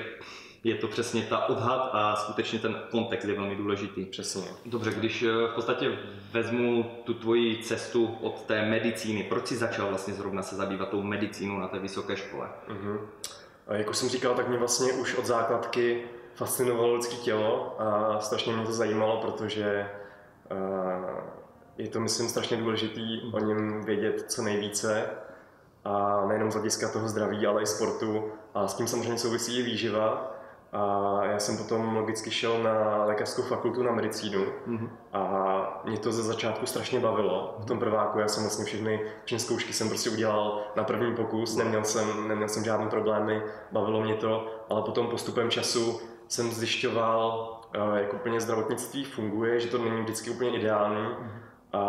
je 0.65 0.75
to 0.75 0.89
přesně 0.89 1.23
ta 1.23 1.49
odhad 1.49 1.91
a 1.93 2.17
skutečně 2.17 2.59
ten 2.59 2.83
kontext 2.91 3.29
je 3.29 3.35
velmi 3.35 3.57
důležitý. 3.57 4.05
Přesně. 4.05 4.43
Dobře, 4.67 4.91
když 4.91 5.23
eh, 5.23 5.27
v 5.27 5.55
podstatě 5.55 5.99
vezmu 6.33 6.91
tu 7.05 7.15
tvoji 7.15 7.63
cestu 7.63 8.19
od 8.21 8.43
té 8.43 8.67
medicíny, 8.67 9.23
proč 9.23 9.47
jsi 9.47 9.57
začal 9.57 9.89
vlastně 9.89 10.15
zrovna 10.15 10.43
se 10.43 10.57
zabývat 10.57 10.89
tou 10.89 11.03
medicínou 11.03 11.59
na 11.59 11.69
té 11.69 11.79
vysoké 11.79 12.17
škole? 12.17 12.49
Mhm. 12.69 12.99
A 13.67 13.75
jak 13.75 13.91
už 13.91 13.97
jsem 13.97 14.09
říkal, 14.09 14.35
tak 14.35 14.49
mě 14.49 14.59
vlastně 14.59 14.93
už 14.93 15.15
od 15.15 15.27
základky 15.27 16.05
fascinovalo 16.35 16.95
lidské 16.95 17.17
tělo 17.17 17.77
a 17.81 18.21
strašně 18.21 18.53
mě 18.53 18.67
to 18.67 18.73
zajímalo, 18.73 19.21
protože 19.21 19.91
eh, 20.51 21.39
je 21.79 21.89
to, 21.89 22.01
myslím, 22.01 22.29
strašně 22.29 22.57
důležitý 22.57 23.21
o 23.33 23.39
něm 23.39 23.85
vědět 23.85 24.25
co 24.29 24.43
nejvíce 24.43 25.11
a 25.85 26.27
nejenom 26.27 26.51
z 26.51 26.55
hlediska 26.55 26.89
toho 26.89 27.09
zdraví, 27.09 27.47
ale 27.47 27.63
i 27.63 27.67
sportu 27.67 28.33
a 28.55 28.69
s 28.69 28.75
tím 28.75 28.87
samozřejmě 28.87 29.19
souvisí 29.19 29.59
i 29.59 29.63
výživa. 29.63 30.38
A 30.73 31.21
já 31.25 31.39
jsem 31.39 31.57
potom 31.57 31.97
logicky 31.97 32.31
šel 32.31 32.63
na 32.63 33.05
lékařskou 33.05 33.43
fakultu 33.43 33.83
na 33.83 33.93
medicínu. 33.93 34.45
Mhm. 34.67 34.91
a 35.13 35.83
mě 35.85 35.99
to 35.99 36.13
ze 36.13 36.23
začátku 36.23 36.67
strašně 36.67 37.01
bavilo. 37.01 37.57
V 37.59 37.65
tom 37.65 37.79
prváku 37.79 38.19
já 38.19 38.29
jsem 38.29 38.43
vlastně 38.43 38.65
všechny, 38.65 39.01
všechny 39.25 39.41
zkoušky 39.41 39.73
jsem 39.73 39.89
prostě 39.89 40.11
udělal 40.11 40.63
na 40.77 40.85
první 40.85 41.15
pokus, 41.15 41.57
neměl 41.57 41.85
jsem, 41.85 42.29
neměl 42.29 42.49
jsem 42.49 42.65
žádné 42.65 42.87
problémy, 42.87 43.43
bavilo 43.73 44.01
mě 44.01 44.15
to, 44.15 44.47
ale 44.69 44.83
potom 44.83 45.07
postupem 45.07 45.51
času 45.51 46.01
jsem 46.29 46.51
zjišťoval, 46.51 47.55
eh, 47.75 48.01
jak 48.01 48.15
úplně 48.15 48.41
zdravotnictví 48.41 49.05
funguje, 49.05 49.61
že 49.61 49.69
to 49.69 49.79
není 49.79 50.03
vždycky 50.03 50.31
úplně 50.31 50.57
ideální. 50.57 51.09
A 51.73 51.83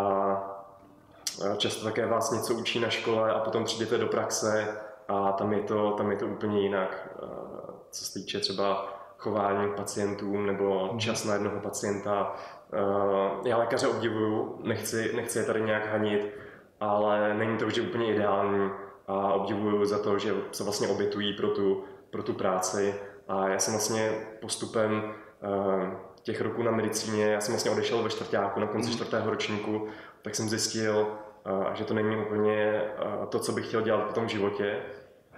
eh, 1.46 1.58
často 1.58 1.84
také 1.84 2.06
vás 2.06 2.32
něco 2.32 2.54
učí 2.54 2.80
na 2.80 2.89
škole 2.89 3.34
a 3.34 3.39
potom 3.39 3.63
přijdete 3.63 3.98
do 3.98 4.08
praxe 4.08 4.78
a 5.08 5.32
tam 5.32 5.54
je 5.54 5.62
to, 5.62 5.92
tam 5.92 6.12
je 6.12 6.18
to 6.18 6.26
úplně 6.26 6.62
jinak, 6.62 7.10
eh, 7.24 7.79
co 7.91 8.06
se 8.06 8.13
týče 8.19 8.39
třeba 8.39 8.93
chování 9.17 9.71
k 9.71 9.75
pacientům 9.75 10.45
nebo 10.45 10.95
čas 10.97 11.25
na 11.25 11.34
jednoho 11.34 11.60
pacienta. 11.60 12.36
Eh, 12.73 13.49
Já 13.49 13.58
lékaře 13.58 13.88
obdivuju, 13.88 14.60
nechci, 14.63 15.12
nechci 15.15 15.39
je 15.39 15.45
tady 15.45 15.62
nějak 15.62 15.91
hanit, 15.91 16.34
ale 16.80 17.34
není 17.34 17.58
to 17.58 17.65
vždy 17.65 17.82
úplně 17.82 18.13
ideální 18.13 18.71
a 19.08 19.34
obdivuju 19.34 19.86
za 19.86 19.99
to, 19.99 20.19
že 20.19 20.34
se 20.52 20.63
vlastně 20.63 20.88
obětují 20.88 21.34
pro 21.34 21.47
tu, 21.47 21.84
pro 22.10 22.23
tu 22.23 22.34
práci. 22.34 22.95
A 23.28 23.47
já 23.49 23.60
jsem 23.60 23.73
vlastně 23.73 24.12
postupem 24.41 25.13
eh, 25.43 25.97
těch 26.21 26.41
roků 26.41 26.63
na 26.63 26.71
medicíně, 26.71 27.25
já 27.25 27.41
jsem 27.41 27.54
vlastně 27.54 27.71
odešel 27.71 28.04
ve 28.04 28.10
čtvrtáku, 28.10 28.60
na 28.60 28.67
konci 28.67 28.91
čtvrtého 28.91 29.30
ročníku, 29.30 29.88
tak 30.21 30.36
jsem 30.36 30.49
zjistil, 30.49 31.08
eh, 31.45 31.75
že 31.75 31.86
to 31.86 31.93
není 31.93 32.17
úplně 32.17 32.84
to, 33.30 33.39
co 33.39 33.52
bych 33.52 33.67
chtěl 33.67 33.82
dělat 33.82 34.10
v 34.10 34.13
tom 34.13 34.30
životě. 34.30 34.82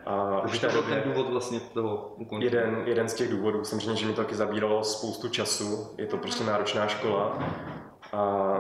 A 0.06 0.42
už 0.46 0.60
to 0.60 0.68
byl 0.68 0.84
ten 0.84 1.02
důvod 1.06 1.30
vlastně 1.32 1.60
toho 1.60 2.14
ukončení. 2.18 2.44
Jeden, 2.54 2.84
jeden 2.86 3.10
z 3.10 3.14
těch 3.14 3.32
důvodů, 3.32 3.64
samozřejmě, 3.64 3.96
že 3.96 4.06
mi 4.06 4.14
to 4.14 4.22
taky 4.22 4.36
zabíralo 4.36 4.84
spoustu 4.84 5.30
času, 5.30 5.88
je 5.98 6.06
to 6.08 6.18
prostě 6.18 6.44
náročná 6.44 6.88
škola. 6.88 7.38
A 8.14 8.58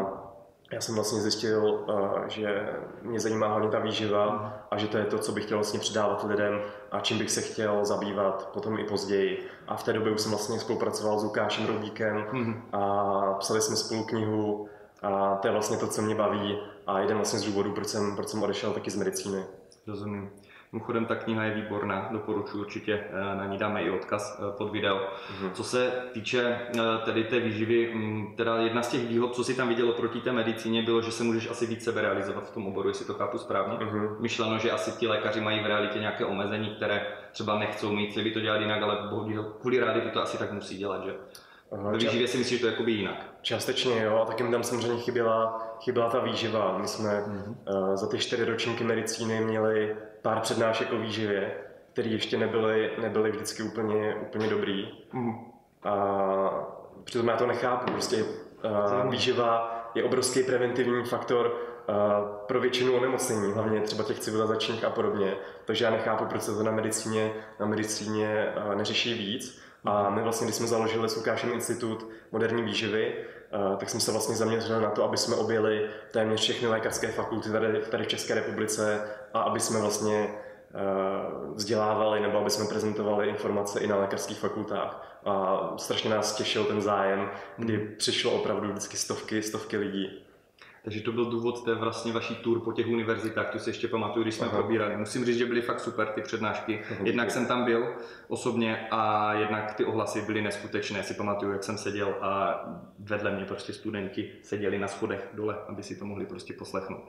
já 0.71 0.81
jsem 0.81 0.95
vlastně 0.95 1.21
zjistil, 1.21 1.85
že 2.27 2.69
mě 3.01 3.19
zajímá 3.19 3.47
hlavně 3.47 3.69
ta 3.69 3.79
výživa 3.79 4.53
a 4.71 4.77
že 4.77 4.87
to 4.87 4.97
je 4.97 5.05
to, 5.05 5.17
co 5.19 5.31
bych 5.31 5.43
chtěl 5.45 5.57
vlastně 5.57 5.79
předávat 5.79 6.23
lidem 6.23 6.61
a 6.91 6.99
čím 6.99 7.17
bych 7.17 7.31
se 7.31 7.41
chtěl 7.41 7.85
zabývat 7.85 8.49
potom 8.53 8.79
i 8.79 8.83
později. 8.83 9.47
A 9.67 9.75
v 9.77 9.83
té 9.83 9.93
době 9.93 10.11
už 10.11 10.21
jsem 10.21 10.31
vlastně 10.31 10.59
spolupracoval 10.59 11.19
s 11.19 11.23
Lukášem 11.23 11.65
Roubíkem 11.67 12.25
Mhm. 12.31 12.61
a 12.73 13.33
psali 13.39 13.61
jsme 13.61 13.75
spolu 13.75 14.03
knihu 14.03 14.69
a 15.03 15.35
to 15.35 15.47
je 15.47 15.51
vlastně 15.51 15.77
to, 15.77 15.87
co 15.87 16.01
mě 16.01 16.15
baví 16.15 16.59
a 16.87 16.99
jeden 16.99 17.17
vlastně 17.17 17.39
z 17.39 17.43
důvodů, 17.43 17.71
proč 17.71 17.87
jsem, 17.87 18.15
proč 18.15 18.27
jsem 18.27 18.43
odešel 18.43 18.73
taky 18.73 18.91
z 18.91 18.95
medicíny. 18.95 19.43
Rozumím. 19.87 20.29
Mimochodem, 20.73 21.05
ta 21.05 21.15
kniha 21.15 21.43
je 21.43 21.53
výborná, 21.53 22.09
doporučuji 22.11 22.59
určitě, 22.59 22.93
eh, 22.93 23.35
na 23.35 23.45
ní 23.45 23.57
dáme 23.57 23.83
i 23.83 23.89
odkaz 23.89 24.39
eh, 24.39 24.57
pod 24.57 24.71
video. 24.71 25.07
Mhm. 25.39 25.51
Co 25.53 25.63
se 25.63 25.91
týče 26.11 26.59
eh, 26.75 26.81
tedy 27.05 27.23
té 27.23 27.39
výživy, 27.39 27.91
mm, 27.93 28.33
teda 28.37 28.57
jedna 28.57 28.81
z 28.83 28.87
těch 28.87 29.07
výhod, 29.07 29.35
co 29.35 29.43
si 29.43 29.53
tam 29.53 29.69
viděl 29.69 29.91
proti 29.91 30.21
té 30.21 30.31
medicíně, 30.31 30.81
bylo, 30.81 31.01
že 31.01 31.11
se 31.11 31.23
můžeš 31.23 31.49
asi 31.49 31.65
víc 31.65 31.87
realizovat 31.87 32.47
v 32.47 32.51
tom 32.51 32.67
oboru, 32.67 32.87
jestli 32.87 33.05
to 33.05 33.13
chápu 33.13 33.37
správně. 33.37 33.85
Mhm. 33.85 34.15
Myšleno, 34.19 34.57
že 34.57 34.71
asi 34.71 34.91
ti 34.91 35.07
lékaři 35.07 35.41
mají 35.41 35.59
v 35.59 35.65
realitě 35.65 35.99
nějaké 35.99 36.25
omezení, 36.25 36.69
které 36.69 37.05
třeba 37.31 37.59
nechcou 37.59 37.91
mít, 37.91 38.11
chtěli 38.11 38.23
by 38.23 38.31
to 38.31 38.39
dělat 38.39 38.61
jinak, 38.61 38.81
ale 38.81 38.97
bohužel 39.09 39.43
kvůli 39.43 39.79
reality 39.79 40.09
to 40.09 40.21
asi 40.21 40.37
tak 40.37 40.51
musí 40.51 40.77
dělat, 40.77 41.05
že? 41.05 41.15
Ve 41.71 41.97
výživě 41.97 42.27
si 42.27 42.37
myslím, 42.37 42.57
že 42.57 42.61
to 42.61 42.67
je 42.67 42.71
jakoby 42.71 42.91
jinak. 42.91 43.25
Částečně 43.41 44.03
jo, 44.03 44.19
a 44.21 44.25
taky 44.25 44.43
mi 44.43 44.51
tam 44.51 44.63
samozřejmě 44.63 45.01
chyběla, 45.01 45.70
chyběla 45.81 46.09
ta 46.09 46.19
výživa. 46.19 46.77
My 46.77 46.87
jsme 46.87 47.23
Mhm. 47.27 47.55
uh, 47.73 47.95
za 47.95 48.07
ty 48.07 48.17
čtyři 48.17 48.45
ročníky 48.45 48.83
medicíny 48.83 49.41
měli 49.41 49.95
pár 50.21 50.39
přednášek 50.39 50.93
o 50.93 50.97
výživě, 50.97 51.51
které 51.93 52.09
ještě 52.09 52.37
nebyly, 52.37 52.91
nebyly 53.01 53.31
vždycky 53.31 53.63
úplně, 53.63 54.15
úplně 54.15 54.47
dobrý. 54.49 54.89
Mhm. 55.13 55.35
A 55.83 55.95
přitom 57.03 57.27
já 57.27 57.37
to 57.37 57.47
nechápu, 57.47 57.91
prostě 57.91 58.23
uh, 58.23 59.11
výživa 59.11 59.77
je 59.95 60.03
obrovský 60.03 60.43
preventivní 60.43 61.05
faktor 61.05 61.45
uh, 61.89 61.95
pro 62.47 62.59
většinu 62.59 62.97
onemocnění, 62.97 63.53
hlavně 63.53 63.81
třeba 63.81 64.03
těch 64.03 64.19
civilizačních 64.19 64.83
a 64.83 64.89
podobně. 64.89 65.33
Takže 65.65 65.85
já 65.85 65.91
nechápu, 65.91 66.25
proč 66.25 66.41
se 66.41 66.55
to 66.55 66.63
na 66.63 66.71
medicíně, 66.71 67.33
na 67.59 67.65
medicíně 67.65 68.53
uh, 68.67 68.75
neřeší 68.75 69.13
víc. 69.13 69.61
A 69.85 70.09
my 70.09 70.21
vlastně, 70.21 70.45
když 70.47 70.55
jsme 70.55 70.67
založili 70.67 71.09
s 71.09 71.15
Lukášem 71.15 71.51
Institut 71.51 72.09
moderní 72.31 72.63
výživy, 72.63 73.15
tak 73.77 73.89
jsme 73.89 73.99
se 73.99 74.11
vlastně 74.11 74.35
zaměřili 74.35 74.81
na 74.81 74.89
to, 74.89 75.03
aby 75.03 75.17
jsme 75.17 75.35
objeli 75.35 75.89
téměř 76.11 76.41
všechny 76.41 76.67
lékařské 76.67 77.07
fakulty 77.07 77.51
tady, 77.51 77.79
tady 77.79 78.03
v 78.03 78.07
České 78.07 78.35
republice 78.35 79.01
a 79.33 79.41
aby 79.41 79.59
jsme 79.59 79.81
vlastně 79.81 80.27
eh, 80.27 80.79
vzdělávali 81.53 82.19
nebo 82.19 82.37
aby 82.37 82.49
jsme 82.49 82.65
prezentovali 82.65 83.29
informace 83.29 83.79
i 83.79 83.87
na 83.87 83.95
lékařských 83.95 84.39
fakultách. 84.39 85.19
A 85.25 85.59
strašně 85.77 86.09
nás 86.09 86.35
těšil 86.35 86.65
ten 86.65 86.81
zájem, 86.81 87.31
kdy 87.57 87.77
přišlo 87.77 88.31
opravdu 88.31 88.69
vždycky 88.69 88.97
stovky, 88.97 89.43
stovky 89.43 89.77
lidí. 89.77 90.23
Takže 90.83 91.01
to 91.01 91.11
byl 91.11 91.25
důvod 91.25 91.65
té 91.65 91.75
vlastně 91.75 92.13
vaší 92.13 92.35
tour 92.35 92.59
po 92.59 92.73
těch 92.73 92.87
univerzitách, 92.87 93.49
to 93.49 93.59
si 93.59 93.69
ještě 93.69 93.87
pamatuju, 93.87 94.23
když 94.23 94.35
jsme 94.35 94.47
Aha. 94.47 94.57
probírali. 94.57 94.97
Musím 94.97 95.25
říct, 95.25 95.37
že 95.37 95.45
byly 95.45 95.61
fakt 95.61 95.79
super 95.79 96.07
ty 96.07 96.21
přednášky. 96.21 96.81
Jednak 97.03 97.31
jsem 97.31 97.45
tam 97.45 97.65
byl 97.65 97.95
osobně 98.27 98.87
a 98.91 99.33
jednak 99.33 99.73
ty 99.73 99.85
ohlasy 99.85 100.21
byly 100.21 100.41
neskutečné. 100.41 101.03
Si 101.03 101.13
pamatuju, 101.13 101.51
jak 101.51 101.63
jsem 101.63 101.77
seděl 101.77 102.15
a 102.21 102.63
vedle 102.99 103.31
mě 103.31 103.45
prostě 103.45 103.73
studenti 103.73 104.31
seděli 104.43 104.79
na 104.79 104.87
schodech 104.87 105.29
dole, 105.33 105.55
aby 105.67 105.83
si 105.83 105.95
to 105.95 106.05
mohli 106.05 106.25
prostě 106.25 106.53
poslechnout. 106.53 107.01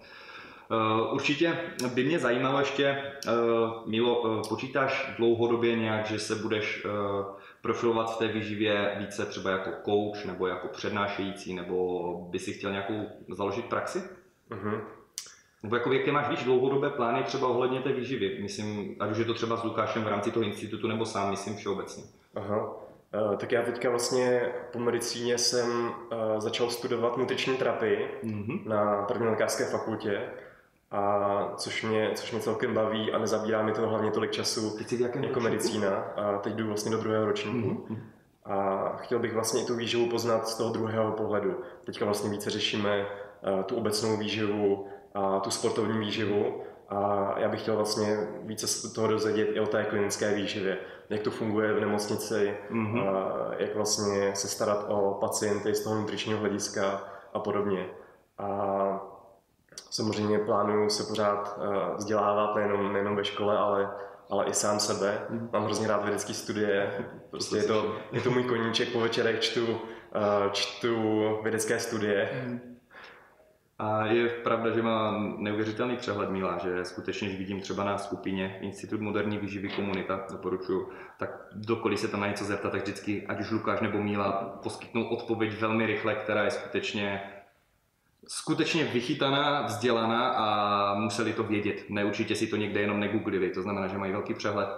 Uh, 0.71 1.15
určitě 1.15 1.59
by 1.95 2.05
mě 2.05 2.19
zajímalo 2.19 2.59
ještě, 2.59 3.03
uh, 3.27 3.91
Milo, 3.91 4.21
uh, 4.21 4.43
počítáš 4.49 5.13
dlouhodobě 5.19 5.77
nějak, 5.77 6.07
že 6.07 6.19
se 6.19 6.35
budeš 6.35 6.87
profilovat 7.63 8.15
v 8.15 8.19
té 8.19 8.29
výživě 8.29 8.97
více 8.99 9.27
třeba 9.27 9.51
jako 9.51 9.71
coach 9.85 10.25
nebo 10.25 10.47
jako 10.47 10.69
přednášející, 10.69 11.55
nebo 11.55 12.13
by 12.31 12.39
si 12.39 12.53
chtěl 12.53 12.71
nějakou 12.71 13.07
založit 13.29 13.65
praxi? 13.65 14.03
Uh-huh. 14.51 14.81
Nebo 15.63 15.77
jako 15.77 15.93
jaké 15.93 16.13
máš 16.13 16.29
víš 16.29 16.45
dlouhodobé 16.45 16.91
plány 16.91 17.23
třeba 17.23 17.49
ohledně 17.49 17.81
té 17.81 17.93
výživy? 17.93 18.39
Myslím, 18.43 18.97
ať 19.01 19.11
už 19.11 19.19
je 19.19 19.25
to 19.25 19.35
třeba 19.35 19.57
s 19.57 19.65
Lukášem 19.65 20.05
v 20.05 20.09
rámci 20.09 20.31
toho 20.31 20.45
institutu, 20.45 20.89
nebo 20.89 21.05
sám, 21.07 21.31
myslím 21.31 21.57
všeobecně. 21.57 22.05
Aha. 22.35 22.77
Uh, 23.31 23.37
tak 23.37 23.53
já 23.53 23.63
teďka 23.63 23.91
vlastně 23.91 24.53
po 24.73 24.79
medicíně 24.79 25.39
jsem 25.39 25.71
uh, 25.71 25.93
začal 26.39 26.71
studovat 26.71 27.17
nutriční 27.17 27.57
terapii 27.57 28.09
uh-huh. 28.25 28.69
na 28.69 29.03
první 29.03 29.27
lékařské 29.27 29.65
fakultě 29.65 30.23
a 30.93 31.53
což 31.57 31.83
mě, 31.83 32.11
což 32.15 32.33
mě 32.33 32.41
celkem 32.41 32.75
baví 32.75 33.13
a 33.13 33.19
nezabírá 33.19 33.63
mi 33.63 33.73
to 33.73 33.89
hlavně 33.89 34.11
tolik 34.11 34.31
času 34.31 34.77
jako 34.91 35.19
ročníku? 35.19 35.41
medicína. 35.41 35.97
A 36.17 36.39
teď 36.39 36.55
jdu 36.55 36.67
vlastně 36.67 36.91
do 36.91 36.99
druhého 36.99 37.27
ročníku. 37.27 37.69
Mm-hmm. 37.69 37.99
A 38.45 38.89
chtěl 38.97 39.19
bych 39.19 39.35
vlastně 39.35 39.63
i 39.63 39.67
tu 39.67 39.77
výživu 39.77 40.09
poznat 40.09 40.49
z 40.49 40.55
toho 40.55 40.73
druhého 40.73 41.13
pohledu. 41.13 41.61
Teďka 41.85 42.05
vlastně 42.05 42.31
více 42.31 42.51
řešíme 42.51 43.07
uh, 43.07 43.63
tu 43.63 43.77
obecnou 43.77 44.17
výživu 44.17 44.87
a 45.15 45.41
tu 45.41 45.51
sportovní 45.51 45.99
výživu. 45.99 46.63
A 46.89 47.35
já 47.39 47.49
bych 47.49 47.63
chtěl 47.63 47.77
vlastně 47.77 48.29
více 48.43 48.67
z 48.67 48.93
toho 48.93 49.09
dozvědět 49.09 49.45
i 49.45 49.61
o 49.61 49.67
té 49.67 49.85
klinické 49.85 50.35
výživě. 50.35 50.79
Jak 51.11 51.23
to 51.23 51.31
funguje 51.31 51.73
v 51.73 51.81
nemocnici, 51.81 52.57
mm-hmm. 52.71 53.09
a 53.09 53.51
jak 53.59 53.75
vlastně 53.75 54.31
se 54.35 54.49
starat 54.49 54.85
o 54.89 55.19
pacienty 55.21 55.75
z 55.75 55.85
toho 55.85 55.97
nutričního 55.97 56.39
hlediska 56.39 57.05
a 57.35 57.39
podobně. 57.39 57.87
A 58.39 58.92
Samozřejmě 59.93 60.39
plánuju 60.39 60.91
se 60.91 61.05
pořád 61.05 61.59
uh, 61.59 61.97
vzdělávat 61.97 62.57
nejenom, 62.57 62.93
nejenom 62.93 63.17
ve 63.17 63.25
škole, 63.25 63.59
ale, 63.59 63.91
ale 64.31 64.45
i 64.45 64.55
sám 64.55 64.81
sebe. 64.81 65.27
Mm. 65.31 65.49
Mám 65.53 65.65
hrozně 65.65 65.89
rád 65.89 66.03
vědecké 66.03 66.35
studie, 66.35 67.05
prostě 67.31 67.57
je 67.57 67.63
to, 67.63 67.97
je 68.13 68.21
to 68.21 68.31
můj 68.31 68.45
koníček, 68.45 68.93
po 68.93 69.01
večerech 69.01 69.41
čtu, 69.41 69.67
uh, 69.67 69.79
čtu 70.53 70.97
vědecké 71.43 71.79
studie. 71.79 72.45
Mm. 72.47 72.61
A 73.79 74.07
je 74.07 74.29
pravda, 74.29 74.71
že 74.71 74.83
má 74.83 75.19
neuvěřitelný 75.39 75.97
přehled 75.97 76.31
Míla, 76.31 76.59
že 76.59 76.85
skutečně, 76.85 77.29
když 77.29 77.39
vidím 77.39 77.61
třeba 77.61 77.85
na 77.85 77.99
skupině 77.99 78.59
Institut 78.61 79.01
moderní 79.01 79.39
výživy 79.39 79.69
komunita, 79.69 80.27
doporučuju, 80.31 80.89
tak 81.19 81.31
dokoliv 81.53 81.99
se 82.01 82.09
tam 82.09 82.21
na 82.21 82.27
něco 82.27 82.45
zeptat, 82.45 82.73
tak 82.73 82.83
vždycky, 82.83 83.27
ať 83.27 83.41
už 83.41 83.51
Lukáš 83.51 83.81
nebo 83.81 83.99
Míla, 83.99 84.33
poskytnou 84.63 85.05
odpověď 85.05 85.61
velmi 85.61 85.87
rychle, 85.87 86.15
která 86.15 86.45
je 86.45 86.51
skutečně 86.51 87.23
skutečně 88.29 88.85
vychytaná, 88.85 89.63
vzdělaná 89.63 90.29
a 90.29 90.95
museli 90.95 91.33
to 91.33 91.43
vědět. 91.43 91.85
Ne, 91.89 92.05
určitě 92.05 92.37
si 92.37 92.47
to 92.47 92.57
někde 92.57 92.81
jenom 92.81 93.01
negooglili, 93.01 93.51
to 93.51 93.63
znamená, 93.63 93.87
že 93.87 93.99
mají 93.99 94.13
velký 94.13 94.35
přehled. 94.35 94.69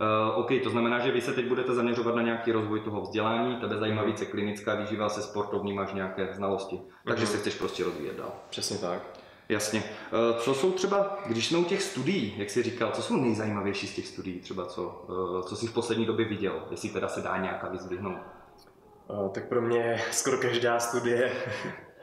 Uh, 0.00 0.38
OK, 0.38 0.50
to 0.62 0.70
znamená, 0.70 0.98
že 0.98 1.12
vy 1.12 1.20
se 1.20 1.32
teď 1.32 1.46
budete 1.46 1.74
zaměřovat 1.74 2.14
na 2.14 2.22
nějaký 2.22 2.52
rozvoj 2.52 2.80
toho 2.80 3.00
vzdělání, 3.00 3.56
tebe 3.56 3.78
zajímá 3.78 4.02
mhm. 4.02 4.10
více 4.10 4.26
klinická 4.26 4.74
výživa, 4.74 5.08
se 5.08 5.22
sportovní 5.22 5.72
máš 5.72 5.92
nějaké 5.92 6.28
znalosti, 6.32 6.80
takže 7.06 7.24
mm-hmm. 7.24 7.28
se 7.28 7.38
chceš 7.38 7.54
prostě 7.54 7.84
rozvíjet 7.84 8.16
dál. 8.16 8.32
Přesně 8.50 8.78
tak. 8.78 9.02
Jasně. 9.48 9.82
Uh, 9.82 10.38
co 10.38 10.54
jsou 10.54 10.72
třeba, 10.72 11.18
když 11.26 11.46
jsme 11.46 11.58
u 11.58 11.64
těch 11.64 11.82
studií, 11.82 12.34
jak 12.36 12.50
jsi 12.50 12.62
říkal, 12.62 12.90
co 12.90 13.02
jsou 13.02 13.16
nejzajímavější 13.16 13.86
z 13.86 13.94
těch 13.94 14.06
studií, 14.06 14.40
třeba 14.40 14.66
co, 14.66 15.04
uh, 15.08 15.42
co 15.42 15.56
jsi 15.56 15.66
v 15.66 15.72
poslední 15.72 16.06
době 16.06 16.26
viděl, 16.28 16.62
jestli 16.70 16.88
teda 16.88 17.08
se 17.08 17.20
dá 17.20 17.36
nějaká 17.36 17.68
vyzdvihnout? 17.68 18.18
Uh, 19.08 19.28
tak 19.28 19.48
pro 19.48 19.62
mě 19.62 20.02
skoro 20.10 20.38
každá 20.38 20.80
studie 20.80 21.32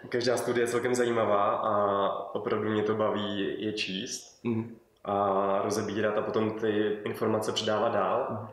Každá 0.10 0.38
studie 0.38 0.64
je 0.64 0.68
celkem 0.68 0.96
zajímavá 0.96 1.50
a 1.50 1.74
opravdu 2.36 2.70
mě 2.70 2.84
to 2.84 2.96
baví 2.96 3.56
je 3.66 3.74
číst 3.74 4.44
mm. 4.44 4.78
a 5.04 5.60
rozebírat 5.64 6.18
a 6.18 6.22
potom 6.22 6.52
ty 6.52 7.00
informace 7.04 7.52
předávat 7.52 7.90
dál. 7.90 8.28
Mm. 8.30 8.48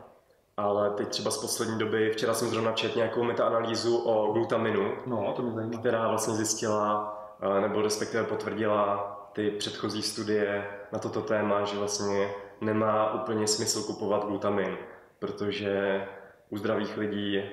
Ale 0.57 0.89
teď 0.89 1.07
třeba 1.07 1.31
z 1.31 1.37
poslední 1.37 1.79
doby, 1.79 2.11
včera 2.11 2.33
jsem 2.33 2.47
zrovna 2.47 2.71
četl 2.71 2.97
nějakou 2.97 3.23
metaanalýzu 3.23 3.97
o 3.97 4.33
glutaminu, 4.33 4.93
no, 5.05 5.33
to 5.35 5.41
mě 5.41 5.77
která 5.77 6.07
vlastně 6.07 6.33
zjistila, 6.33 7.17
nebo 7.61 7.81
respektive 7.81 8.23
potvrdila 8.23 9.15
ty 9.33 9.51
předchozí 9.51 10.01
studie 10.01 10.67
na 10.91 10.99
toto 10.99 11.21
téma, 11.21 11.63
že 11.63 11.77
vlastně 11.77 12.29
nemá 12.61 13.13
úplně 13.13 13.47
smysl 13.47 13.83
kupovat 13.83 14.25
glutamin, 14.25 14.77
protože 15.19 16.05
u 16.49 16.57
zdravých 16.57 16.97
lidí 16.97 17.43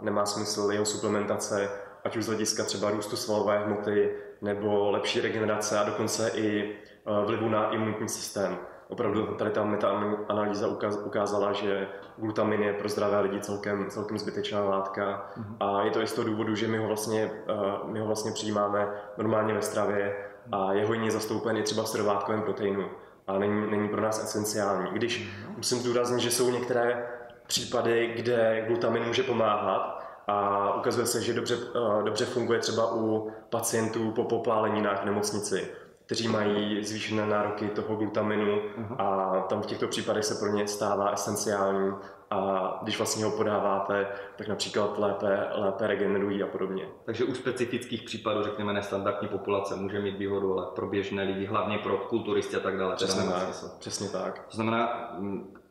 nemá 0.00 0.26
smysl 0.26 0.68
jeho 0.72 0.84
suplementace, 0.84 1.70
ať 2.04 2.16
už 2.16 2.24
z 2.24 2.28
hlediska 2.28 2.64
třeba 2.64 2.90
růstu 2.90 3.16
svalové 3.16 3.58
hmoty 3.58 4.10
nebo 4.42 4.90
lepší 4.90 5.20
regenerace 5.20 5.78
a 5.78 5.84
dokonce 5.84 6.30
i 6.34 6.72
eh, 7.06 7.24
vlivu 7.26 7.48
na 7.48 7.70
imunitní 7.70 8.08
systém. 8.08 8.58
Opravdu 8.88 9.26
tady 9.26 9.50
ta 9.50 9.64
metaanalýza 9.64 10.68
ukázala, 11.04 11.52
že 11.52 11.88
glutamin 12.16 12.62
je 12.62 12.72
pro 12.72 12.88
zdravé 12.88 13.20
lidi 13.20 13.40
celkem, 13.40 13.86
celkem 13.90 14.18
zbytečná 14.18 14.64
látka 14.64 15.30
mm-hmm. 15.36 15.56
a 15.60 15.82
je 15.82 15.90
to 15.90 16.02
i 16.02 16.06
z 16.06 16.12
toho 16.12 16.28
důvodu, 16.28 16.54
že 16.54 16.68
my 16.68 16.78
ho, 16.78 16.86
vlastně, 16.86 17.30
eh, 17.48 17.54
my 17.84 18.00
ho 18.00 18.06
vlastně 18.06 18.32
přijímáme 18.32 18.88
normálně 19.16 19.54
ve 19.54 19.62
stravě 19.62 20.16
a 20.52 20.72
je 20.72 20.86
hojně 20.86 21.10
zastoupen 21.10 21.56
i 21.56 21.62
třeba 21.62 21.82
v 21.82 21.88
srovátkovém 21.88 22.42
proteinu 22.42 22.90
a 23.26 23.38
není, 23.38 23.70
není 23.70 23.88
pro 23.88 24.00
nás 24.00 24.24
esenciální. 24.24 24.90
Když 24.92 25.20
mm-hmm. 25.20 25.56
musím 25.56 25.78
zdůraznit, 25.78 26.20
že 26.20 26.30
jsou 26.30 26.50
některé 26.50 27.08
případy, 27.46 28.12
kde 28.16 28.64
glutamin 28.66 29.04
může 29.04 29.22
pomáhat, 29.22 29.99
a 30.30 30.74
ukazuje 30.74 31.06
se, 31.06 31.22
že 31.22 31.32
dobře, 31.32 31.58
eh, 31.74 32.02
dobře 32.02 32.24
funguje 32.24 32.58
třeba 32.58 32.94
u 32.94 33.30
pacientů 33.50 34.10
po 34.10 34.24
popáleninách 34.24 35.02
v 35.02 35.04
nemocnici, 35.04 35.68
kteří 36.06 36.28
mají 36.28 36.84
zvýšené 36.84 37.26
nároky 37.26 37.68
toho 37.68 37.96
glutaminu 37.96 38.56
uh-huh. 38.56 38.96
a 38.98 39.40
tam 39.40 39.62
v 39.62 39.66
těchto 39.66 39.88
případech 39.88 40.24
se 40.24 40.34
pro 40.34 40.48
ně 40.56 40.66
stává 40.66 41.10
esenciální 41.10 41.94
a 42.30 42.80
když 42.82 42.98
vlastně 42.98 43.24
ho 43.24 43.30
podáváte, 43.30 44.06
tak 44.36 44.48
například 44.48 44.98
lépe, 44.98 45.48
lépe 45.54 45.86
regenerují 45.86 46.42
a 46.42 46.46
podobně. 46.46 46.88
Takže 47.04 47.24
u 47.24 47.34
specifických 47.34 48.02
případů, 48.02 48.42
řekněme, 48.42 48.72
nestandardní 48.72 49.28
populace 49.28 49.76
může 49.76 50.00
mít 50.00 50.18
výhodu, 50.18 50.58
ale 50.58 50.66
pro 50.74 50.86
běžné 50.86 51.22
lidi, 51.22 51.46
hlavně 51.46 51.78
pro 51.78 51.96
kulturisty 51.96 52.56
a 52.56 52.60
tak 52.60 52.78
dále. 52.78 52.96
Přesně 52.96 53.30
tak. 53.30 53.48
Přesně 53.78 54.08
tak. 54.08 54.38
To 54.38 54.56
znamená, 54.56 55.10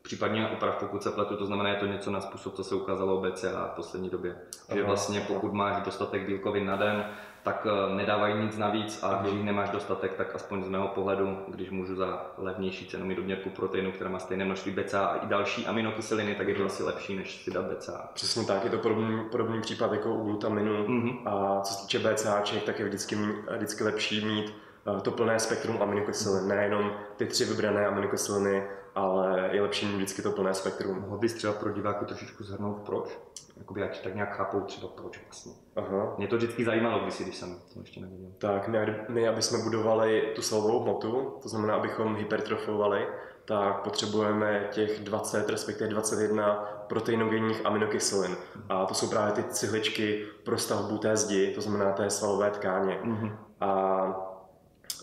případně 0.02 0.48
oprav, 0.48 0.76
pokud 0.76 1.02
se 1.02 1.10
pletu, 1.10 1.36
to 1.36 1.46
znamená, 1.46 1.70
je 1.70 1.76
to 1.76 1.86
něco 1.86 2.10
na 2.10 2.20
způsob, 2.20 2.54
co 2.54 2.64
se 2.64 2.74
ukázalo 2.74 3.20
BCA 3.20 3.70
v 3.72 3.76
poslední 3.76 4.10
době. 4.10 4.36
Aha. 4.68 4.76
Že 4.76 4.82
vlastně 4.82 5.20
pokud 5.20 5.52
máš 5.52 5.82
dostatek 5.82 6.26
bílkovin 6.26 6.66
na 6.66 6.76
den, 6.76 7.04
tak 7.42 7.66
eh, 7.66 7.94
nedávají 7.94 8.34
nic 8.34 8.58
navíc 8.58 9.02
a 9.02 9.14
když 9.22 9.42
nemáš 9.42 9.70
dostatek, 9.70 10.14
tak 10.14 10.34
aspoň 10.34 10.64
z 10.64 10.68
mého 10.68 10.88
pohledu, 10.88 11.38
když 11.48 11.70
můžu 11.70 11.96
za 11.96 12.32
levnější 12.38 12.86
cenu 12.86 13.06
mít 13.06 13.14
doměrku 13.14 13.50
proteinu, 13.50 13.92
která 13.92 14.10
má 14.10 14.18
stejné 14.18 14.44
množství 14.44 14.72
BCA 14.72 15.04
a 15.04 15.16
i 15.16 15.26
další 15.26 15.66
aminokyseliny, 15.66 16.34
tak 16.34 16.48
je 16.48 16.54
to 16.54 16.64
asi 16.64 16.82
lepší, 16.82 17.16
než 17.16 17.44
si 17.44 17.50
dát 17.50 17.64
BCA. 17.64 18.10
Přesně 18.14 18.44
tak, 18.44 18.64
je 18.64 18.70
to 18.70 18.78
podobný, 18.78 19.24
podobný 19.30 19.60
případ 19.60 19.92
jako 19.92 20.14
u 20.14 20.24
glutaminu 20.24 20.86
mm-hmm. 20.86 21.18
a 21.26 21.60
co 21.60 21.74
se 21.74 21.82
týče 21.82 21.98
BCAček, 21.98 22.62
tak 22.62 22.78
je 22.78 22.84
vždycky, 22.84 23.16
vždycky 23.56 23.84
lepší 23.84 24.26
mít 24.26 24.54
eh, 24.98 25.00
to 25.00 25.10
plné 25.10 25.38
spektrum 25.38 25.82
aminokyselin, 25.82 26.48
nejenom 26.48 26.92
ty 27.16 27.26
tři 27.26 27.44
vybrané 27.44 27.86
aminokyseliny, 27.86 28.62
ale 28.94 29.50
je 29.52 29.62
lepší 29.62 29.86
mít 29.86 29.96
vždycky 29.96 30.22
to 30.22 30.30
plné 30.30 30.54
spektrum. 30.54 31.00
Mohl 31.00 31.18
bys 31.18 31.34
třeba 31.34 31.52
pro 31.52 31.72
diváky 31.72 32.04
trošičku 32.04 32.44
zhrnout 32.44 32.80
proč? 32.86 33.18
Jakoby 33.56 33.82
ať 33.82 34.02
tak 34.02 34.14
nějak 34.14 34.36
chápou 34.36 34.60
třeba 34.60 34.88
proč 34.88 35.20
vlastně. 35.24 35.52
Aha. 35.76 36.14
Mě 36.18 36.28
to 36.28 36.36
vždycky 36.36 36.64
zajímalo 36.64 36.98
když, 36.98 37.20
když 37.20 37.36
jsem 37.36 37.56
to 37.74 37.80
ještě 37.80 38.00
neviděl. 38.00 38.28
Tak 38.38 38.68
my, 38.68 38.78
my, 39.08 39.28
aby 39.28 39.42
jsme 39.42 39.58
budovali 39.58 40.32
tu 40.34 40.42
svalovou 40.42 40.80
hmotu, 40.82 41.38
to 41.42 41.48
znamená, 41.48 41.74
abychom 41.74 42.16
hypertrofovali, 42.16 43.06
tak 43.44 43.82
potřebujeme 43.82 44.68
těch 44.70 45.00
20, 45.00 45.48
respektive 45.48 45.90
21 45.90 46.54
proteinogenních 46.86 47.66
aminokyselin. 47.66 48.36
A 48.68 48.86
to 48.86 48.94
jsou 48.94 49.10
právě 49.10 49.32
ty 49.32 49.44
cihličky 49.44 50.26
pro 50.44 50.58
stavbu 50.58 50.98
té 50.98 51.16
zdi, 51.16 51.52
to 51.54 51.60
znamená 51.60 51.92
té 51.92 52.10
svalové 52.10 52.50
tkáně. 52.50 53.00
Mm-hmm. 53.04 53.36
A 53.60 54.06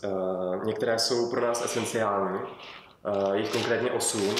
e, 0.04 0.66
některé 0.66 1.00
jsou 1.00 1.30
pro 1.30 1.42
nás 1.42 1.66
esenciální, 1.66 2.40
jich 3.34 3.52
konkrétně 3.52 3.92
8 3.92 4.36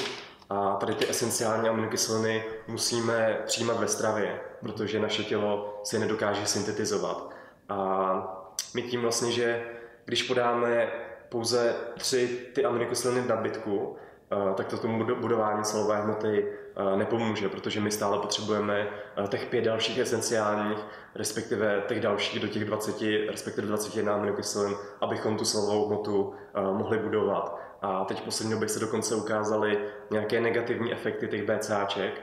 A 0.50 0.76
tady 0.76 0.94
ty 0.94 1.10
esenciální 1.10 1.68
aminokyseliny 1.68 2.44
musíme 2.68 3.38
přijímat 3.46 3.80
ve 3.80 3.88
stravě, 3.88 4.40
protože 4.60 5.00
naše 5.00 5.24
tělo 5.24 5.80
si 5.84 5.96
je 5.96 6.00
nedokáže 6.00 6.46
syntetizovat. 6.46 7.30
A 7.68 8.38
my 8.74 8.82
tím 8.82 9.00
vlastně, 9.00 9.32
že 9.32 9.64
když 10.04 10.22
podáme 10.22 10.88
pouze 11.28 11.74
tři 11.98 12.48
ty 12.54 12.64
aminokyseliny 12.64 13.20
v 13.20 13.28
nadbytku, 13.28 13.96
eh, 14.32 14.54
tak 14.54 14.66
to 14.66 14.78
tomu 14.78 15.04
budování 15.20 15.64
svalové 15.64 16.00
hmoty 16.00 16.52
eh, 16.76 16.96
nepomůže, 16.96 17.48
protože 17.48 17.80
my 17.80 17.90
stále 17.90 18.18
potřebujeme 18.18 18.88
eh, 19.24 19.28
těch 19.28 19.46
pět 19.46 19.64
dalších 19.64 19.98
esenciálních, 19.98 20.78
respektive 21.14 21.82
těch 21.88 22.00
dalších 22.00 22.40
do 22.40 22.48
těch 22.48 22.64
20, 22.64 23.26
respektive 23.30 23.66
21 23.66 24.14
aminokyselin, 24.14 24.74
abychom 25.00 25.36
tu 25.36 25.44
svalovou 25.44 25.86
hmotu 25.86 26.34
mohli 26.72 26.98
budovat. 26.98 27.67
A 27.82 28.04
teď 28.04 28.20
v 28.20 28.24
poslední 28.24 28.52
době 28.52 28.68
se 28.68 28.80
dokonce 28.80 29.14
ukázaly 29.14 29.78
nějaké 30.10 30.40
negativní 30.40 30.92
efekty 30.92 31.28
těch 31.28 31.42
BCAček. 31.50 32.20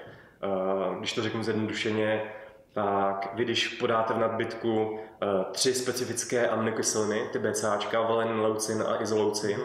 Když 1.00 1.14
to 1.14 1.22
řeknu 1.22 1.44
zjednodušeně, 1.44 2.34
tak 2.74 3.30
vy 3.34 3.44
když 3.44 3.68
podáte 3.68 4.14
v 4.14 4.18
nadbytku 4.18 5.00
tři 5.52 5.74
specifické 5.74 6.50
aminokyseliny, 6.50 7.30
ty 7.32 7.40
BCAčka, 7.40 8.02
valenin, 8.02 8.40
leucin 8.40 8.84
a 8.88 9.02
izoleucin, 9.02 9.60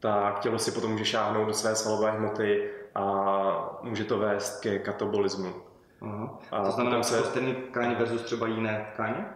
tak 0.00 0.40
tělo 0.40 0.58
si 0.58 0.70
potom 0.70 0.90
může 0.90 1.04
šáhnout 1.04 1.46
do 1.46 1.52
své 1.52 1.74
svalové 1.74 2.10
hmoty 2.10 2.70
a 2.94 3.78
může 3.82 4.04
to 4.04 4.18
vést 4.18 4.60
ke 4.60 4.78
katabolismu. 4.78 5.54
Aha. 6.00 6.38
A 6.50 6.64
to 6.64 6.70
znamená, 6.70 7.02
se... 7.02 7.24
stejný 7.24 7.54
tkáně 7.54 7.94
versus 7.94 8.22
třeba 8.22 8.46
jiné 8.46 8.90
tkáně? 8.94 9.26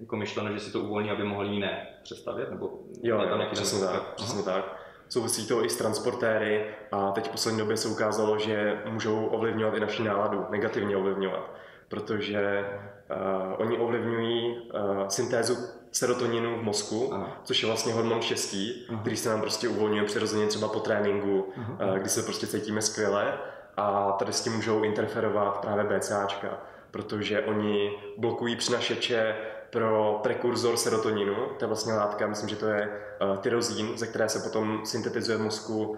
Jako 0.00 0.16
myšleno, 0.16 0.52
že 0.52 0.60
si 0.60 0.72
to 0.72 0.80
uvolní, 0.80 1.10
aby 1.10 1.24
mohli 1.24 1.48
jiné 1.48 1.86
přestavět? 2.02 2.50
Nebo 2.50 2.70
jo, 3.02 3.22
jo 3.22 3.46
přesně 3.52 3.86
tak, 3.86 4.14
přesně 4.14 4.42
tak. 4.42 4.83
Souvisí 5.08 5.46
to 5.46 5.64
i 5.64 5.70
s 5.70 5.76
transportéry 5.76 6.66
a 6.92 7.10
teď 7.10 7.28
v 7.28 7.30
poslední 7.30 7.58
době 7.58 7.76
se 7.76 7.88
ukázalo, 7.88 8.38
že 8.38 8.82
můžou 8.90 9.26
ovlivňovat 9.26 9.74
i 9.74 9.80
naši 9.80 10.02
náladu, 10.02 10.46
negativně 10.50 10.96
ovlivňovat, 10.96 11.50
protože 11.88 12.64
uh, 13.10 13.54
oni 13.56 13.78
ovlivňují 13.78 14.56
uh, 14.56 15.08
syntézu 15.08 15.56
serotoninu 15.92 16.58
v 16.58 16.62
mozku, 16.62 17.10
Aha. 17.12 17.40
což 17.44 17.62
je 17.62 17.66
vlastně 17.66 17.92
hormon 17.92 18.22
štěstí, 18.22 18.86
Aha. 18.88 19.00
který 19.00 19.16
se 19.16 19.28
nám 19.28 19.40
prostě 19.40 19.68
uvolňuje 19.68 20.04
přirozeně 20.04 20.46
třeba 20.46 20.68
po 20.68 20.80
tréninku. 20.80 21.40
Uh, 21.40 21.98
kdy 21.98 22.08
se 22.08 22.22
prostě 22.22 22.46
cítíme 22.46 22.82
skvěle 22.82 23.38
a 23.76 24.12
tady 24.12 24.32
s 24.32 24.40
tím 24.40 24.52
můžou 24.52 24.82
interferovat 24.82 25.58
právě 25.58 25.84
BCAčka, 25.84 26.58
protože 26.90 27.40
oni 27.40 27.98
blokují 28.18 28.56
přinašeče 28.56 29.36
pro 29.74 30.20
prekurzor 30.22 30.76
serotoninu, 30.76 31.34
to 31.58 31.64
je 31.64 31.66
vlastně 31.66 31.92
látka, 31.92 32.26
myslím, 32.26 32.48
že 32.48 32.56
to 32.56 32.66
je 32.66 32.88
uh, 33.30 33.36
tyrozín, 33.36 33.98
ze 33.98 34.06
které 34.06 34.28
se 34.28 34.38
potom 34.38 34.80
syntetizuje 34.84 35.38
v 35.38 35.40
mozku 35.40 35.84
uh, 35.84 35.96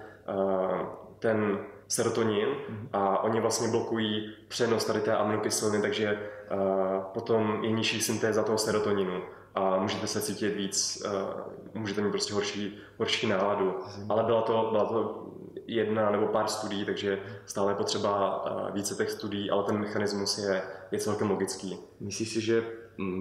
ten 1.19 1.59
serotonin 1.89 2.49
mm-hmm. 2.49 2.89
a 2.93 3.23
oni 3.23 3.41
vlastně 3.41 3.69
blokují 3.69 4.35
přenos 4.49 4.85
tady 4.85 5.01
té 5.01 5.17
aminokyseliny, 5.17 5.83
takže 5.83 6.19
uh, 6.53 7.03
potom 7.03 7.65
je 7.65 7.71
nižší 7.71 8.03
syntéza 8.03 8.43
toho 8.43 8.59
serotoninu 8.59 9.23
a 9.55 9.79
můžete 9.79 10.07
se 10.07 10.21
cítit 10.21 10.49
víc, 10.49 11.03
uh, 11.07 11.81
můžete 11.81 12.01
mít 12.01 12.11
prostě 12.11 12.35
horší, 12.35 12.79
horší 12.99 13.27
náladu. 13.27 13.71
Mm-hmm. 13.71 14.07
Ale 14.09 14.23
byla 14.23 14.43
to, 14.43 14.69
byla 14.71 14.85
to 14.85 15.27
jedna 15.67 16.11
nebo 16.11 16.27
pár 16.27 16.49
studií, 16.49 16.85
takže 16.85 17.19
stále 17.47 17.73
je 17.73 17.77
potřeba 17.77 18.45
více 18.73 18.95
těch 18.95 19.11
studií, 19.11 19.51
ale 19.51 19.65
ten 19.65 19.79
mechanismus 19.79 20.39
je, 20.39 20.63
je 20.91 20.99
celkem 20.99 21.31
logický. 21.31 21.79
Myslíš 22.01 22.33
si, 22.33 22.41
že 22.41 22.65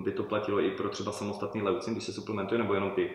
by 0.03 0.11
to 0.11 0.23
platilo 0.23 0.59
i 0.59 0.71
pro 0.71 0.89
třeba 0.89 1.11
samostatný 1.11 1.61
leucin, 1.61 1.93
když 1.93 2.03
se 2.03 2.13
suplementuje, 2.13 2.57
nebo 2.57 2.73
jenom 2.73 2.91
ty 2.91 3.09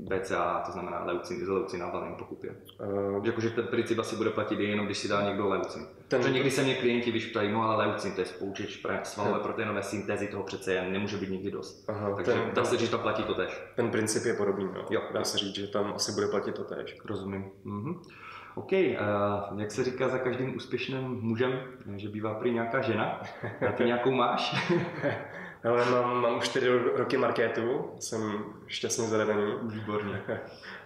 BCA, 0.00 0.62
to 0.66 0.72
znamená 0.72 1.04
leucin, 1.04 1.42
izoleucin 1.42 1.82
a 1.82 1.90
valin, 1.90 2.14
pokud 2.18 2.44
je. 2.44 2.50
Uh, 2.50 3.26
Jakože 3.26 3.50
ten 3.50 3.66
princip 3.66 3.98
asi 3.98 4.16
bude 4.16 4.30
platit 4.30 4.60
jenom, 4.60 4.86
když 4.86 4.98
si 4.98 5.08
dá 5.08 5.22
někdo 5.22 5.48
leucin. 5.48 5.86
Ten... 6.08 6.20
Protože 6.20 6.32
někdy 6.32 6.50
se 6.50 6.62
mě 6.62 6.74
klienti 6.74 7.10
vyšptají, 7.10 7.52
no 7.52 7.62
ale 7.62 7.86
leucin, 7.86 8.12
to 8.12 8.20
je 8.20 8.26
spoučeč 8.26 8.82
svalové 9.02 9.34
hmm. 9.34 9.42
proteinové 9.42 9.82
syntézy, 9.82 10.26
toho 10.26 10.42
přece 10.42 10.74
jen 10.74 10.92
nemůže 10.92 11.16
být 11.16 11.30
nikdy 11.30 11.50
dost. 11.50 11.84
Aha, 11.88 12.16
Takže 12.16 12.32
ten, 12.32 12.50
dá 12.54 12.64
se 12.64 12.76
říct, 12.76 12.86
že 12.86 12.90
to 12.90 12.98
platí 12.98 13.22
to 13.22 13.34
tež. 13.34 13.62
Ten 13.76 13.90
princip 13.90 14.24
je 14.24 14.34
podobný, 14.34 14.64
no. 14.74 14.84
jo. 14.90 15.02
Dá 15.12 15.24
se 15.24 15.38
říct, 15.38 15.54
že 15.54 15.66
tam 15.66 15.92
asi 15.96 16.12
bude 16.12 16.26
platit 16.26 16.54
to 16.54 16.64
tež. 16.64 16.96
Rozumím. 17.04 17.50
Mhm. 17.64 18.02
OK, 18.54 18.72
uh, 18.72 19.60
jak 19.60 19.70
se 19.70 19.84
říká 19.84 20.08
za 20.08 20.18
každým 20.18 20.56
úspěšným 20.56 21.00
mužem, 21.20 21.60
že 21.96 22.08
bývá 22.08 22.34
prý 22.34 22.50
nějaká 22.50 22.80
žena, 22.80 23.22
a 23.68 23.72
ty 23.72 23.84
nějakou 23.84 24.10
máš? 24.10 24.70
Ale 25.64 25.90
mám, 25.90 26.22
mám 26.22 26.38
už 26.38 26.44
4 26.44 26.68
roky 26.94 27.16
marketu, 27.16 27.90
jsem 27.98 28.44
šťastně 28.66 29.04
zadaný. 29.04 29.54
Výborně. 29.62 30.22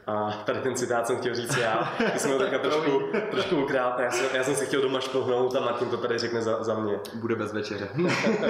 A 0.07 0.33
tady 0.47 0.61
ten 0.61 0.75
citát 0.75 1.07
jsem 1.07 1.17
chtěl 1.17 1.35
říct 1.35 1.57
já, 1.57 1.95
ty 2.13 2.19
jsem 2.19 2.31
ho 2.31 2.39
takhle 2.39 2.59
trošku, 2.71 3.03
trošku 3.31 3.57
ukrát, 3.57 3.99
já 3.99 4.11
jsem, 4.11 4.37
já 4.37 4.45
jsem 4.45 4.55
si 4.55 4.67
chtěl 4.67 4.83
doma 4.83 5.01
šplhnout 5.01 5.57
a 5.57 5.61
Martin 5.61 5.89
to 5.89 5.97
tady 5.97 6.19
řekne 6.19 6.43
za, 6.43 6.65
za 6.65 6.75
mě. 6.75 7.01
Bude 7.15 7.37
bez 7.37 7.53
večeře. 7.53 7.89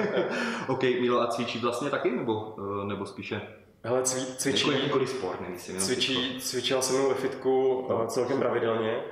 OK, 0.67 0.83
Milo, 0.83 1.21
a 1.21 1.27
cvičí 1.27 1.59
vlastně 1.59 1.89
taky, 1.89 2.11
nebo, 2.11 2.55
eh, 2.81 2.85
nebo 2.85 3.05
spíše 3.05 3.41
Hele, 3.83 4.03
cví, 4.03 4.25
cvičí, 4.37 4.67
jako 4.67 4.79
jakýkoliv 4.79 5.09
sport, 5.09 5.41
nemyslím. 5.41 5.77
Cvičí, 5.77 6.41
cvičila 6.41 6.81
jsem 6.81 6.95
mnou 6.95 7.09
ve 7.09 7.15
fitku 7.15 7.85
no. 7.89 8.07
celkem 8.07 8.39
pravidelně. 8.39 9.03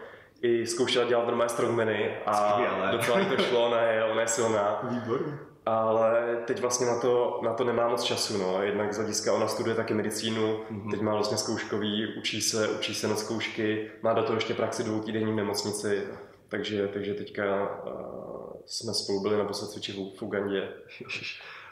I 0.42 0.66
zkoušela 0.66 1.06
dělat 1.06 1.26
normální 1.26 1.50
strongmany 1.50 2.18
a 2.26 2.34
Skvěle. 2.34 2.92
docela 2.92 3.26
to 3.26 3.44
šlo, 3.44 3.66
ona 3.66 3.82
je, 3.82 4.04
ona 4.04 4.22
je 4.22 4.28
silná. 4.28 4.80
Výborně 4.84 5.53
ale 5.66 6.38
teď 6.46 6.62
vlastně 6.62 6.86
na 6.86 7.00
to, 7.00 7.40
na 7.44 7.54
to 7.54 7.64
nemá 7.64 7.88
moc 7.88 8.04
času. 8.04 8.38
No. 8.38 8.64
Jednak 8.64 8.94
z 8.94 8.98
hlediska 8.98 9.34
ona 9.34 9.48
studuje 9.48 9.76
taky 9.76 9.94
medicínu, 9.94 10.58
mm-hmm. 10.58 10.92
teď 10.92 11.02
má 11.02 11.14
vlastně 11.14 11.38
zkouškový, 11.38 12.18
učí 12.18 12.42
se, 12.42 12.70
učí 12.70 12.96
se 12.96 13.08
na 13.08 13.16
zkoušky, 13.16 13.92
má 14.02 14.14
do 14.14 14.24
toho 14.24 14.36
ještě 14.36 14.54
praxi 14.54 14.84
dvou 14.84 15.00
týdenní 15.00 15.32
v 15.32 15.36
nemocnici, 15.36 16.08
takže, 16.50 16.88
takže 16.88 17.14
teďka 17.14 17.44
uh, 17.86 18.54
jsme 18.66 18.94
spolu 18.94 19.22
byli 19.22 19.38
na 19.38 19.46
cvičit 19.46 19.96
v 20.18 20.22
Ugandě. 20.22 20.70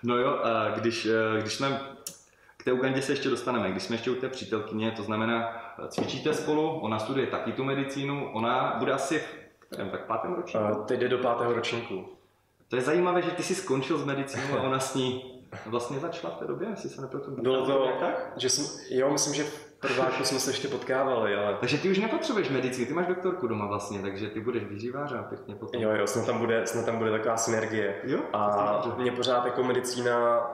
No 0.03 0.17
jo, 0.17 0.39
a 0.43 0.69
když, 0.69 1.05
eh, 1.05 1.41
když 1.41 1.53
jsme 1.53 1.81
k 2.57 2.63
té 2.63 2.71
Ugandě 2.71 3.01
se 3.01 3.11
ještě 3.11 3.29
dostaneme. 3.29 3.71
Když 3.71 3.83
jsme 3.83 3.93
ještě 3.93 4.11
u 4.11 4.15
té 4.15 4.29
přítelkyně, 4.29 4.91
to 4.91 5.03
znamená, 5.03 5.49
cvičíte 5.89 6.33
spolu, 6.33 6.79
ona 6.79 6.99
studuje 6.99 7.27
taky 7.27 7.51
tu 7.51 7.63
medicínu, 7.63 8.33
ona 8.33 8.75
bude 8.79 8.91
asi 8.91 9.19
v 9.19 9.65
kterém, 9.65 9.89
tak 9.89 10.05
pátém 10.05 10.33
ročníku? 10.33 10.83
Teď 10.87 10.99
jde 10.99 11.09
do 11.09 11.17
pátého 11.17 11.53
ročníku. 11.53 12.05
To 12.71 12.77
je 12.77 12.81
zajímavé, 12.81 13.21
že 13.21 13.31
ty 13.31 13.43
jsi 13.43 13.55
skončil 13.55 13.97
s 13.97 14.05
medicínou 14.05 14.57
a 14.57 14.61
ona 14.61 14.79
s 14.79 14.95
ní 14.95 15.41
vlastně 15.65 15.99
začala 15.99 16.33
v 16.35 16.37
té 16.37 16.47
době, 16.47 16.67
jestli 16.69 16.89
se 16.89 17.01
nepletu. 17.01 17.31
Bylo 17.41 17.65
to, 17.65 17.87
tak? 17.99 18.33
že 18.37 18.49
jsem, 18.49 18.65
jo, 18.89 19.09
myslím, 19.11 19.33
že 19.33 19.43
v 19.43 19.71
prváku 19.79 20.23
jsme 20.23 20.39
se 20.39 20.49
ještě 20.49 20.67
potkávali, 20.67 21.35
ale... 21.35 21.57
Takže 21.59 21.77
ty 21.77 21.89
už 21.89 21.99
nepotřebuješ 21.99 22.49
medicínu, 22.49 22.87
ty 22.87 22.93
máš 22.93 23.07
doktorku 23.07 23.47
doma 23.47 23.67
vlastně, 23.67 23.99
takže 23.99 24.27
ty 24.27 24.39
budeš 24.39 24.63
vyžívář 24.63 25.11
a 25.13 25.23
pěkně 25.23 25.55
potom. 25.55 25.81
Jo, 25.81 25.91
jo, 25.95 26.07
snad 26.07 26.25
tam 26.25 26.37
bude, 26.37 26.67
snad 26.67 26.85
tam 26.85 26.97
bude 26.97 27.11
taková 27.11 27.37
synergie. 27.37 27.95
Jo? 28.03 28.19
A 28.33 28.81
mě 28.97 29.11
pořád 29.11 29.45
jako 29.45 29.63
medicína 29.63 30.47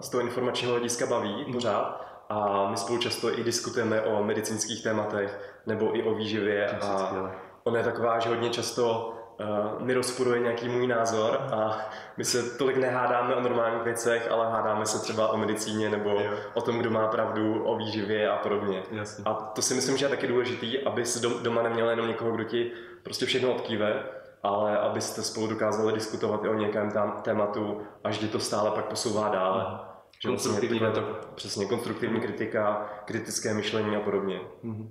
z 0.00 0.08
toho 0.08 0.20
informačního 0.20 0.72
hlediska 0.72 1.06
baví, 1.06 1.44
mm. 1.46 1.52
pořád. 1.52 2.06
A 2.28 2.70
my 2.70 2.76
spolu 2.76 2.98
často 2.98 3.38
i 3.38 3.44
diskutujeme 3.44 4.02
o 4.02 4.24
medicínských 4.24 4.82
tématech 4.82 5.60
nebo 5.66 5.96
i 5.96 6.02
o 6.02 6.14
výživě. 6.14 6.70
A 6.70 7.12
ona 7.64 7.78
je 7.78 7.84
taková, 7.84 8.18
že 8.18 8.28
hodně 8.28 8.50
často 8.50 9.14
uh, 9.40 9.82
mi 9.86 9.94
rozporuje 9.94 10.40
nějaký 10.40 10.68
můj 10.68 10.86
názor 10.86 11.38
a 11.52 11.78
my 12.16 12.24
se 12.24 12.42
tolik 12.42 12.76
nehádáme 12.76 13.34
o 13.34 13.40
normálních 13.40 13.82
věcech, 13.82 14.30
ale 14.30 14.50
hádáme 14.50 14.86
se 14.86 15.02
třeba 15.02 15.28
o 15.28 15.36
medicíně 15.36 15.88
nebo 15.88 16.10
jo. 16.10 16.30
o 16.54 16.60
tom, 16.60 16.78
kdo 16.78 16.90
má 16.90 17.08
pravdu, 17.08 17.64
o 17.64 17.76
výživě 17.76 18.30
a 18.30 18.36
podobně. 18.36 18.82
Jasně. 18.90 19.24
A 19.26 19.34
to 19.34 19.62
si 19.62 19.74
myslím, 19.74 19.96
že 19.96 20.04
je 20.04 20.08
taky 20.08 20.26
důležitý, 20.26 20.78
aby 20.78 21.06
si 21.06 21.28
doma 21.42 21.62
neměl 21.62 21.90
jenom 21.90 22.08
někoho, 22.08 22.32
kdo 22.32 22.44
ti 22.44 22.72
prostě 23.02 23.26
všechno 23.26 23.54
odkýve, 23.54 24.02
ale 24.42 24.78
abyste 24.78 25.22
spolu 25.22 25.46
dokázali 25.46 25.92
diskutovat 25.92 26.44
i 26.44 26.48
o 26.48 26.54
nějakém 26.54 26.90
tam 26.90 27.20
tématu, 27.22 27.80
až 28.04 28.18
kdy 28.18 28.28
to 28.28 28.40
stále 28.40 28.70
pak 28.70 28.84
posouvá 28.84 29.28
dále. 29.28 29.64
Mm. 29.70 29.90
Že 30.22 30.28
konstruktivní 30.28 30.78
vlastně 30.78 31.02
to, 31.02 31.28
přesně, 31.34 31.66
konstruktivní 31.66 32.20
kritika, 32.20 32.90
kritické 33.04 33.54
myšlení 33.54 33.96
a 33.96 34.00
podobně. 34.00 34.40
Mm-hmm. 34.64 34.88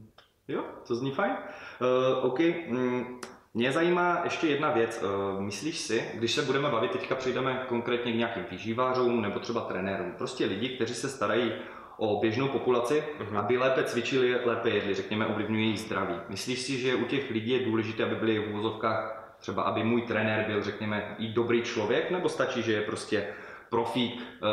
Jo, 0.48 0.64
to 0.88 0.96
zní 0.96 1.12
fajn. 1.12 1.32
Uh, 1.32 2.26
OK, 2.26 2.40
mm, 2.68 3.20
mě 3.54 3.72
zajímá 3.72 4.22
ještě 4.24 4.48
jedna 4.48 4.72
věc. 4.72 5.04
Eh, 5.04 5.42
myslíš 5.42 5.78
si, 5.78 6.04
když 6.14 6.32
se 6.32 6.42
budeme 6.42 6.70
bavit, 6.70 6.92
teďka 6.92 7.16
přejdeme 7.16 7.66
konkrétně 7.68 8.12
k 8.12 8.16
nějakým 8.16 8.46
výživářům 8.52 9.22
nebo 9.22 9.40
třeba 9.40 9.62
trenérům, 9.62 10.14
prostě 10.18 10.46
lidi, 10.46 10.70
kteří 10.70 10.94
se 10.94 11.10
starají 11.10 11.52
o 11.98 12.20
běžnou 12.20 12.48
populaci, 12.48 13.04
uh-huh. 13.20 13.40
aby 13.40 13.58
lépe 13.58 13.84
cvičili, 13.84 14.46
lépe 14.46 14.70
jedli, 14.70 14.94
řekněme, 14.94 15.28
ovlivňují 15.28 15.64
jejich 15.64 15.80
zdraví. 15.80 16.16
Myslíš 16.30 16.60
si, 16.60 16.78
že 16.78 16.96
u 16.96 17.06
těch 17.06 17.32
lidí 17.32 17.52
je 17.52 17.66
důležité, 17.66 18.04
aby 18.04 18.16
byli 18.16 18.40
v 18.40 18.50
úvozovkách, 18.50 19.36
třeba 19.40 19.64
aby 19.64 19.84
můj 19.84 20.02
trenér 20.02 20.46
byl, 20.48 20.64
řekněme, 20.64 21.16
i 21.18 21.28
dobrý 21.28 21.62
člověk, 21.62 22.12
nebo 22.12 22.30
stačí, 22.30 22.62
že 22.62 22.74
je 22.74 22.82
prostě 22.82 23.28
profík, 23.70 24.22
eh, 24.22 24.46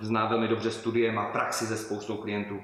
zná 0.00 0.26
velmi 0.26 0.48
dobře 0.48 0.70
studie, 0.70 1.12
má 1.12 1.24
praxi 1.24 1.66
se 1.66 1.76
spoustou 1.76 2.16
klientů? 2.16 2.60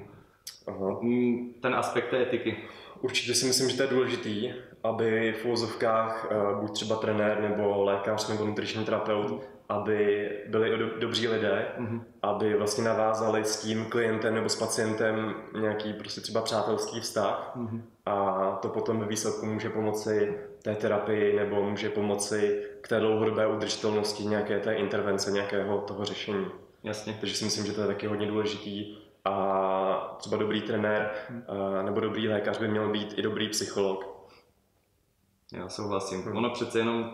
Uh-huh. 0.67 1.53
Ten 1.61 1.75
aspekt 1.75 2.09
té 2.09 2.21
etiky. 2.21 2.57
Určitě 3.01 3.33
si 3.33 3.45
myslím, 3.45 3.69
že 3.69 3.77
to 3.77 3.83
je 3.83 3.89
důležitý, 3.89 4.53
aby 4.89 5.33
v 5.41 5.45
úvozovkách 5.45 6.27
eh, 6.31 6.35
buď 6.61 6.71
třeba 6.71 6.95
trenér 6.95 7.41
nebo 7.41 7.83
lékař 7.83 8.27
nebo 8.27 8.45
nutriční 8.45 8.85
terapeut 8.85 9.43
aby 9.69 10.29
byli 10.47 10.77
do, 10.77 10.99
dobří 10.99 11.27
lidé, 11.27 11.67
mm-hmm. 11.79 12.01
aby 12.21 12.57
vlastně 12.57 12.83
navázali 12.83 13.45
s 13.45 13.61
tím 13.61 13.85
klientem 13.85 14.35
nebo 14.35 14.49
s 14.49 14.55
pacientem 14.55 15.33
nějaký 15.61 15.93
prostě 15.93 16.21
třeba 16.21 16.41
přátelský 16.41 16.99
vztah 16.99 17.51
mm-hmm. 17.55 17.81
a 18.05 18.51
to 18.61 18.69
potom 18.69 18.99
ve 18.99 19.05
výsledku 19.05 19.45
může 19.45 19.69
pomoci 19.69 20.37
té 20.63 20.75
terapii 20.75 21.35
nebo 21.35 21.63
může 21.63 21.89
pomoci 21.89 22.63
k 22.81 22.87
té 22.87 22.99
dlouhodobé 22.99 23.47
udržitelnosti 23.47 24.25
nějaké 24.25 24.59
té 24.59 24.73
intervence, 24.73 25.31
nějakého 25.31 25.77
toho 25.77 26.05
řešení. 26.05 26.45
Jasně. 26.83 27.17
Takže 27.19 27.35
si 27.35 27.45
myslím, 27.45 27.65
že 27.65 27.73
to 27.73 27.81
je 27.81 27.87
taky 27.87 28.07
hodně 28.07 28.27
důležitý 28.27 28.97
a 29.25 30.15
třeba 30.17 30.37
dobrý 30.37 30.61
trenér 30.61 31.11
hmm. 31.29 31.43
nebo 31.85 31.99
dobrý 31.99 32.27
lékař 32.27 32.59
by 32.59 32.67
měl 32.67 32.89
být 32.89 33.13
i 33.17 33.21
dobrý 33.21 33.49
psycholog. 33.49 34.18
Já 35.53 35.69
souhlasím. 35.69 36.21
Hmm. 36.21 36.37
Ono 36.37 36.49
přece 36.49 36.79
jenom, 36.79 37.13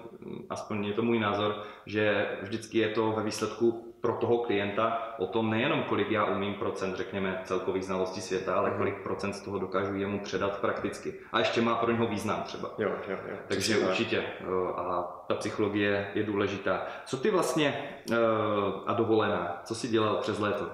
aspoň 0.49 0.85
je 0.85 0.93
to 0.93 1.01
můj 1.01 1.19
názor, 1.19 1.63
že 1.85 2.27
vždycky 2.41 2.77
je 2.77 2.89
to 2.89 3.11
ve 3.11 3.23
výsledku 3.23 3.95
pro 4.01 4.13
toho 4.13 4.37
klienta 4.37 5.15
o 5.17 5.27
tom 5.27 5.49
nejenom, 5.49 5.83
kolik 5.83 6.11
já 6.11 6.25
umím 6.25 6.53
procent, 6.53 6.95
řekněme, 6.95 7.41
celkových 7.43 7.85
znalostí 7.85 8.21
světa, 8.21 8.55
ale 8.55 8.69
hmm. 8.69 8.77
kolik 8.77 9.03
procent 9.03 9.33
z 9.33 9.41
toho 9.41 9.59
dokážu 9.59 9.95
jemu 9.95 10.19
předat 10.19 10.59
prakticky. 10.59 11.13
A 11.31 11.39
ještě 11.39 11.61
má 11.61 11.75
pro 11.75 11.91
něho 11.91 12.07
význam 12.07 12.43
třeba. 12.43 12.71
Jo, 12.77 12.89
jo, 13.07 13.17
jo. 13.29 13.37
Takže 13.47 13.77
určitě. 13.77 14.23
A 14.75 15.03
ta 15.27 15.35
psychologie 15.35 16.11
je 16.13 16.23
důležitá. 16.23 16.87
Co 17.05 17.17
ty 17.17 17.31
vlastně 17.31 17.89
eh, 18.11 18.15
a 18.85 18.93
dovolená, 18.93 19.61
co 19.63 19.75
jsi 19.75 19.87
dělal 19.87 20.17
přes 20.17 20.39
léto? 20.39 20.69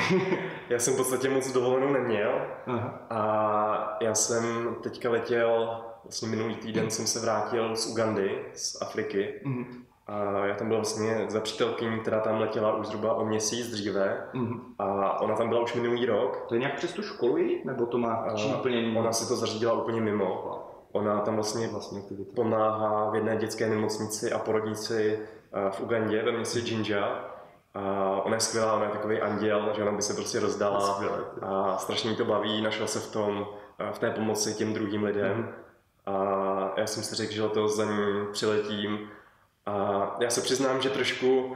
já 0.68 0.78
jsem 0.78 0.94
v 0.94 0.96
podstatě 0.96 1.28
moc 1.28 1.52
dovolenou 1.52 1.92
neměl 1.92 2.46
Aha. 2.66 3.06
a 3.10 3.98
já 4.00 4.14
jsem 4.14 4.74
teďka 4.82 5.10
letěl, 5.10 5.80
vlastně 6.04 6.28
minulý 6.28 6.54
týden 6.54 6.90
jsem 6.90 7.06
se 7.06 7.20
vrátil 7.20 7.76
z 7.76 7.86
Ugandy, 7.86 8.44
z 8.54 8.82
Afriky 8.82 9.40
mm-hmm. 9.44 9.66
a 10.06 10.46
já 10.46 10.54
tam 10.54 10.68
byl 10.68 10.76
vlastně 10.76 11.26
za 11.28 11.40
přítelkyní, 11.40 12.00
která 12.00 12.20
tam 12.20 12.40
letěla 12.40 12.76
už 12.76 12.86
zhruba 12.86 13.14
o 13.14 13.24
měsíc 13.24 13.70
dříve 13.70 14.28
mm-hmm. 14.34 14.60
a 14.78 15.20
ona 15.20 15.36
tam 15.36 15.48
byla 15.48 15.60
už 15.60 15.74
minulý 15.74 16.06
rok. 16.06 16.44
To 16.48 16.54
je 16.54 16.58
nějak 16.58 16.76
přes 16.76 16.92
tu 16.92 17.02
školu 17.02 17.36
jí, 17.36 17.62
nebo 17.64 17.86
to 17.86 17.98
má 17.98 18.26
úplně 18.58 18.82
mimo? 18.82 19.00
Ona 19.00 19.12
si 19.12 19.28
to 19.28 19.36
zařídila 19.36 19.72
úplně 19.72 20.00
mimo. 20.00 20.66
Ona 20.92 21.20
tam 21.20 21.34
vlastně, 21.34 21.68
vlastně 21.68 22.02
pomáhá 22.34 23.10
v 23.10 23.14
jedné 23.14 23.36
dětské 23.36 23.68
nemocnici 23.68 24.32
a 24.32 24.38
porodnici 24.38 25.18
eh, 25.52 25.70
v 25.70 25.80
Ugandě 25.80 26.22
ve 26.22 26.32
městě 26.32 26.58
Jinja 26.58 27.30
a 27.74 27.80
ona 28.24 28.34
je 28.34 28.40
skvělá, 28.40 28.74
ona 28.74 28.84
je 28.84 28.90
takový 28.90 29.20
anděl, 29.20 29.72
že 29.76 29.82
ona 29.82 29.92
by 29.92 30.02
se 30.02 30.14
prostě 30.14 30.40
rozdala 30.40 31.00
a 31.42 31.78
strašně 31.78 32.10
mi 32.10 32.16
to 32.16 32.24
baví, 32.24 32.62
našla 32.62 32.86
se 32.86 33.00
v 33.00 33.12
tom, 33.12 33.46
v 33.92 33.98
té 33.98 34.10
pomoci 34.10 34.54
těm 34.54 34.74
druhým 34.74 35.04
lidem. 35.04 35.36
Mm. 35.36 35.48
A 36.06 36.74
já 36.76 36.86
jsem 36.86 37.02
si 37.02 37.14
řekl, 37.14 37.32
že 37.32 37.48
to 37.48 37.68
za 37.68 37.84
ní 37.84 38.26
přiletím. 38.32 39.10
A 39.66 40.16
já 40.20 40.30
se 40.30 40.40
přiznám, 40.40 40.82
že 40.82 40.90
trošku, 40.90 41.44
uh, 41.46 41.54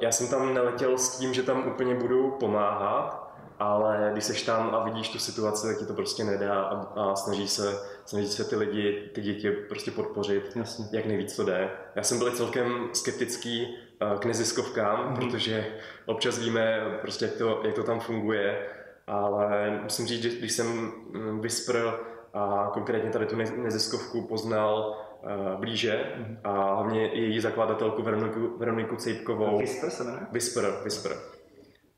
já 0.00 0.12
jsem 0.12 0.28
tam 0.28 0.54
neletěl 0.54 0.98
s 0.98 1.18
tím, 1.18 1.34
že 1.34 1.42
tam 1.42 1.66
úplně 1.66 1.94
budu 1.94 2.30
pomáhat, 2.30 3.32
ale 3.58 4.08
když 4.12 4.24
seš 4.24 4.42
tam 4.42 4.74
a 4.74 4.84
vidíš 4.84 5.08
tu 5.08 5.18
situaci, 5.18 5.66
tak 5.66 5.78
ti 5.78 5.86
to 5.86 5.94
prostě 5.94 6.24
nedá 6.24 6.62
a, 6.62 7.00
a 7.00 7.16
snaží, 7.16 7.48
se, 7.48 7.78
snaží 8.04 8.26
se 8.26 8.44
ty 8.44 8.56
lidi, 8.56 9.10
ty 9.14 9.20
děti 9.20 9.50
prostě 9.50 9.90
podpořit, 9.90 10.52
Jasně. 10.56 10.84
jak 10.92 11.06
nejvíc 11.06 11.36
to 11.36 11.44
jde. 11.44 11.70
Já 11.94 12.02
jsem 12.02 12.18
byl 12.18 12.30
celkem 12.30 12.88
skeptický 12.92 13.78
k 14.18 14.24
neziskovkám, 14.24 15.10
mm. 15.10 15.16
protože 15.16 15.66
občas 16.06 16.38
víme, 16.38 16.80
prostě, 17.00 17.24
jak, 17.24 17.34
to, 17.34 17.60
jak 17.64 17.74
to 17.74 17.82
tam 17.82 18.00
funguje, 18.00 18.66
ale 19.06 19.70
musím 19.82 20.06
říct, 20.06 20.22
že 20.22 20.28
když 20.28 20.52
jsem 20.52 20.66
mm, 20.66 21.40
Whisper 21.40 21.94
a 22.34 22.70
konkrétně 22.72 23.10
tady 23.10 23.26
tu 23.26 23.36
neziskovku 23.36 24.22
poznal 24.22 24.96
uh, 25.22 25.60
blíže 25.60 26.12
mm. 26.16 26.38
a 26.44 26.74
hlavně 26.74 27.06
její 27.06 27.40
zakladatelku 27.40 28.02
Veroniku, 28.02 28.58
Veroniku 28.58 28.96
Cejpkovou. 28.96 29.58
Whisper 29.58 29.90
se 29.90 30.04
jmenuje? 30.04 30.26
Whisper, 30.32 30.64
Whisper. 30.82 31.12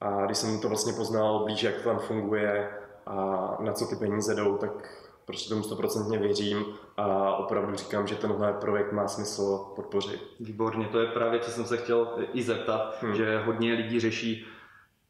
A 0.01 0.27
když 0.27 0.39
jsem 0.39 0.61
to 0.61 0.69
vlastně 0.69 0.93
poznal 0.93 1.45
blíže, 1.45 1.67
jak 1.67 1.77
to 1.77 1.89
tam 1.89 1.99
funguje 1.99 2.71
a 3.07 3.17
na 3.61 3.73
co 3.73 3.87
ty 3.87 3.97
peníze 3.97 4.35
jdou, 4.35 4.57
tak 4.57 5.05
prostě 5.25 5.49
tomu 5.49 5.63
stoprocentně 5.63 6.19
věřím 6.19 6.65
a 6.97 7.37
opravdu 7.37 7.77
říkám, 7.77 8.07
že 8.07 8.15
tenhle 8.15 8.53
projekt 8.53 8.93
má 8.93 9.09
smysl 9.09 9.73
podpořit. 9.77 10.21
Výborně, 10.41 10.87
to 10.87 11.01
je 11.01 11.07
právě, 11.07 11.41
co 11.41 11.51
jsem 11.51 11.65
se 11.65 11.77
chtěl 11.77 12.09
i 12.33 12.43
zeptat, 12.43 12.97
hmm. 13.01 13.15
že 13.15 13.39
hodně 13.39 13.73
lidí 13.73 14.01
řeší, 14.01 14.47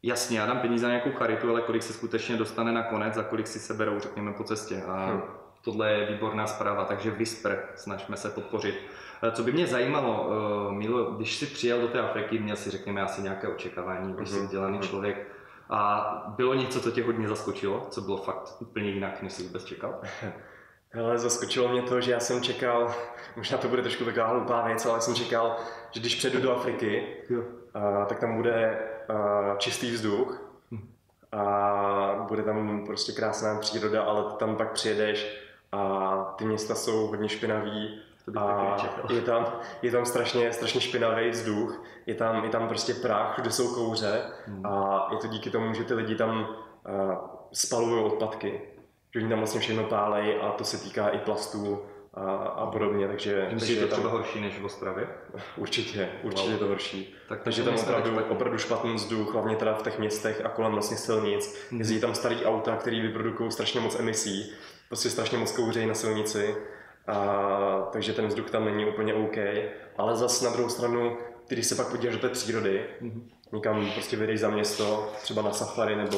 jasně, 0.05 0.39
já 0.39 0.45
dám 0.45 0.59
peníze 0.59 0.85
na 0.85 0.91
nějakou 0.91 1.11
charitu, 1.11 1.49
ale 1.49 1.61
kolik 1.61 1.83
se 1.83 1.93
skutečně 1.93 2.37
dostane 2.37 2.71
na 2.71 2.83
konec 2.83 3.17
a 3.17 3.23
kolik 3.23 3.47
si 3.47 3.59
seberou, 3.59 3.99
řekněme, 3.99 4.33
po 4.33 4.43
cestě. 4.43 4.83
A 4.87 5.05
hmm. 5.05 5.21
tohle 5.61 5.91
je 5.91 6.05
výborná 6.05 6.47
zpráva, 6.47 6.85
takže 6.85 7.11
Whisper, 7.11 7.63
snažíme 7.75 8.17
se 8.17 8.29
podpořit. 8.29 8.75
Eh, 9.23 9.31
co 9.31 9.43
by 9.43 9.51
mě 9.51 9.67
zajímalo, 9.67 10.29
eh, 10.29 10.73
Milo, 10.73 11.11
když 11.11 11.35
jsi 11.35 11.45
přijel 11.45 11.81
do 11.81 11.87
té 11.87 11.99
Afriky, 11.99 12.39
měl 12.39 12.55
si, 12.55 12.71
řekněme, 12.71 13.01
asi 13.01 13.21
nějaké 13.21 13.47
očekávání, 13.47 14.13
když 14.13 14.29
jsi 14.29 14.35
hmm. 14.35 14.45
vzdělaný 14.45 14.77
hmm. 14.77 14.87
člověk, 14.87 15.27
a 15.69 16.33
bylo 16.37 16.53
něco, 16.53 16.81
co 16.81 16.91
tě 16.91 17.03
hodně 17.03 17.27
zaskočilo, 17.27 17.87
co 17.89 18.01
bylo 18.01 18.17
fakt 18.17 18.57
úplně 18.59 18.89
jinak, 18.89 19.21
než 19.21 19.33
jsi 19.33 19.43
vůbec 19.43 19.63
čekal? 19.63 20.01
Ale 20.99 21.17
zaskočilo 21.17 21.67
mě 21.67 21.81
to, 21.81 22.01
že 22.01 22.11
já 22.11 22.19
jsem 22.19 22.41
čekal, 22.41 22.95
možná 23.35 23.57
to 23.57 23.67
bude 23.67 23.81
trošku 23.81 24.05
taková 24.05 24.27
hloupá 24.27 24.67
věc, 24.67 24.85
ale 24.85 25.01
jsem 25.01 25.15
čekal, 25.15 25.55
že 25.91 25.99
když 25.99 26.15
přejdu 26.15 26.41
do 26.41 26.55
Afriky, 26.55 27.07
jo. 27.29 27.43
A, 27.73 28.05
tak 28.05 28.19
tam 28.19 28.35
bude 28.35 28.79
čistý 29.57 29.91
vzduch 29.91 30.41
hm. 30.71 30.89
a 31.31 32.25
bude 32.27 32.43
tam 32.43 32.85
prostě 32.85 33.11
krásná 33.11 33.59
příroda, 33.59 34.03
ale 34.03 34.23
tam 34.39 34.55
pak 34.55 34.71
přijedeš 34.71 35.41
a 35.71 36.15
ty 36.37 36.45
města 36.45 36.75
jsou 36.75 37.07
hodně 37.07 37.29
bych 37.29 37.95
a 38.37 38.77
je 39.09 39.21
tam, 39.21 39.45
je 39.81 39.91
tam 39.91 40.05
strašně, 40.05 40.53
strašně 40.53 40.81
špinavý 40.81 41.29
vzduch, 41.29 41.83
je 42.05 42.15
tam, 42.15 42.43
je 42.43 42.49
tam 42.49 42.67
prostě 42.67 42.93
prach, 42.93 43.39
kde 43.39 43.51
jsou 43.51 43.75
kouře 43.75 44.21
hmm. 44.45 44.65
a 44.65 45.07
je 45.11 45.17
to 45.17 45.27
díky 45.27 45.49
tomu, 45.49 45.73
že 45.73 45.83
ty 45.83 45.93
lidi 45.93 46.15
tam 46.15 46.39
uh, 46.39 47.13
spalují 47.51 48.03
odpadky. 48.03 48.61
Že 49.13 49.19
oni 49.19 49.29
tam 49.29 49.37
vlastně 49.37 49.59
všechno 49.59 49.83
pálej 49.83 50.39
a 50.41 50.51
to 50.51 50.63
se 50.63 50.77
týká 50.77 51.09
i 51.09 51.17
plastů 51.17 51.81
a, 52.15 52.35
a 52.35 52.65
podobně, 52.65 53.07
takže... 53.07 53.49
Myslíš, 53.53 53.77
je 53.77 53.87
to 53.87 53.93
třeba 53.93 54.09
horší 54.09 54.41
než 54.41 54.59
v 54.59 54.65
Ostravě? 54.65 55.07
Určitě, 55.57 56.09
určitě 56.23 56.49
wow. 56.49 56.59
to 56.59 56.67
horší. 56.67 57.15
Tak 57.29 57.43
takže 57.43 57.63
tam 57.63 57.75
opravdu, 57.75 58.19
opravdu 58.29 58.57
špatný 58.57 58.93
vzduch, 58.93 59.33
hlavně 59.33 59.55
teda 59.55 59.73
v 59.73 59.83
těch 59.83 59.99
městech 59.99 60.45
a 60.45 60.49
kolem 60.49 60.71
vlastně 60.71 60.97
silnic. 60.97 61.67
Hmm. 61.69 61.79
Jezdí 61.79 61.99
tam 61.99 62.15
starý 62.15 62.45
auta, 62.45 62.75
které 62.75 63.01
vyprodukují 63.01 63.51
strašně 63.51 63.79
moc 63.79 63.99
emisí, 63.99 64.53
prostě 64.87 65.09
strašně 65.09 65.37
moc 65.37 65.51
kouřejí 65.51 65.87
na 65.87 65.93
silnici 65.93 66.55
a, 67.07 67.89
takže 67.91 68.13
ten 68.13 68.27
vzduch 68.27 68.51
tam 68.51 68.65
není 68.65 68.85
úplně 68.85 69.13
OK. 69.13 69.37
Ale 69.97 70.15
zas 70.15 70.41
na 70.41 70.51
druhou 70.51 70.69
stranu, 70.69 71.17
když 71.47 71.65
se 71.65 71.75
pak 71.75 71.91
podíváš 71.91 72.15
do 72.15 72.21
té 72.21 72.29
přírody, 72.29 72.85
mm-hmm. 73.01 73.21
někam 73.53 73.91
prostě 73.91 74.17
vyjdeš 74.17 74.39
za 74.39 74.49
město, 74.49 75.09
třeba 75.21 75.41
na 75.41 75.51
safari 75.51 75.95
nebo 75.95 76.17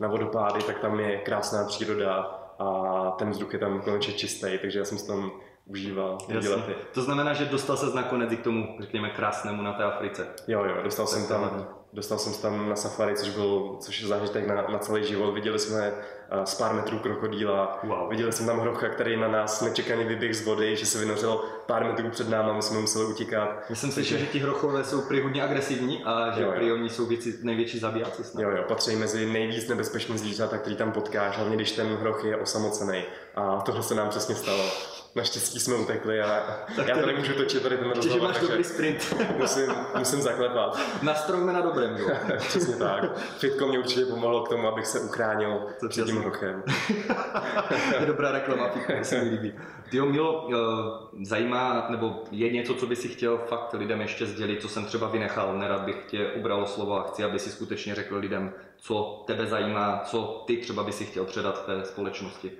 na 0.00 0.08
vodopády, 0.08 0.62
tak 0.62 0.78
tam 0.78 1.00
je 1.00 1.18
krásná 1.18 1.64
příroda 1.64 2.43
a 2.58 3.10
ten 3.18 3.30
vzduch 3.30 3.52
je 3.52 3.58
tam 3.58 3.80
konečně 3.80 4.14
čistý, 4.14 4.58
takže 4.60 4.78
já 4.78 4.84
jsem 4.84 4.98
si 4.98 5.06
tam 5.06 5.30
užíval 5.66 6.18
lety. 6.28 6.74
To 6.94 7.02
znamená, 7.02 7.32
že 7.32 7.44
dostal 7.44 7.76
se 7.76 7.96
nakonec 7.96 8.32
i 8.32 8.36
k 8.36 8.42
tomu, 8.44 8.76
řekněme, 8.80 9.10
krásnému 9.10 9.62
na 9.62 9.72
té 9.72 9.84
Africe. 9.84 10.26
Jo, 10.48 10.64
jo, 10.64 10.82
dostal 10.82 11.06
jsem 11.06 11.26
tam, 11.26 11.66
dostal 11.94 12.18
jsem 12.18 12.32
tam 12.42 12.68
na 12.68 12.76
safari, 12.76 13.14
což 13.16 13.30
byl, 13.30 13.76
což 13.80 14.00
je 14.00 14.08
zážitek 14.08 14.46
na, 14.46 14.54
na 14.54 14.78
celý 14.78 15.04
život. 15.04 15.30
Viděli 15.32 15.58
jsme 15.58 15.92
uh, 16.38 16.44
z 16.44 16.54
pár 16.54 16.74
metrů 16.74 16.98
krokodýla, 16.98 17.78
wow. 17.84 18.10
viděli 18.10 18.32
jsme 18.32 18.46
tam 18.46 18.60
hrocha, 18.60 18.88
který 18.88 19.16
na 19.16 19.28
nás 19.28 19.60
nečekaně 19.60 20.04
vyběh 20.04 20.36
z 20.36 20.44
vody, 20.44 20.76
že 20.76 20.86
se 20.86 20.98
vynořil 20.98 21.44
pár 21.66 21.84
metrů 21.84 22.10
před 22.10 22.28
námi, 22.28 22.52
my 22.52 22.62
jsme 22.62 22.80
museli 22.80 23.04
utíkat. 23.04 23.64
Já 23.70 23.76
jsem 23.76 23.90
slyšel, 23.92 24.18
že 24.18 24.26
ti 24.26 24.38
hrochové 24.38 24.84
jsou 24.84 25.00
prý 25.00 25.20
hodně 25.20 25.42
agresivní 25.42 26.04
a 26.04 26.30
že 26.30 26.42
jo, 26.42 26.48
jo. 26.48 26.54
prý 26.56 26.72
oni 26.72 26.88
jsou 26.88 27.06
věci, 27.06 27.38
největší 27.42 27.78
zabijáci 27.78 28.24
snad. 28.24 28.42
Jo, 28.42 28.50
jo, 28.50 28.64
patří 28.68 28.96
mezi 28.96 29.26
nejvíc 29.26 29.68
nebezpečný 29.68 30.18
zvířata, 30.18 30.58
který 30.58 30.76
tam 30.76 30.92
potkáš, 30.92 31.36
hlavně 31.36 31.56
když 31.56 31.72
ten 31.72 31.86
hroch 31.86 32.24
je 32.24 32.36
osamocený. 32.36 33.02
A 33.34 33.60
tohle 33.60 33.82
se 33.82 33.94
nám 33.94 34.08
přesně 34.08 34.34
stalo. 34.34 34.64
Naštěstí 35.14 35.60
jsme 35.60 35.74
utekli 35.74 36.22
a 36.22 36.58
tak 36.76 36.88
já 36.88 36.98
to 36.98 37.06
nemůžu 37.06 37.34
točit 37.34 37.62
tady 37.62 37.76
ten 37.76 37.90
rozhovor. 37.90 38.28
máš 38.28 38.38
dobrý 38.40 38.64
sprint. 38.64 39.14
musím, 39.38 39.66
musím 39.98 40.22
zaklepat. 40.22 40.78
Nastrojme 41.02 41.52
na 41.52 41.60
dobrém, 41.60 41.96
jo. 41.96 42.08
Přesně 42.38 42.76
tak. 42.76 43.18
Fitko 43.18 43.66
mě 43.66 43.78
určitě 43.78 44.06
pomohlo 44.06 44.42
k 44.42 44.48
tomu, 44.48 44.68
abych 44.68 44.86
se 44.86 45.00
uchránil 45.00 45.66
Co 45.80 45.88
před 45.88 46.06
tím 46.06 46.22
rochem. 46.22 46.62
je 48.00 48.06
dobrá 48.06 48.32
reklama, 48.32 48.68
Fitko, 48.68 48.92
se 49.04 49.24
mi 49.24 49.30
líbí. 49.30 49.52
Ty 49.90 49.96
jo, 49.96 50.06
Milo, 50.06 50.48
eh, 50.52 51.24
zajímá, 51.24 51.86
nebo 51.90 52.24
je 52.30 52.52
něco, 52.52 52.74
co 52.74 52.86
by 52.86 52.96
si 52.96 53.08
chtěl 53.08 53.38
fakt 53.38 53.72
lidem 53.72 54.00
ještě 54.00 54.26
sdělit, 54.26 54.62
co 54.62 54.68
jsem 54.68 54.84
třeba 54.84 55.08
vynechal, 55.08 55.58
nerad 55.58 55.80
bych 55.80 56.04
tě 56.06 56.26
ubral 56.26 56.66
slovo 56.66 56.98
a 56.98 57.08
chci, 57.08 57.24
aby 57.24 57.38
si 57.38 57.50
skutečně 57.50 57.94
řekl 57.94 58.16
lidem, 58.16 58.52
co 58.76 59.24
tebe 59.26 59.46
zajímá, 59.46 60.02
co 60.04 60.44
ty 60.46 60.56
třeba 60.56 60.82
by 60.82 60.92
si 60.92 61.04
chtěl 61.04 61.24
předat 61.24 61.66
té 61.66 61.84
společnosti. 61.84 62.52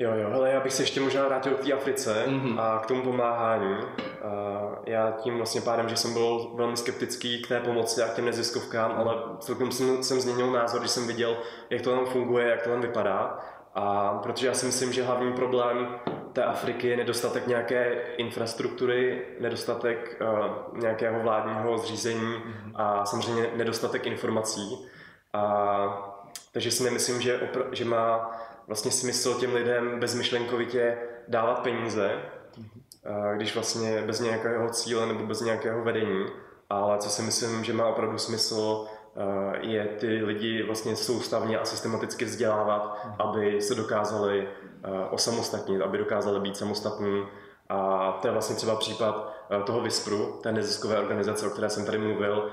Jo, 0.00 0.10
jo, 0.14 0.30
ale 0.34 0.50
já 0.50 0.60
bych 0.60 0.72
se 0.72 0.82
ještě 0.82 1.00
možná 1.00 1.28
vrátil 1.28 1.54
k 1.54 1.64
té 1.64 1.72
Africe 1.72 2.24
mm-hmm. 2.26 2.60
a 2.60 2.78
k 2.78 2.86
tomu 2.86 3.02
pomáhání. 3.02 3.76
A 4.22 4.30
já 4.86 5.10
tím 5.10 5.36
vlastně 5.36 5.60
pádem, 5.60 5.88
že 5.88 5.96
jsem 5.96 6.12
byl 6.12 6.50
velmi 6.54 6.76
skeptický 6.76 7.42
k 7.42 7.48
té 7.48 7.60
pomoci 7.60 8.02
a 8.02 8.08
k 8.08 8.14
těm 8.14 8.24
neziskovkám, 8.24 8.92
ale 8.96 9.14
celkem 9.40 9.72
jsem, 9.72 10.02
jsem 10.02 10.20
změnil 10.20 10.52
názor, 10.52 10.80
když 10.80 10.90
jsem 10.90 11.06
viděl, 11.06 11.36
jak 11.70 11.82
to 11.82 11.90
tam 11.90 12.06
funguje, 12.06 12.48
jak 12.48 12.62
to 12.62 12.70
tam 12.70 12.80
vypadá. 12.80 13.38
A 13.74 14.14
protože 14.22 14.46
já 14.46 14.54
si 14.54 14.66
myslím, 14.66 14.92
že 14.92 15.02
hlavní 15.02 15.32
problém 15.32 15.88
té 16.32 16.44
Afriky 16.44 16.88
je 16.88 16.96
nedostatek 16.96 17.46
nějaké 17.46 17.92
infrastruktury, 18.16 19.26
nedostatek 19.40 20.22
uh, 20.22 20.78
nějakého 20.78 21.20
vládního 21.20 21.78
zřízení 21.78 22.34
a 22.74 23.04
samozřejmě 23.04 23.50
nedostatek 23.56 24.06
informací. 24.06 24.88
A, 25.32 26.16
takže 26.52 26.70
si 26.70 26.84
nemyslím, 26.84 27.20
že, 27.20 27.38
opr- 27.38 27.68
že 27.72 27.84
má 27.84 28.30
vlastně 28.70 28.90
smysl 28.90 29.40
těm 29.40 29.54
lidem 29.54 30.00
bezmyšlenkovitě 30.00 30.98
dávat 31.28 31.58
peníze, 31.58 32.10
když 33.36 33.54
vlastně 33.54 34.02
bez 34.06 34.20
nějakého 34.20 34.70
cíle 34.70 35.06
nebo 35.06 35.26
bez 35.26 35.40
nějakého 35.40 35.84
vedení. 35.84 36.26
Ale 36.70 36.98
co 36.98 37.08
si 37.08 37.22
myslím, 37.22 37.64
že 37.64 37.72
má 37.72 37.86
opravdu 37.86 38.18
smysl, 38.18 38.86
je 39.60 39.84
ty 39.84 40.06
lidi 40.06 40.62
vlastně 40.62 40.96
soustavně 40.96 41.58
a 41.58 41.64
systematicky 41.64 42.24
vzdělávat, 42.24 43.06
aby 43.18 43.60
se 43.60 43.74
dokázali 43.74 44.48
osamostatnit, 45.10 45.82
aby 45.82 45.98
dokázali 45.98 46.40
být 46.40 46.56
samostatní. 46.56 47.26
A 47.68 48.12
to 48.22 48.28
je 48.28 48.32
vlastně 48.32 48.56
třeba 48.56 48.76
případ 48.76 49.34
toho 49.66 49.80
VISPRu, 49.80 50.38
té 50.42 50.52
neziskové 50.52 50.98
organizace, 50.98 51.46
o 51.46 51.50
které 51.50 51.70
jsem 51.70 51.86
tady 51.86 51.98
mluvil, 51.98 52.50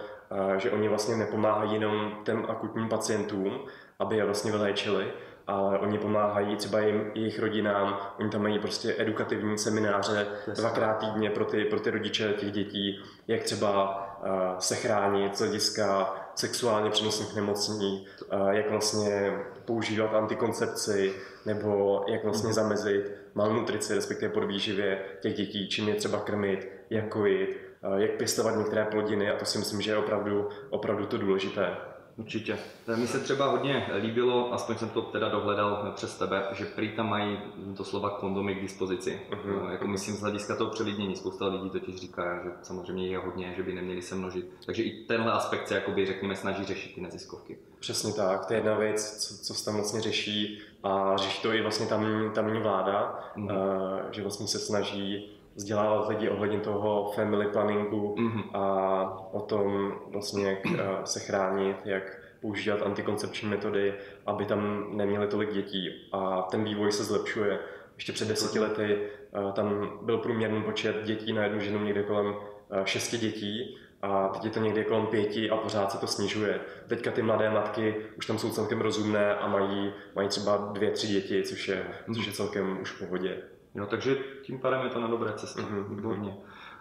že 0.58 0.72
oni 0.72 0.90
vlastně 0.90 1.16
nepomáhají 1.16 1.74
jenom 1.74 2.12
těm 2.24 2.46
akutním 2.50 2.90
pacientům, 2.90 3.60
aby 4.00 4.18
je 4.18 4.26
vlastně 4.26 4.52
vyléčili, 4.52 5.14
ale 5.48 5.80
oni 5.80 5.98
pomáhají 5.98 6.56
třeba 6.56 6.80
jim, 6.80 7.12
jejich 7.14 7.40
rodinám, 7.40 8.00
oni 8.20 8.30
tam 8.30 8.42
mají 8.42 8.60
prostě 8.60 8.96
edukativní 8.98 9.58
semináře 9.58 10.28
dvakrát 10.56 10.94
týdně 10.94 11.30
pro 11.30 11.46
ty, 11.46 11.66
pro 11.66 11.80
ty 11.80 11.90
rodiče 11.90 12.34
těch 12.34 12.52
dětí, 12.52 13.04
jak 13.28 13.44
třeba 13.44 14.04
uh, 14.24 14.60
se 14.60 14.76
chránit 14.76 15.38
z 15.38 15.40
hlediska 15.40 16.16
sexuálně 16.36 16.90
přenosných 16.90 17.36
nemocí, 17.36 18.08
uh, 18.34 18.50
jak 18.50 18.70
vlastně 18.72 19.40
používat 19.66 20.14
antikoncepci, 20.14 21.14
nebo 21.46 22.04
jak 22.08 22.24
vlastně 22.24 22.54
zamezit 22.54 23.12
malnutrici, 23.34 23.96
respektive 23.96 24.34
podvýživě 24.34 25.02
těch 25.20 25.34
dětí, 25.34 25.68
čím 25.68 25.88
je 25.90 25.96
třeba 25.96 26.20
krmit, 26.20 26.68
jak 26.90 27.10
kojit, 27.10 27.58
uh, 27.84 27.98
jak 27.98 28.12
pěstovat 28.12 28.56
některé 28.56 28.86
plodiny. 28.86 29.32
A 29.32 29.38
to 29.38 29.46
si 29.46 29.58
myslím, 29.58 29.82
že 29.82 29.92
je 29.92 29.98
opravdu, 29.98 30.50
opravdu 30.70 31.06
to 31.06 31.18
důležité. 31.18 31.78
Určitě. 32.18 32.60
Mně 32.96 33.08
se 33.08 33.20
třeba 33.20 33.46
hodně 33.46 33.88
líbilo, 34.00 34.54
aspoň 34.54 34.76
jsem 34.76 34.90
to 34.90 35.02
teda 35.02 35.30
dohledal 35.30 35.92
přes 35.96 36.18
tebe, 36.18 36.44
že 36.54 36.66
prý 36.66 36.90
tam 36.90 37.10
mají 37.10 37.38
doslova 37.56 38.10
kondomy 38.10 38.56
k 38.56 38.62
dispozici. 38.62 39.22
Uh-huh. 39.32 39.72
Jako 39.72 39.88
myslím 39.88 40.16
z 40.16 40.22
hlediska 40.22 40.56
toho 40.56 40.72
přelidnění. 40.72 41.16
Spousta 41.16 41.48
lidí 41.48 41.70
totiž 41.70 41.96
říká, 41.96 42.44
že 42.44 42.50
samozřejmě 42.62 43.08
je 43.08 43.18
hodně, 43.18 43.54
že 43.58 43.64
by 43.64 43.74
neměli 43.74 44.02
se 44.02 44.16
množit. 44.16 44.54
Takže 44.66 44.84
i 44.84 45.06
tenhle 45.06 45.32
aspekt 45.32 45.68
se 45.68 45.76
jakoby, 45.76 46.06
řekněme, 46.06 46.36
snaží 46.36 46.66
řešit 46.66 46.96
ty 46.96 47.02
neziskovky. 47.02 47.58
Přesně 47.80 48.14
tak, 48.14 48.46
to 48.46 48.54
je 48.54 48.58
jedna 48.58 48.74
věc, 48.74 49.18
co, 49.18 49.38
co 49.38 49.54
se 49.54 49.66
tam 49.66 49.76
vlastně 49.76 50.02
řeší 50.02 50.62
a 50.84 51.18
řeší 51.18 51.42
to 51.42 51.54
i 51.54 51.62
vlastně 51.62 51.86
tamní, 51.86 52.32
tamní 52.34 52.62
vláda, 52.62 53.20
uh-huh. 53.36 54.04
uh, 54.06 54.12
že 54.12 54.22
vlastně 54.22 54.48
se 54.48 54.60
snaží 54.60 55.37
vzdělávat 55.58 56.10
lidi 56.10 56.30
ohledně 56.30 56.60
toho 56.60 57.12
family 57.16 57.48
planningu 57.48 58.16
mm-hmm. 58.16 58.44
a 58.54 59.30
o 59.32 59.42
tom 59.42 59.94
vlastně, 60.08 60.48
jak 60.50 60.60
eh, 60.66 60.88
se 61.04 61.20
chránit, 61.20 61.78
jak 61.86 62.20
používat 62.42 62.82
antikoncepční 62.82 63.50
metody, 63.50 63.94
aby 64.26 64.46
tam 64.46 64.88
neměli 64.98 65.28
tolik 65.28 65.54
dětí. 65.54 66.10
A 66.12 66.42
ten 66.42 66.64
vývoj 66.64 66.92
se 66.92 67.04
zlepšuje. 67.04 67.60
Ještě 67.96 68.12
před 68.12 68.28
deseti 68.28 68.60
lety 68.60 68.98
eh, 69.00 69.52
tam 69.54 70.00
byl 70.02 70.18
průměrný 70.18 70.64
počet 70.64 70.96
dětí 71.04 71.34
na 71.34 71.44
jednu 71.44 71.60
ženu 71.60 71.84
někde 71.84 72.04
kolem 72.04 72.36
eh, 72.72 72.82
šesti 72.86 73.18
dětí 73.18 73.78
a 74.02 74.28
teď 74.28 74.44
je 74.44 74.50
to 74.50 74.60
někde 74.60 74.84
kolem 74.84 75.06
pěti 75.06 75.50
a 75.50 75.58
pořád 75.58 75.92
se 75.92 75.98
to 75.98 76.08
snižuje. 76.08 76.60
Teďka 76.88 77.12
ty 77.12 77.22
mladé 77.22 77.50
matky 77.50 77.96
už 78.18 78.26
tam 78.26 78.38
jsou 78.38 78.50
celkem 78.50 78.82
rozumné 78.82 79.36
a 79.36 79.48
mají, 79.48 79.94
mají 80.16 80.28
třeba 80.28 80.70
dvě, 80.74 80.92
tři 80.92 81.08
děti, 81.08 81.44
což 81.44 81.68
je, 81.68 81.86
což 82.16 82.26
je 82.26 82.34
celkem 82.34 82.78
už 82.82 82.92
v 82.92 83.00
pohodě. 83.00 83.38
Jo, 83.78 83.86
takže 83.86 84.16
tím 84.44 84.60
pádem 84.60 84.82
je 84.84 84.90
to 84.90 85.02
na 85.02 85.08
dobré 85.08 85.34
cestě. 85.34 85.62
Mm-hmm. 85.62 85.90
Výborně. 85.90 86.38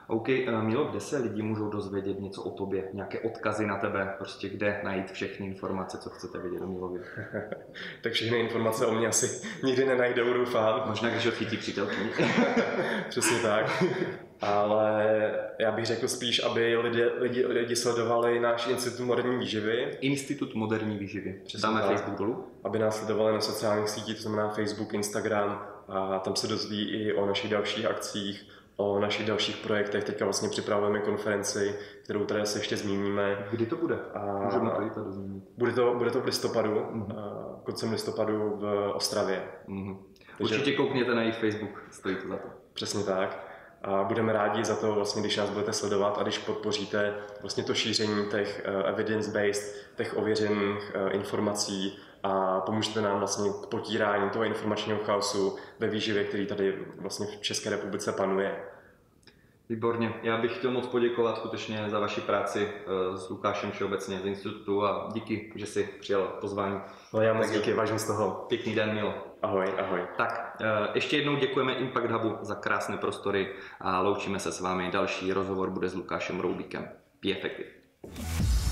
OK, 0.08 0.28
eh, 0.28 0.62
Milo, 0.62 0.84
kde 0.84 1.00
se 1.00 1.18
lidi 1.18 1.42
můžou 1.42 1.70
dozvědět 1.70 2.20
něco 2.20 2.42
o 2.42 2.50
tobě? 2.50 2.88
Nějaké 2.92 3.20
odkazy 3.20 3.66
na 3.66 3.76
tebe? 3.76 4.14
Prostě 4.18 4.48
kde 4.48 4.80
najít 4.84 5.10
všechny 5.10 5.46
informace, 5.46 5.98
co 5.98 6.10
chcete 6.10 6.38
vědět 6.38 6.60
o 6.60 6.66
Milovi? 6.66 7.00
tak 8.02 8.12
všechny 8.12 8.38
informace 8.38 8.86
o 8.86 8.94
mě 8.94 9.06
asi 9.06 9.48
nikdy 9.64 9.84
nenajdou, 9.84 10.32
doufám. 10.32 10.82
Možná, 10.88 11.08
když 11.08 11.26
ho 11.26 11.32
chytí 11.32 11.56
přítelkyni. 11.56 12.10
Přesně 13.08 13.38
tak. 13.38 13.84
Ale 14.40 15.04
já 15.58 15.72
bych 15.72 15.86
řekl 15.86 16.08
spíš, 16.08 16.44
aby 16.44 16.76
lidi, 16.76 17.04
lidi, 17.04 17.46
lidi 17.46 17.76
sledovali 17.76 18.40
náš 18.40 18.66
Institut 18.66 19.04
moderní 19.04 19.38
výživy. 19.38 19.98
Institut 20.00 20.54
moderní 20.54 20.98
výživy. 20.98 21.40
Dáme 21.62 21.82
Facebook 21.82 22.18
dolů. 22.18 22.46
Aby 22.64 22.78
nás 22.78 22.98
sledovali 22.98 23.34
na 23.34 23.40
sociálních 23.40 23.88
sítích, 23.88 24.16
to 24.16 24.22
znamená 24.22 24.48
Facebook, 24.48 24.94
Instagram, 24.94 25.75
a 25.88 26.18
tam 26.18 26.36
se 26.36 26.46
dozví 26.46 26.90
i 26.90 27.12
o 27.12 27.26
našich 27.26 27.50
dalších 27.50 27.86
akcích, 27.86 28.48
o 28.76 29.00
našich 29.00 29.26
dalších 29.26 29.56
projektech. 29.56 30.04
Teďka 30.04 30.24
vlastně 30.24 30.48
připravujeme 30.48 30.98
konferenci, 30.98 31.78
kterou 32.04 32.24
tady 32.24 32.46
se 32.46 32.58
ještě 32.58 32.76
zmíníme. 32.76 33.46
Kdy 33.50 33.66
to 33.66 33.76
bude? 33.76 33.98
A 34.14 34.44
Můžeme 34.44 34.70
to 34.70 34.82
i 34.82 34.90
tady 34.90 35.12
zmínit. 35.12 35.44
Bude 35.58 35.72
to, 35.72 35.94
bude 35.94 36.10
to 36.10 36.20
v 36.20 36.24
listopadu, 36.24 36.70
mm-hmm. 36.70 37.14
koncem 37.64 37.92
listopadu 37.92 38.56
v 38.56 38.92
Ostravě. 38.94 39.42
Mm-hmm. 39.68 39.96
Takže... 40.38 40.54
Určitě 40.54 40.76
koukněte 40.76 41.14
na 41.14 41.20
jejich 41.20 41.38
Facebook, 41.38 41.82
stojí 41.90 42.16
to 42.16 42.28
za 42.28 42.36
to. 42.36 42.48
Přesně 42.72 43.04
tak. 43.04 43.46
A 43.82 44.04
budeme 44.04 44.32
rádi 44.32 44.64
za 44.64 44.76
to, 44.76 44.94
vlastně, 44.94 45.22
když 45.22 45.36
nás 45.36 45.50
budete 45.50 45.72
sledovat 45.72 46.18
a 46.18 46.22
když 46.22 46.38
podpoříte 46.38 47.14
vlastně 47.40 47.64
to 47.64 47.74
šíření 47.74 48.26
těch 48.30 48.62
eh, 48.64 48.88
evidence-based, 48.88 49.74
těch 49.96 50.16
ověřených 50.16 50.92
eh, 50.94 51.10
informací 51.10 51.98
a 52.26 52.60
pomůžete 52.60 53.00
nám 53.00 53.18
vlastně 53.18 53.50
k 53.50 53.66
potírání 53.66 54.30
toho 54.30 54.44
informačního 54.44 54.98
chaosu 54.98 55.56
ve 55.78 55.88
výživě, 55.88 56.24
který 56.24 56.46
tady 56.46 56.84
vlastně 56.98 57.26
v 57.26 57.40
České 57.40 57.70
republice 57.70 58.12
panuje. 58.12 58.56
Výborně. 59.68 60.14
Já 60.22 60.36
bych 60.36 60.58
chtěl 60.58 60.70
moc 60.70 60.86
poděkovat 60.86 61.36
skutečně 61.36 61.84
za 61.88 62.00
vaši 62.00 62.20
práci 62.20 62.68
eh, 62.68 63.16
s 63.16 63.28
Lukášem 63.28 63.70
všeobecně 63.70 64.20
z 64.20 64.26
institutu 64.26 64.84
a 64.84 65.08
díky, 65.12 65.52
že 65.54 65.66
jsi 65.66 65.88
přijal 66.00 66.22
pozvání. 66.40 66.80
No 67.14 67.20
já 67.20 67.34
moc 67.34 67.50
díky, 67.50 67.72
vážím 67.72 67.98
z 67.98 68.06
toho. 68.06 68.44
Pěkný 68.48 68.74
den, 68.74 68.94
Milo. 68.94 69.14
Ahoj, 69.42 69.74
ahoj. 69.78 70.00
Tak, 70.16 70.56
eh, 70.60 70.88
ještě 70.94 71.16
jednou 71.16 71.36
děkujeme 71.36 71.74
Impact 71.74 72.10
Hubu 72.10 72.36
za 72.40 72.54
krásné 72.54 72.96
prostory 72.96 73.52
a 73.80 74.00
loučíme 74.00 74.38
se 74.38 74.52
s 74.52 74.60
vámi. 74.60 74.90
Další 74.90 75.32
rozhovor 75.32 75.70
bude 75.70 75.88
s 75.88 75.94
Lukášem 75.94 76.40
Roubíkem. 76.40 76.88
Be 77.22 77.30
effective. 77.30 78.65